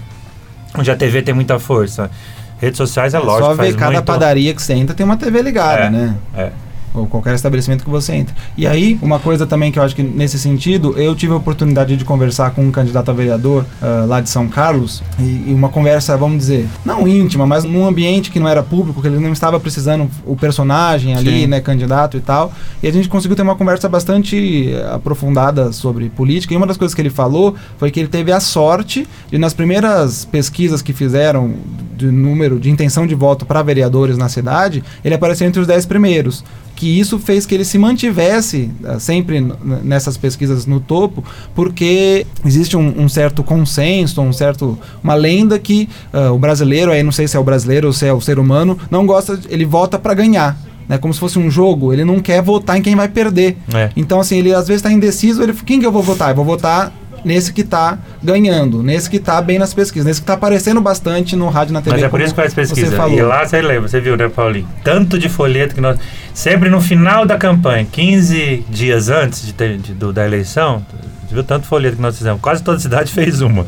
onde 0.78 0.90
a 0.90 0.96
TV 0.96 1.22
tem 1.22 1.34
muita 1.34 1.58
força. 1.58 2.10
Redes 2.58 2.78
sociais 2.78 3.14
é, 3.14 3.16
é 3.16 3.20
lógico. 3.20 3.46
Só 3.46 3.54
ver 3.54 3.74
cada 3.74 3.92
muito... 3.92 4.04
padaria 4.04 4.54
que 4.54 4.62
você 4.62 4.74
entra 4.74 4.94
tem 4.94 5.04
uma 5.04 5.16
TV 5.16 5.42
ligada, 5.42 5.84
é, 5.84 5.90
né? 5.90 6.16
É. 6.36 6.50
ou 6.94 7.06
qualquer 7.06 7.34
estabelecimento 7.34 7.84
que 7.84 7.90
você 7.90 8.14
entre. 8.14 8.34
E 8.56 8.66
aí, 8.66 8.98
uma 9.02 9.18
coisa 9.18 9.46
também 9.46 9.72
que 9.72 9.78
eu 9.78 9.82
acho 9.82 9.96
que 9.96 10.02
nesse 10.02 10.38
sentido, 10.38 10.96
eu 10.96 11.14
tive 11.14 11.32
a 11.32 11.36
oportunidade 11.36 11.96
de 11.96 12.04
conversar 12.04 12.52
com 12.52 12.62
um 12.62 12.70
candidato 12.70 13.10
a 13.10 13.14
vereador 13.14 13.66
uh, 13.82 14.06
lá 14.06 14.20
de 14.20 14.30
São 14.30 14.48
Carlos, 14.48 15.02
e, 15.18 15.44
e, 15.48 15.54
uma 15.54 15.68
conversa, 15.68 16.16
vamos 16.16 16.38
dizer, 16.38 16.68
não 16.84 17.06
íntima, 17.08 17.46
mas 17.46 17.64
num 17.64 17.84
ambiente 17.84 18.30
que 18.30 18.38
não 18.38 18.48
era 18.48 18.62
público, 18.62 19.02
que 19.02 19.08
ele 19.08 19.18
não 19.18 19.32
estava 19.32 19.58
precisando 19.58 20.08
o 20.24 20.36
personagem 20.36 21.14
ali, 21.14 21.42
Sim. 21.42 21.46
né, 21.48 21.60
candidato 21.60 22.16
e 22.16 22.20
tal. 22.20 22.52
E 22.82 22.86
a 22.86 22.92
gente 22.92 23.08
conseguiu 23.08 23.34
ter 23.34 23.42
uma 23.42 23.56
conversa 23.56 23.88
bastante 23.88 24.72
aprofundada 24.92 25.72
sobre 25.72 26.08
política. 26.08 26.54
E 26.54 26.56
uma 26.56 26.66
das 26.66 26.76
coisas 26.76 26.94
que 26.94 27.00
ele 27.00 27.10
falou 27.10 27.54
foi 27.76 27.90
que 27.90 27.98
ele 27.98 28.08
teve 28.08 28.30
a 28.30 28.38
sorte 28.38 29.06
de, 29.30 29.38
nas 29.38 29.52
primeiras 29.52 30.24
pesquisas 30.24 30.80
que 30.80 30.92
fizeram 30.92 31.54
de 31.96 32.06
número 32.06 32.60
de 32.60 32.70
intenção 32.70 33.06
de 33.06 33.14
voto 33.14 33.44
para 33.44 33.62
vereadores 33.62 34.16
na 34.16 34.28
cidade, 34.28 34.82
ele 35.04 35.14
apareceu 35.14 35.46
entre 35.46 35.60
os 35.60 35.66
10 35.66 35.86
primeiros 35.86 36.44
que 36.74 36.98
isso 36.98 37.18
fez 37.18 37.46
que 37.46 37.54
ele 37.54 37.64
se 37.64 37.78
mantivesse 37.78 38.70
uh, 38.82 38.98
sempre 38.98 39.40
nessas 39.82 40.16
pesquisas 40.16 40.66
no 40.66 40.80
topo, 40.80 41.24
porque 41.54 42.26
existe 42.44 42.76
um, 42.76 43.02
um, 43.02 43.08
certo 43.08 43.42
consenso, 43.42 44.20
um 44.20 44.32
certo 44.32 44.78
uma 45.02 45.14
lenda 45.14 45.58
que 45.58 45.88
uh, 46.12 46.32
o 46.32 46.38
brasileiro, 46.38 46.90
aí 46.90 47.02
não 47.02 47.12
sei 47.12 47.28
se 47.28 47.36
é 47.36 47.40
o 47.40 47.44
brasileiro 47.44 47.86
ou 47.86 47.92
se 47.92 48.06
é 48.06 48.12
o 48.12 48.20
ser 48.20 48.38
humano, 48.38 48.78
não 48.90 49.06
gosta, 49.06 49.38
ele 49.48 49.64
vota 49.64 49.98
para 49.98 50.14
ganhar. 50.14 50.58
Né, 50.86 50.98
como 50.98 51.14
se 51.14 51.20
fosse 51.20 51.38
um 51.38 51.50
jogo, 51.50 51.94
ele 51.94 52.04
não 52.04 52.20
quer 52.20 52.42
votar 52.42 52.76
em 52.76 52.82
quem 52.82 52.94
vai 52.94 53.08
perder. 53.08 53.56
É. 53.72 53.88
Então, 53.96 54.20
assim, 54.20 54.36
ele 54.36 54.52
às 54.52 54.68
vezes 54.68 54.80
está 54.82 54.92
indeciso, 54.92 55.42
ele 55.42 55.54
quem 55.64 55.80
que 55.80 55.86
eu 55.86 55.92
vou 55.92 56.02
votar? 56.02 56.28
Eu 56.28 56.36
vou 56.36 56.44
votar 56.44 56.92
nesse 57.24 57.52
que 57.52 57.62
está 57.62 57.98
ganhando, 58.22 58.82
nesse 58.82 59.08
que 59.08 59.16
está 59.16 59.40
bem 59.40 59.58
nas 59.58 59.72
pesquisas, 59.72 60.06
nesse 60.06 60.20
que 60.20 60.24
está 60.24 60.34
aparecendo 60.34 60.80
bastante 60.80 61.34
no 61.34 61.48
rádio 61.48 61.72
na 61.72 61.80
TV. 61.80 61.96
Mas 61.96 62.04
é 62.04 62.08
por 62.08 62.20
isso 62.20 62.34
que 62.34 62.40
faz 62.40 62.54
pesquisa. 62.54 63.08
E 63.08 63.22
lá 63.22 63.46
você 63.46 63.60
lembra, 63.62 63.88
você 63.88 64.00
viu, 64.00 64.16
né, 64.16 64.28
Paulinho? 64.28 64.68
Tanto 64.82 65.18
de 65.18 65.28
folheto 65.28 65.74
que 65.74 65.80
nós. 65.80 65.98
Sempre 66.32 66.68
no 66.68 66.80
final 66.80 67.24
da 67.24 67.36
campanha, 67.38 67.86
15 67.90 68.66
dias 68.68 69.08
antes 69.08 69.46
de 69.46 69.52
ter, 69.52 69.78
de, 69.78 69.94
do, 69.94 70.12
da 70.12 70.26
eleição, 70.26 70.84
viu 71.30 71.44
tanto 71.44 71.66
folheto 71.66 71.96
que 71.96 72.02
nós 72.02 72.16
fizemos? 72.16 72.40
Quase 72.40 72.62
toda 72.62 72.78
cidade 72.78 73.10
fez 73.14 73.40
uma. 73.40 73.66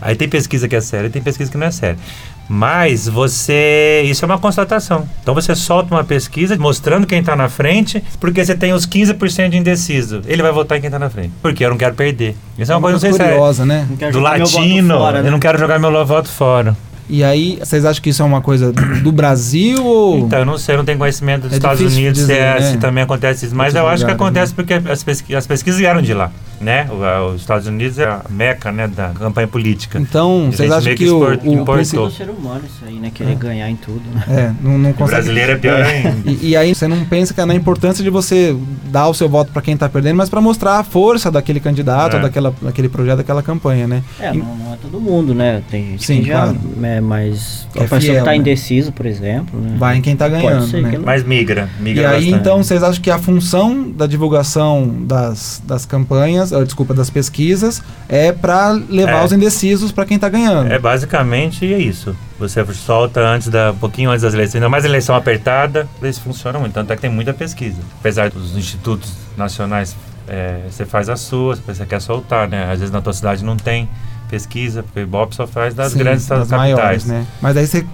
Aí 0.00 0.14
tem 0.14 0.28
pesquisa 0.28 0.68
que 0.68 0.76
é 0.76 0.80
séria, 0.80 1.08
tem 1.10 1.22
pesquisa 1.22 1.50
que 1.50 1.56
não 1.56 1.66
é 1.66 1.70
séria. 1.70 1.98
Mas 2.48 3.08
você. 3.08 4.02
Isso 4.04 4.24
é 4.24 4.26
uma 4.26 4.38
constatação. 4.38 5.08
Então 5.22 5.34
você 5.34 5.54
solta 5.54 5.94
uma 5.94 6.04
pesquisa 6.04 6.56
mostrando 6.56 7.06
quem 7.06 7.20
está 7.20 7.34
na 7.34 7.48
frente, 7.48 8.02
porque 8.20 8.44
você 8.44 8.54
tem 8.54 8.72
os 8.72 8.86
15% 8.86 9.48
de 9.50 9.56
indeciso. 9.56 10.22
Ele 10.26 10.42
vai 10.42 10.52
votar 10.52 10.78
em 10.78 10.80
quem 10.80 10.88
está 10.88 10.98
na 10.98 11.10
frente. 11.10 11.32
Porque 11.40 11.64
eu 11.64 11.70
não 11.70 11.76
quero 11.76 11.94
perder. 11.94 12.36
Isso 12.58 12.70
é 12.70 12.76
uma, 12.76 12.82
coisa, 12.82 12.94
não 12.94 13.00
sei 13.00 13.26
curiosa, 13.26 13.64
se 13.64 13.70
é 13.70 13.74
né? 13.74 13.88
Do 14.12 14.20
latino. 14.20 14.98
Fora, 14.98 15.22
né? 15.22 15.28
Eu 15.28 15.32
não 15.32 15.40
quero 15.40 15.58
jogar 15.58 15.78
meu 15.78 16.04
voto 16.04 16.28
fora. 16.28 16.76
E 17.08 17.22
aí, 17.22 17.58
vocês 17.60 17.84
acham 17.84 18.02
que 18.02 18.10
isso 18.10 18.22
é 18.22 18.24
uma 18.24 18.40
coisa 18.40 18.72
do 18.72 19.12
Brasil 19.12 19.84
ou... 19.84 20.18
Então, 20.18 20.38
eu 20.38 20.46
não 20.46 20.56
sei, 20.56 20.74
eu 20.74 20.78
não 20.78 20.84
tenho 20.86 20.98
conhecimento 20.98 21.42
dos 21.42 21.52
é 21.52 21.56
Estados 21.56 21.80
Unidos 21.80 22.18
dizer, 22.18 22.34
se, 22.34 22.40
é, 22.40 22.54
né? 22.54 22.70
se, 22.72 22.78
também 22.78 23.04
acontece 23.04 23.44
isso. 23.44 23.54
Mas 23.54 23.74
eu 23.74 23.86
acho 23.86 24.06
que 24.06 24.10
acontece 24.10 24.52
né? 24.52 24.56
porque 24.56 24.90
as, 24.90 25.02
pesqui 25.02 25.34
as 25.34 25.46
pesquisas 25.46 25.78
vieram 25.78 26.00
de 26.00 26.14
lá 26.14 26.30
né? 26.60 26.88
Os 27.34 27.40
Estados 27.40 27.66
Unidos 27.66 27.98
é 27.98 28.04
a 28.04 28.22
meca, 28.28 28.72
né, 28.72 28.88
da 28.88 29.10
campanha 29.10 29.48
política. 29.48 29.98
Então, 29.98 30.50
vocês 30.50 30.70
acham 30.70 30.94
que, 30.94 31.08
o, 31.08 31.20
o, 31.20 31.52
importou. 31.52 32.06
o 32.06 32.10
ser 32.10 32.30
humano 32.30 32.62
isso 32.64 32.84
aí, 32.86 32.94
né, 32.94 33.10
querer 33.12 33.32
é. 33.32 33.34
ganhar 33.34 33.70
em 33.70 33.76
tudo. 33.76 34.02
Né? 34.12 34.24
É, 34.28 34.52
não, 34.60 34.78
não 34.78 34.92
consegue. 34.92 35.02
O 35.02 35.14
brasileiro 35.14 35.52
é 35.52 35.56
pior 35.56 35.80
é. 35.80 35.84
ainda. 35.84 36.30
E, 36.30 36.50
e, 36.50 36.56
aí 36.56 36.74
você 36.74 36.88
não 36.88 37.04
pensa 37.04 37.32
que 37.32 37.40
é 37.40 37.44
na 37.44 37.54
importância 37.54 38.02
de 38.02 38.10
você 38.10 38.56
dar 38.86 39.08
o 39.08 39.14
seu 39.14 39.28
voto 39.28 39.52
para 39.52 39.62
quem 39.62 39.74
está 39.74 39.88
perdendo, 39.88 40.16
mas 40.16 40.28
para 40.28 40.40
mostrar 40.40 40.78
a 40.78 40.84
força 40.84 41.30
daquele 41.30 41.60
candidato, 41.60 42.16
é. 42.16 42.20
daquela, 42.20 42.54
daquele 42.60 42.88
projeto, 42.88 43.18
daquela 43.18 43.42
campanha, 43.42 43.86
né? 43.86 44.02
É, 44.18 44.34
e, 44.34 44.38
não, 44.38 44.56
não, 44.56 44.74
é 44.74 44.76
todo 44.76 45.00
mundo, 45.00 45.34
né? 45.34 45.62
Tem 45.70 45.92
gente 45.92 46.06
Sim, 46.06 46.20
que 46.22 46.28
já 46.28 46.44
claro. 46.44 46.58
é 46.82 47.00
mais 47.00 47.66
a 47.74 47.78
é 47.78 47.82
pessoa 47.82 48.00
fiel, 48.00 48.14
que 48.14 48.24
tá 48.24 48.30
né? 48.30 48.36
indeciso, 48.36 48.92
por 48.92 49.06
exemplo, 49.06 49.60
né? 49.60 49.76
Vai 49.78 49.98
em 49.98 50.00
quem 50.00 50.12
está 50.12 50.28
ganhando, 50.28 50.66
né? 50.80 50.98
Mas 51.04 51.24
migra, 51.24 51.68
migra 51.80 52.02
E 52.02 52.06
aí 52.06 52.12
bastante. 52.14 52.40
então 52.40 52.62
vocês 52.62 52.82
acham 52.82 53.02
que 53.02 53.10
a 53.10 53.18
função 53.18 53.90
da 53.90 54.06
divulgação 54.06 54.92
das, 55.00 55.62
das 55.66 55.84
campanhas, 55.84 56.52
desculpa, 56.62 56.94
das 56.94 57.10
pesquisas 57.10 57.82
é 58.08 58.30
para 58.30 58.70
levar 58.70 59.22
é. 59.22 59.24
os 59.24 59.32
indecisos 59.32 59.90
para 59.90 60.04
quem 60.04 60.16
está 60.16 60.28
ganhando. 60.28 60.70
É 60.70 60.78
basicamente 60.78 61.72
é 61.72 61.78
isso. 61.78 62.14
Você 62.38 62.64
solta 62.74 63.20
antes 63.20 63.48
da 63.48 63.72
um 63.72 63.76
pouquinho 63.76 64.10
antes 64.10 64.22
das 64.22 64.34
eleições, 64.34 64.56
ainda 64.56 64.68
mais 64.68 64.84
eleição 64.84 65.14
apertada, 65.16 65.88
eles 66.02 66.18
funcionam 66.18 66.60
muito. 66.60 66.74
Tanto 66.74 66.92
é 66.92 66.96
que 66.96 67.02
tem 67.02 67.10
muita 67.10 67.32
pesquisa. 67.32 67.78
Apesar 67.98 68.30
dos 68.30 68.56
institutos 68.56 69.12
nacionais, 69.36 69.96
é, 70.28 70.60
você 70.70 70.84
faz 70.84 71.08
a 71.08 71.16
sua, 71.16 71.56
você 71.56 71.84
quer 71.86 72.00
soltar, 72.00 72.48
né? 72.48 72.64
Às 72.70 72.78
vezes 72.78 72.90
na 72.90 73.00
tua 73.00 73.12
cidade 73.12 73.44
não 73.44 73.56
tem 73.56 73.88
pesquisa, 74.34 74.82
porque 74.82 74.98
o 74.98 75.02
Ibope 75.02 75.34
só 75.34 75.46
faz 75.46 75.74
das 75.74 75.92
Sim, 75.92 75.98
grandes 76.00 76.26
das 76.26 76.48
capitais. 76.48 76.74
Maiores, 76.74 77.04
né? 77.04 77.24
Mas 77.40 77.56
aí 77.56 77.66
você 77.66 77.86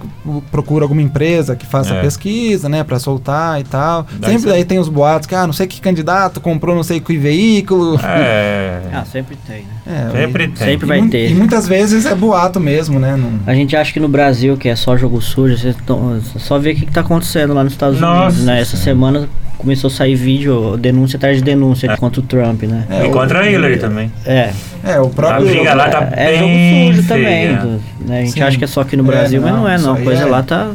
procura 0.49 0.83
alguma 0.83 1.01
empresa 1.01 1.55
que 1.55 1.67
faça 1.67 1.93
é. 1.93 2.01
pesquisa, 2.01 2.67
né, 2.67 2.83
para 2.83 2.97
soltar 2.97 3.61
e 3.61 3.63
tal. 3.63 4.07
Daí 4.19 4.33
sempre 4.33 4.51
aí 4.51 4.65
tem 4.65 4.79
os 4.79 4.89
boatos 4.89 5.27
que, 5.27 5.35
ah, 5.35 5.45
não 5.45 5.53
sei 5.53 5.67
que 5.67 5.79
candidato 5.79 6.41
comprou 6.41 6.75
não 6.75 6.83
sei 6.83 6.99
que 6.99 7.15
veículo. 7.15 7.99
É. 8.03 8.81
ah, 8.91 9.05
sempre 9.05 9.37
tem, 9.47 9.63
né? 9.63 9.71
É, 9.85 10.21
sempre 10.21 10.47
tem. 10.47 10.67
Sempre 10.67 10.87
vai 10.87 10.99
e, 10.99 11.09
ter. 11.09 11.31
E 11.31 11.35
muitas 11.35 11.67
vezes 11.67 12.05
é 12.05 12.15
boato 12.15 12.59
mesmo, 12.59 12.99
né? 12.99 13.15
Não... 13.15 13.39
A 13.45 13.53
gente 13.53 13.75
acha 13.75 13.93
que 13.93 13.99
no 13.99 14.09
Brasil, 14.09 14.57
que 14.57 14.67
é 14.67 14.75
só 14.75 14.97
jogo 14.97 15.21
sujo, 15.21 15.55
você 15.55 16.39
só 16.39 16.57
vê 16.57 16.71
o 16.71 16.75
que, 16.75 16.85
está 16.85 17.01
acontecendo 17.01 17.53
lá 17.53 17.63
nos 17.63 17.73
Estados 17.73 17.99
Nossa. 17.99 18.27
Unidos, 18.27 18.45
né? 18.45 18.61
Essa 18.61 18.77
semana 18.77 19.29
começou 19.61 19.89
a 19.89 19.91
sair 19.91 20.15
vídeo, 20.15 20.75
denúncia 20.75 21.17
atrás 21.17 21.37
de 21.37 21.43
denúncia 21.43 21.91
é. 21.91 21.95
contra 21.95 22.19
o 22.19 22.23
Trump, 22.23 22.63
né? 22.63 22.85
É, 22.89 23.05
e 23.05 23.09
contra 23.11 23.41
a 23.41 23.49
Hillary 23.49 23.77
também. 23.77 24.11
É. 24.25 24.51
É, 24.83 24.99
o 24.99 25.09
próprio. 25.09 25.47
A 25.47 25.51
briga 25.51 25.73
lá 25.73 25.89
tá 25.89 26.09
é, 26.13 26.35
é 26.35 26.39
jogo 26.39 26.93
sujo 26.95 27.07
também. 27.07 27.55
Do, 27.55 27.81
né? 28.07 28.19
A 28.19 28.25
gente 28.25 28.33
Sim. 28.33 28.41
acha 28.41 28.57
que 28.57 28.63
é 28.63 28.67
só 28.67 28.81
aqui 28.81 28.97
no 28.97 29.03
Brasil, 29.03 29.45
é, 29.45 29.51
não, 29.51 29.63
mas 29.63 29.83
não 29.83 29.93
é, 29.93 29.95
não. 29.95 30.01
A 30.01 30.05
coisa 30.05 30.23
é. 30.23 30.25
lá 30.25 30.43
tá. 30.43 30.71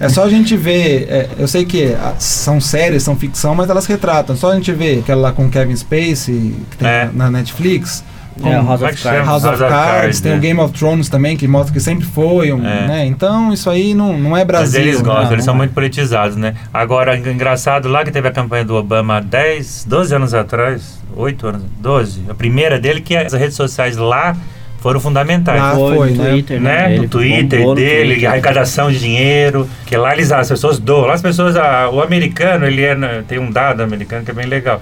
É 0.00 0.08
só 0.08 0.24
a 0.24 0.28
gente 0.28 0.56
ver, 0.56 1.06
é, 1.08 1.28
eu 1.38 1.46
sei 1.46 1.64
que 1.64 1.94
são 2.18 2.60
séries, 2.60 3.04
são 3.04 3.14
ficção, 3.14 3.54
mas 3.54 3.70
elas 3.70 3.86
retratam. 3.86 4.34
Só 4.34 4.50
a 4.50 4.54
gente 4.56 4.72
ver 4.72 4.98
aquela 4.98 5.20
lá 5.20 5.32
com 5.32 5.48
Kevin 5.48 5.76
Spacey, 5.76 6.56
que 6.70 6.76
tem 6.76 6.88
é. 6.88 7.10
na 7.12 7.30
Netflix, 7.30 8.02
é, 8.44 8.54
House 8.54 8.82
of 8.82 9.02
Cards. 9.02 9.26
House 9.26 9.44
of 9.44 9.58
Cards, 9.58 10.20
tem 10.20 10.36
o 10.36 10.40
Game 10.40 10.58
of 10.60 10.72
Thrones 10.72 11.08
também, 11.08 11.36
que 11.36 11.46
mostra 11.46 11.72
que 11.72 11.80
sempre 11.80 12.06
foi, 12.06 12.52
um, 12.52 12.66
é. 12.66 12.86
né? 12.86 13.06
Então, 13.06 13.52
isso 13.52 13.68
aí 13.68 13.94
não, 13.94 14.18
não 14.18 14.36
é 14.36 14.44
Brasil. 14.44 14.80
Mas 14.80 14.86
eles 14.86 15.02
né? 15.02 15.04
gostam, 15.04 15.24
não, 15.24 15.32
eles 15.32 15.44
são 15.44 15.54
é. 15.54 15.56
muito 15.56 15.74
politizados, 15.74 16.36
né? 16.36 16.54
Agora, 16.72 17.16
engraçado, 17.16 17.88
lá 17.88 18.04
que 18.04 18.10
teve 18.10 18.28
a 18.28 18.32
campanha 18.32 18.64
do 18.64 18.74
Obama 18.74 19.20
10, 19.20 19.86
12 19.88 20.14
anos 20.14 20.34
atrás, 20.34 21.00
8 21.14 21.46
anos, 21.46 21.62
12, 21.80 22.22
a 22.28 22.34
primeira 22.34 22.78
dele, 22.78 23.00
que 23.00 23.16
as 23.16 23.32
redes 23.32 23.56
sociais 23.56 23.96
lá 23.96 24.36
foram 24.82 24.98
fundamentais. 24.98 25.60
Lá 25.60 25.74
foi, 25.74 26.10
no 26.10 26.22
né? 26.22 26.30
Twitter, 26.30 26.60
né? 26.60 26.88
né? 26.88 26.96
No 26.98 27.08
Twitter 27.08 27.74
dele, 27.74 28.10
Twitter. 28.14 28.30
arrecadação 28.30 28.90
de 28.90 28.98
dinheiro, 28.98 29.68
que 29.86 29.96
lá 29.96 30.12
eles, 30.12 30.32
as 30.32 30.48
pessoas 30.48 30.78
doam. 30.78 31.06
Lá 31.06 31.14
as 31.14 31.22
pessoas, 31.22 31.56
a, 31.56 31.88
o 31.88 32.02
americano, 32.02 32.66
ele 32.66 32.82
é, 32.82 32.96
tem 33.26 33.38
um 33.38 33.50
dado 33.50 33.82
americano 33.82 34.24
que 34.24 34.32
é 34.32 34.34
bem 34.34 34.46
legal 34.46 34.80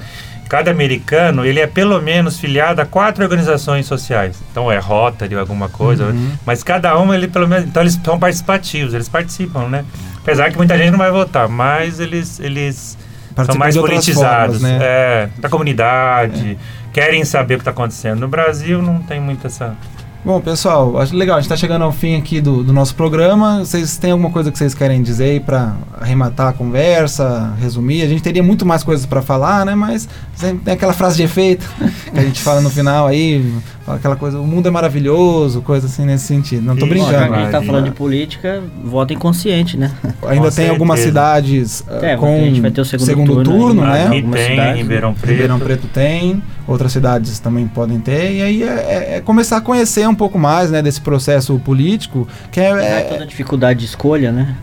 cada 0.51 0.69
americano 0.69 1.47
ele 1.47 1.61
é 1.61 1.67
pelo 1.67 2.03
menos 2.03 2.41
filiado 2.41 2.83
a 2.83 2.85
quatro 2.85 3.23
organizações 3.23 3.87
sociais. 3.87 4.37
Então 4.51 4.71
é 4.71 4.79
Rotary 4.79 5.37
ou 5.37 5.41
alguma 5.41 5.69
coisa, 5.69 6.07
uhum. 6.07 6.33
mas 6.45 6.65
cada 6.65 6.99
uma 6.99 7.15
ele 7.15 7.29
pelo 7.29 7.47
menos, 7.47 7.67
então 7.67 7.85
eles 7.85 7.99
são 8.05 8.19
participativos, 8.19 8.93
eles 8.93 9.09
participam, 9.09 9.69
né? 9.69 9.85
Apesar 10.17 10.51
que 10.51 10.57
muita 10.57 10.77
gente 10.77 10.91
não 10.91 10.99
vai 10.99 11.13
votar, 11.13 11.49
mas 11.49 12.01
eles 12.01 12.41
eles 12.41 12.99
são 13.47 13.55
mais 13.55 13.77
politizados, 13.77 14.61
formas, 14.61 14.79
né? 14.79 14.79
é, 14.83 15.29
da 15.39 15.49
comunidade, 15.49 16.59
é. 16.61 16.93
querem 16.93 17.25
saber 17.25 17.55
o 17.55 17.59
que 17.59 17.63
está 17.63 17.71
acontecendo. 17.71 18.19
No 18.19 18.29
Brasil 18.29 18.83
não 18.83 18.99
tem 18.99 19.21
muito 19.21 19.47
essa 19.47 19.77
Bom, 20.23 20.39
pessoal, 20.39 20.99
acho 20.99 21.17
legal. 21.17 21.39
A 21.39 21.41
gente 21.41 21.47
está 21.47 21.57
chegando 21.57 21.83
ao 21.83 21.93
fim 21.93 22.15
aqui 22.15 22.43
do, 22.43 22.63
do, 22.63 22.75
nosso 22.75 22.95
programa. 22.95 23.61
Vocês 23.61 23.97
têm 23.97 24.11
alguma 24.11 24.31
coisa 24.31 24.53
que 24.53 24.59
vocês 24.59 24.75
querem 24.75 25.03
dizer 25.03 25.25
aí 25.25 25.41
para 25.41 25.75
arrematar 25.99 26.49
a 26.49 26.53
conversa, 26.53 27.55
resumir? 27.59 28.03
A 28.03 28.07
gente 28.07 28.23
teria 28.23 28.43
muito 28.43 28.67
mais 28.67 28.85
coisas 28.85 29.07
para 29.07 29.23
falar, 29.23 29.65
né? 29.65 29.75
Mas 29.75 30.07
tem 30.39 30.75
aquela 30.75 30.93
frase 30.93 31.17
de 31.17 31.23
efeito 31.23 31.67
que 32.13 32.19
a 32.19 32.23
gente 32.23 32.43
fala 32.43 32.61
no 32.61 32.69
final 32.69 33.07
aí, 33.07 33.51
aquela 33.87 34.15
coisa, 34.15 34.39
o 34.39 34.47
mundo 34.47 34.67
é 34.67 34.71
maravilhoso, 34.71 35.63
coisa 35.63 35.87
assim 35.87 36.05
nesse 36.05 36.27
sentido. 36.27 36.67
Não 36.67 36.75
estou 36.75 36.87
brincando. 36.87 37.13
Já 37.13 37.27
que 37.27 37.33
a 37.33 37.37
gente 37.37 37.47
está 37.47 37.63
falando 37.63 37.85
de 37.87 37.93
política, 37.93 38.63
voto 38.85 39.15
inconsciente, 39.15 39.79
né? 39.79 39.91
Ainda 40.05 40.17
Com 40.21 40.27
tem 40.27 40.51
certeza. 40.51 40.71
algumas 40.71 41.01
cidades 41.01 41.81
uh, 41.81 42.05
é, 42.05 42.17
com 42.19 42.27
a 42.27 42.39
gente 42.41 42.61
vai 42.61 42.71
ter 42.71 42.83
o 42.83 42.85
segundo, 42.85 43.07
segundo 43.07 43.43
turno, 43.43 43.53
turno 43.53 43.87
né? 43.87 44.07
Aqui 44.07 44.23
tem, 44.23 44.51
cidades, 44.51 44.83
Ribeirão 44.83 45.15
Preto. 45.15 45.31
Ribeirão 45.31 45.59
Preto 45.59 45.87
tem, 45.89 46.43
outras 46.67 46.93
cidades 46.93 47.39
também 47.39 47.67
podem 47.67 47.99
ter. 48.01 48.33
E 48.33 48.43
aí 48.43 48.63
é, 48.63 48.67
é, 48.67 49.17
é 49.17 49.21
começar 49.21 49.59
a 49.59 49.61
conhecer 49.61 50.09
um 50.09 50.15
pouco 50.15 50.39
mais, 50.39 50.71
né, 50.71 50.83
desse 50.83 51.01
processo 51.01 51.59
político, 51.61 52.27
que 52.51 52.61
é, 52.61 52.71
é 52.71 53.01
toda 53.03 53.27
dificuldade 53.27 53.81
de 53.81 53.87
escolha, 53.87 54.33
né? 54.33 54.57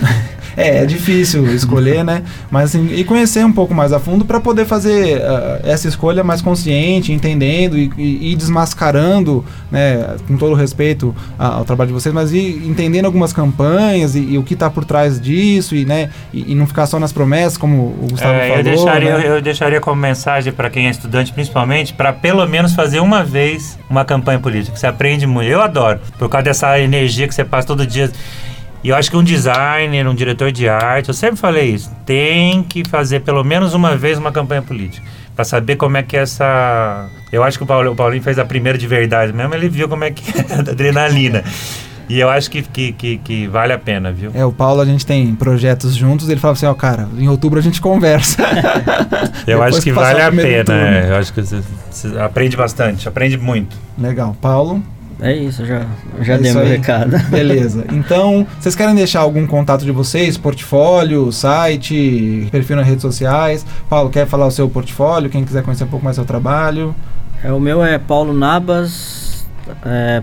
É, 0.56 0.78
é 0.78 0.86
difícil 0.86 1.46
escolher, 1.54 2.04
né? 2.04 2.22
Mas 2.50 2.70
assim, 2.74 2.88
e 2.94 3.04
conhecer 3.04 3.44
um 3.44 3.52
pouco 3.52 3.74
mais 3.74 3.92
a 3.92 3.98
fundo 3.98 4.24
para 4.24 4.40
poder 4.40 4.66
fazer 4.66 5.18
uh, 5.18 5.60
essa 5.64 5.88
escolha 5.88 6.22
mais 6.22 6.42
consciente, 6.42 7.12
entendendo 7.12 7.78
e, 7.78 7.90
e, 7.96 8.32
e 8.32 8.36
desmascarando, 8.36 9.44
né, 9.70 10.16
com 10.26 10.36
todo 10.36 10.54
respeito 10.54 11.14
ao 11.38 11.64
trabalho 11.64 11.88
de 11.88 11.94
vocês, 11.94 12.14
mas 12.14 12.32
ir 12.32 12.62
entendendo 12.66 13.06
algumas 13.06 13.32
campanhas 13.32 14.14
e, 14.14 14.20
e 14.20 14.38
o 14.38 14.42
que 14.42 14.54
está 14.54 14.70
por 14.70 14.84
trás 14.84 15.20
disso 15.20 15.74
e, 15.74 15.84
né, 15.84 16.10
e, 16.32 16.54
não 16.54 16.66
ficar 16.66 16.86
só 16.86 16.98
nas 16.98 17.12
promessas, 17.12 17.56
como 17.56 17.82
o 18.02 18.08
Gustavo 18.10 18.34
é, 18.34 18.48
falou. 18.48 18.56
Eu 18.58 18.64
deixaria, 18.64 19.18
né? 19.18 19.26
eu, 19.26 19.34
eu 19.34 19.42
deixaria 19.42 19.80
como 19.80 20.00
mensagem 20.00 20.52
para 20.52 20.68
quem 20.70 20.86
é 20.86 20.90
estudante, 20.90 21.32
principalmente, 21.32 21.92
para 21.92 22.12
pelo 22.12 22.46
menos 22.46 22.74
fazer 22.74 23.00
uma 23.00 23.24
vez 23.24 23.78
uma 23.88 24.04
campanha 24.04 24.38
política. 24.38 24.76
Você 24.76 24.86
aprende 24.86 25.26
muito. 25.26 25.48
Eu 25.48 25.60
adoro, 25.60 26.00
por 26.18 26.28
causa 26.28 26.44
dessa 26.44 26.78
energia 26.78 27.26
que 27.26 27.34
você 27.34 27.44
passa 27.44 27.66
todo 27.66 27.86
dia 27.86 28.10
E 28.84 28.88
eu 28.88 28.96
acho 28.96 29.10
que 29.10 29.16
um 29.16 29.22
designer, 29.22 30.08
um 30.08 30.14
diretor 30.14 30.50
de 30.50 30.68
arte, 30.68 31.08
eu 31.08 31.14
sempre 31.14 31.36
falei 31.36 31.70
isso, 31.70 31.90
tem 32.04 32.62
que 32.64 32.82
fazer 32.88 33.20
pelo 33.20 33.44
menos 33.44 33.74
uma 33.74 33.96
vez 33.96 34.18
uma 34.18 34.32
campanha 34.32 34.62
política. 34.62 35.06
Para 35.36 35.44
saber 35.44 35.76
como 35.76 35.96
é 35.96 36.02
que 36.02 36.16
é 36.16 36.20
essa. 36.20 37.08
Eu 37.32 37.42
acho 37.42 37.56
que 37.56 37.64
o, 37.64 37.66
Paulo, 37.66 37.92
o 37.92 37.96
Paulinho 37.96 38.22
fez 38.22 38.38
a 38.38 38.44
primeira 38.44 38.76
de 38.76 38.86
verdade 38.86 39.32
mesmo, 39.32 39.54
ele 39.54 39.68
viu 39.68 39.88
como 39.88 40.04
é 40.04 40.10
que 40.10 40.22
é 40.36 40.54
a 40.54 40.58
adrenalina. 40.58 41.42
E 42.08 42.20
eu 42.20 42.28
acho 42.28 42.50
que, 42.50 42.60
que, 42.60 42.92
que, 42.92 43.18
que, 43.18 43.46
vale 43.46 43.72
a 43.72 43.78
pena, 43.78 44.12
viu? 44.12 44.32
É, 44.34 44.44
o 44.44 44.52
Paulo, 44.52 44.82
a 44.82 44.84
gente 44.84 45.06
tem 45.06 45.34
projetos 45.34 45.94
juntos, 45.94 46.28
ele 46.28 46.38
fala 46.38 46.52
assim, 46.52 46.66
ó, 46.66 46.72
oh, 46.72 46.74
cara, 46.74 47.08
em 47.16 47.28
outubro 47.28 47.58
a 47.58 47.62
gente 47.62 47.80
conversa. 47.80 48.42
eu 49.46 49.62
acho 49.62 49.80
que 49.80 49.92
vale 49.92 50.20
a 50.20 50.30
pena, 50.30 50.74
é, 50.74 51.10
eu 51.10 51.16
acho 51.16 51.32
que 51.32 51.40
você, 51.40 51.62
você, 51.90 52.18
aprende 52.18 52.54
bastante, 52.56 53.08
aprende 53.08 53.38
muito. 53.38 53.76
Legal. 53.96 54.36
Paulo? 54.42 54.82
É 55.22 55.32
isso, 55.32 55.64
já, 55.64 55.86
já 56.20 56.34
é 56.34 56.38
dei 56.38 56.52
meu 56.52 56.64
recado. 56.64 57.16
Beleza. 57.30 57.86
Então, 57.92 58.44
vocês 58.58 58.74
querem 58.74 58.94
deixar 58.94 59.20
algum 59.20 59.46
contato 59.46 59.84
de 59.84 59.92
vocês? 59.92 60.36
Portfólio, 60.36 61.30
site, 61.30 62.48
perfil 62.50 62.74
nas 62.74 62.86
redes 62.86 63.02
sociais? 63.02 63.64
Paulo, 63.88 64.10
quer 64.10 64.26
falar 64.26 64.46
o 64.46 64.50
seu 64.50 64.68
portfólio? 64.68 65.30
Quem 65.30 65.44
quiser 65.44 65.62
conhecer 65.62 65.84
um 65.84 65.88
pouco 65.88 66.04
mais 66.04 66.16
seu 66.16 66.24
trabalho? 66.24 66.92
É, 67.44 67.52
o 67.52 67.60
meu 67.60 67.84
é 67.84 67.98
Paulo 67.98 68.32
Nabas, 68.32 69.46
é, 69.86 70.20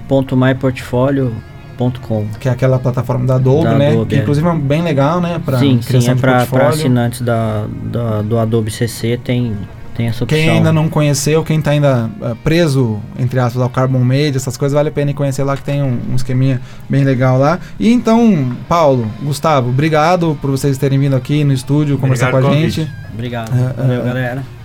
que 2.41 2.49
é 2.49 2.51
aquela 2.51 2.77
plataforma 2.77 3.25
da 3.25 3.35
Adobe, 3.35 3.63
da 3.63 3.77
né? 3.77 3.91
Adobe, 3.91 4.09
que 4.09 4.15
é. 4.15 4.19
inclusive 4.19 4.45
é 4.45 4.53
bem 4.53 4.81
legal, 4.81 5.21
né? 5.21 5.39
Pra 5.43 5.59
sim, 5.59 5.79
sim, 5.81 6.09
é 6.09 6.15
para 6.15 6.45
assinantes 6.67 7.21
da, 7.21 7.65
da, 7.85 8.21
do 8.21 8.37
Adobe 8.37 8.69
CC 8.69 9.17
tem, 9.23 9.55
tem 9.99 10.07
essa 10.07 10.23
opção. 10.23 10.39
Quem 10.39 10.49
ainda 10.49 10.71
não 10.71 10.87
conheceu, 10.87 11.43
quem 11.43 11.59
está 11.59 11.71
ainda 11.71 12.09
uh, 12.21 12.35
preso, 12.37 13.01
entre 13.19 13.37
aspas, 13.37 13.61
ao 13.61 13.69
Carbon 13.69 13.99
Made, 13.99 14.37
essas 14.37 14.55
coisas, 14.55 14.73
vale 14.73 14.87
a 14.87 14.91
pena 14.91 15.11
ir 15.11 15.13
conhecer 15.13 15.43
lá 15.43 15.57
que 15.57 15.63
tem 15.63 15.83
um, 15.83 15.99
um 16.11 16.15
esqueminha 16.15 16.61
bem 16.87 17.03
legal 17.03 17.37
lá. 17.37 17.59
E 17.77 17.91
então, 17.91 18.55
Paulo, 18.69 19.11
Gustavo, 19.21 19.69
obrigado 19.69 20.37
por 20.41 20.51
vocês 20.51 20.77
terem 20.77 20.97
vindo 20.97 21.17
aqui 21.17 21.43
no 21.43 21.51
estúdio 21.51 21.97
conversar 21.97 22.29
obrigado 22.29 22.49
com 22.49 22.57
a 22.57 22.61
gente. 22.61 22.89
Obrigado. 23.13 23.49
Uh, 23.49 23.73
Valeu, 23.75 24.03
galera 24.05 24.58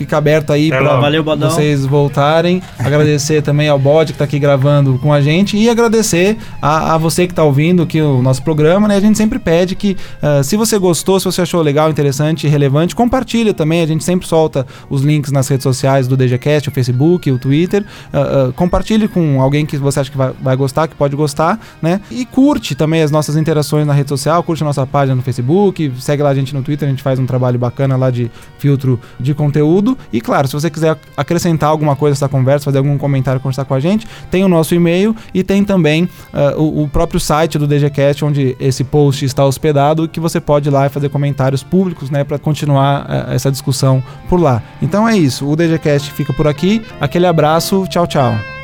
fica 0.00 0.16
aberto 0.16 0.50
aí 0.50 0.70
para 0.70 1.10
vocês 1.36 1.84
voltarem. 1.84 2.62
Agradecer 2.78 3.42
também 3.44 3.68
ao 3.68 3.78
Bode 3.78 4.12
que 4.12 4.14
está 4.14 4.24
aqui 4.24 4.38
gravando 4.38 4.98
com 4.98 5.12
a 5.12 5.20
gente 5.20 5.58
e 5.58 5.68
agradecer 5.68 6.38
a, 6.60 6.94
a 6.94 6.98
você 6.98 7.26
que 7.26 7.32
está 7.32 7.44
ouvindo 7.44 7.82
aqui 7.82 8.00
o 8.00 8.22
nosso 8.22 8.42
programa. 8.42 8.88
Né? 8.88 8.96
A 8.96 9.00
gente 9.00 9.18
sempre 9.18 9.38
pede 9.38 9.74
que, 9.74 9.98
uh, 10.22 10.42
se 10.42 10.56
você 10.56 10.78
gostou, 10.78 11.20
se 11.20 11.26
você 11.26 11.42
achou 11.42 11.60
legal, 11.60 11.90
interessante 11.90 12.46
e 12.46 12.50
relevante, 12.50 12.96
compartilha 12.96 13.52
também. 13.52 13.82
A 13.82 13.86
gente 13.86 14.02
sempre 14.02 14.26
solta 14.26 14.66
os 14.88 15.02
links 15.02 15.30
nas 15.30 15.46
redes 15.48 15.64
sociais 15.64 16.08
do 16.08 16.16
DGCast, 16.16 16.70
o 16.70 16.72
Facebook, 16.72 17.30
o 17.30 17.38
Twitter. 17.38 17.82
Uh, 17.82 18.48
uh, 18.48 18.52
compartilhe 18.54 19.06
com 19.06 19.42
alguém 19.42 19.66
que 19.66 19.76
você 19.76 20.00
acha 20.00 20.10
que 20.10 20.16
vai, 20.16 20.32
vai 20.40 20.56
gostar, 20.56 20.88
que 20.88 20.94
pode 20.94 21.14
gostar, 21.14 21.60
né? 21.82 22.00
E 22.10 22.24
curte 22.24 22.74
também 22.74 23.02
as 23.02 23.10
nossas 23.10 23.36
interações 23.36 23.86
na 23.86 23.92
rede 23.92 24.08
social, 24.08 24.42
curte 24.42 24.62
a 24.62 24.66
nossa 24.66 24.86
página 24.86 25.14
no 25.14 25.22
Facebook, 25.22 25.92
segue 25.98 26.22
lá 26.22 26.30
a 26.30 26.34
gente 26.34 26.54
no 26.54 26.62
Twitter, 26.62 26.88
a 26.88 26.90
gente 26.90 27.02
faz 27.02 27.18
um 27.18 27.26
trabalho 27.26 27.58
bacana 27.58 27.96
lá 27.98 28.10
de 28.10 28.30
filtro 28.58 28.98
de 29.18 29.34
conteúdo 29.34 29.89
tudo. 29.90 29.98
E 30.12 30.20
claro, 30.20 30.46
se 30.46 30.54
você 30.54 30.70
quiser 30.70 30.96
acrescentar 31.16 31.70
alguma 31.70 31.96
coisa 31.96 32.12
nessa 32.12 32.28
conversa, 32.28 32.64
fazer 32.64 32.78
algum 32.78 32.96
comentário, 32.98 33.40
conversar 33.40 33.64
com 33.64 33.74
a 33.74 33.80
gente, 33.80 34.06
tem 34.30 34.44
o 34.44 34.48
nosso 34.48 34.74
e-mail 34.74 35.14
e 35.34 35.42
tem 35.42 35.64
também 35.64 36.04
uh, 36.04 36.60
o, 36.60 36.84
o, 36.84 36.88
próprio 36.88 37.20
site 37.20 37.58
do 37.58 37.66
DGCast, 37.66 38.24
onde 38.24 38.56
esse 38.60 38.84
post 38.84 39.24
está 39.24 39.44
hospedado, 39.44 40.08
que 40.08 40.20
você 40.20 40.40
pode 40.40 40.68
ir 40.68 40.72
lá 40.72 40.86
e 40.86 40.88
fazer 40.88 41.08
comentários 41.08 41.62
públicos, 41.62 42.10
né, 42.10 42.24
para 42.24 42.38
continuar 42.38 43.02
uh, 43.02 43.32
essa 43.32 43.50
discussão 43.50 44.02
por 44.28 44.40
lá. 44.40 44.62
Então 44.80 45.08
é 45.08 45.16
isso, 45.16 45.48
o 45.48 45.56
DGCast 45.56 46.12
fica 46.12 46.32
por 46.32 46.46
aqui. 46.46 46.82
Aquele 47.00 47.26
abraço, 47.26 47.86
tchau, 47.88 48.06
tchau. 48.06 48.59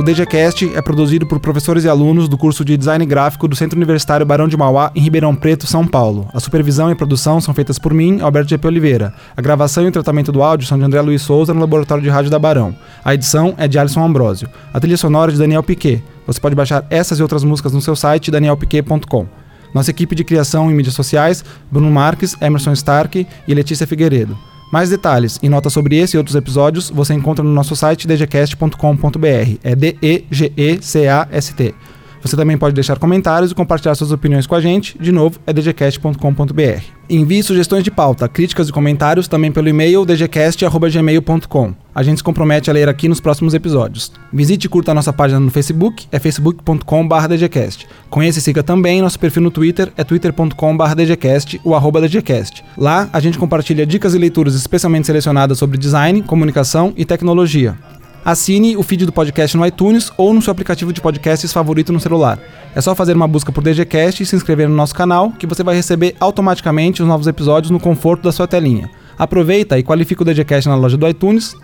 O 0.00 0.02
DGCast 0.02 0.72
é 0.74 0.80
produzido 0.80 1.26
por 1.26 1.38
professores 1.38 1.84
e 1.84 1.88
alunos 1.88 2.26
do 2.26 2.38
curso 2.38 2.64
de 2.64 2.74
Design 2.74 3.04
Gráfico 3.04 3.46
do 3.46 3.54
Centro 3.54 3.76
Universitário 3.76 4.24
Barão 4.24 4.48
de 4.48 4.56
Mauá, 4.56 4.90
em 4.94 5.00
Ribeirão 5.02 5.36
Preto, 5.36 5.66
São 5.66 5.86
Paulo. 5.86 6.26
A 6.32 6.40
supervisão 6.40 6.90
e 6.90 6.94
produção 6.94 7.38
são 7.38 7.52
feitas 7.52 7.78
por 7.78 7.92
mim, 7.92 8.18
Alberto 8.22 8.48
GP 8.48 8.66
Oliveira. 8.66 9.12
A 9.36 9.42
gravação 9.42 9.84
e 9.84 9.88
o 9.88 9.92
tratamento 9.92 10.32
do 10.32 10.42
áudio 10.42 10.66
são 10.66 10.78
de 10.78 10.84
André 10.84 11.02
Luiz 11.02 11.20
Souza 11.20 11.52
no 11.52 11.60
Laboratório 11.60 12.02
de 12.02 12.08
Rádio 12.08 12.30
da 12.30 12.38
Barão. 12.38 12.74
A 13.04 13.12
edição 13.12 13.52
é 13.58 13.68
de 13.68 13.78
Alisson 13.78 14.02
Ambrosio. 14.02 14.48
A 14.72 14.80
trilha 14.80 14.96
sonora 14.96 15.32
é 15.32 15.34
de 15.34 15.38
Daniel 15.38 15.62
Piquet. 15.62 16.02
Você 16.26 16.40
pode 16.40 16.54
baixar 16.54 16.82
essas 16.88 17.18
e 17.18 17.22
outras 17.22 17.44
músicas 17.44 17.74
no 17.74 17.82
seu 17.82 17.94
site 17.94 18.30
danielpiquet.com. 18.30 19.26
Nossa 19.74 19.90
equipe 19.90 20.14
de 20.14 20.24
criação 20.24 20.70
em 20.70 20.74
mídias 20.74 20.94
sociais, 20.94 21.44
Bruno 21.70 21.90
Marques, 21.90 22.34
Emerson 22.40 22.72
Stark 22.72 23.26
e 23.46 23.54
Letícia 23.54 23.86
Figueiredo. 23.86 24.49
Mais 24.70 24.90
detalhes 24.90 25.38
e 25.42 25.48
notas 25.48 25.72
sobre 25.72 25.96
esse 25.96 26.16
e 26.16 26.18
outros 26.18 26.36
episódios 26.36 26.90
você 26.90 27.14
encontra 27.14 27.44
no 27.44 27.50
nosso 27.50 27.74
site 27.74 28.06
dgcast.com.br. 28.06 29.58
É 29.62 29.74
D-E-G-E-C-A-S-T. 29.74 31.74
Você 32.22 32.36
também 32.36 32.58
pode 32.58 32.74
deixar 32.74 32.98
comentários 32.98 33.50
e 33.50 33.54
compartilhar 33.54 33.94
suas 33.94 34.12
opiniões 34.12 34.46
com 34.46 34.54
a 34.54 34.60
gente. 34.60 34.96
De 34.98 35.10
novo, 35.10 35.38
é 35.46 35.52
dgcast.com.br. 35.52 37.00
Envie 37.08 37.42
sugestões 37.42 37.82
de 37.82 37.90
pauta, 37.90 38.28
críticas 38.28 38.68
e 38.68 38.72
comentários 38.72 39.26
também 39.26 39.50
pelo 39.50 39.68
e-mail 39.68 40.04
dgcast.gmail.com. 40.04 41.74
A 41.92 42.02
gente 42.04 42.18
se 42.18 42.24
compromete 42.24 42.70
a 42.70 42.72
ler 42.72 42.88
aqui 42.88 43.08
nos 43.08 43.20
próximos 43.20 43.52
episódios. 43.52 44.12
Visite 44.32 44.64
e 44.64 44.68
curta 44.68 44.92
a 44.92 44.94
nossa 44.94 45.12
página 45.12 45.40
no 45.40 45.50
Facebook, 45.50 46.06
é 46.12 46.20
facebook.com.br 46.20 47.26
dgcast. 47.28 47.88
Conheça 48.08 48.38
e 48.38 48.42
siga 48.42 48.62
também 48.62 49.02
nosso 49.02 49.18
perfil 49.18 49.42
no 49.42 49.50
Twitter, 49.50 49.92
é 49.96 50.04
twitter.com.br 50.04 50.94
dgcast, 50.94 51.60
o 51.64 51.74
arroba 51.74 52.00
dgcast. 52.00 52.64
Lá, 52.78 53.10
a 53.12 53.18
gente 53.18 53.38
compartilha 53.38 53.84
dicas 53.84 54.14
e 54.14 54.18
leituras 54.18 54.54
especialmente 54.54 55.08
selecionadas 55.08 55.58
sobre 55.58 55.76
design, 55.76 56.22
comunicação 56.22 56.92
e 56.96 57.04
tecnologia. 57.04 57.76
Assine 58.24 58.76
o 58.76 58.82
feed 58.82 59.06
do 59.06 59.12
podcast 59.12 59.56
no 59.56 59.64
iTunes 59.64 60.12
ou 60.16 60.34
no 60.34 60.42
seu 60.42 60.52
aplicativo 60.52 60.92
de 60.92 61.00
podcasts 61.00 61.52
favorito 61.52 61.92
no 61.92 62.00
celular. 62.00 62.38
É 62.74 62.80
só 62.80 62.94
fazer 62.94 63.16
uma 63.16 63.26
busca 63.26 63.50
por 63.50 63.64
DGCast 63.64 64.22
e 64.22 64.26
se 64.26 64.36
inscrever 64.36 64.68
no 64.68 64.74
nosso 64.74 64.94
canal, 64.94 65.32
que 65.32 65.46
você 65.46 65.62
vai 65.62 65.74
receber 65.74 66.14
automaticamente 66.20 67.02
os 67.02 67.08
novos 67.08 67.26
episódios 67.26 67.70
no 67.70 67.80
conforto 67.80 68.22
da 68.22 68.32
sua 68.32 68.46
telinha. 68.46 68.90
Aproveita 69.18 69.78
e 69.78 69.82
qualifica 69.82 70.22
o 70.22 70.24
DGCast 70.24 70.68
na 70.68 70.76
loja 70.76 70.96
do 70.96 71.08
iTunes, 71.08 71.56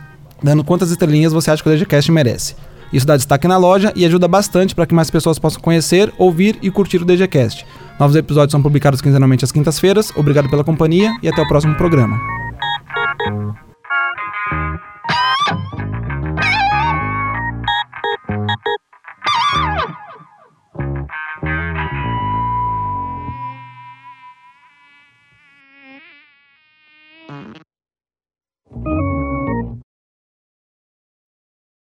dando 0.43 0.65
quantas 0.65 0.91
estrelinhas 0.91 1.33
você 1.33 1.51
acha 1.51 1.63
que 1.63 1.69
o 1.69 1.73
DGCast 1.73 2.11
merece. 2.11 2.55
Isso 2.93 3.07
dá 3.07 3.17
destaque 3.17 3.49
na 3.49 3.57
loja 3.57 3.93
e 3.97 4.05
ajuda 4.05 4.29
bastante 4.29 4.75
para 4.75 4.87
que 4.87 4.95
mais 4.95 5.11
pessoas 5.11 5.39
possam 5.39 5.61
conhecer, 5.61 6.13
ouvir 6.19 6.59
e 6.63 6.71
curtir 6.71 7.03
o 7.03 7.05
DGCast. 7.05 7.67
Novos 7.99 8.17
episódios 8.17 8.53
são 8.53 8.63
publicados 8.63 9.01
quinzenalmente 9.01 9.45
às 9.45 9.53
quintas-feiras. 9.53 10.11
Obrigado 10.17 10.49
pela 10.49 10.65
companhia 10.65 11.15
e 11.23 11.29
até 11.29 11.43
o 11.43 11.49
próximo 11.49 11.75
programa. 11.77 12.19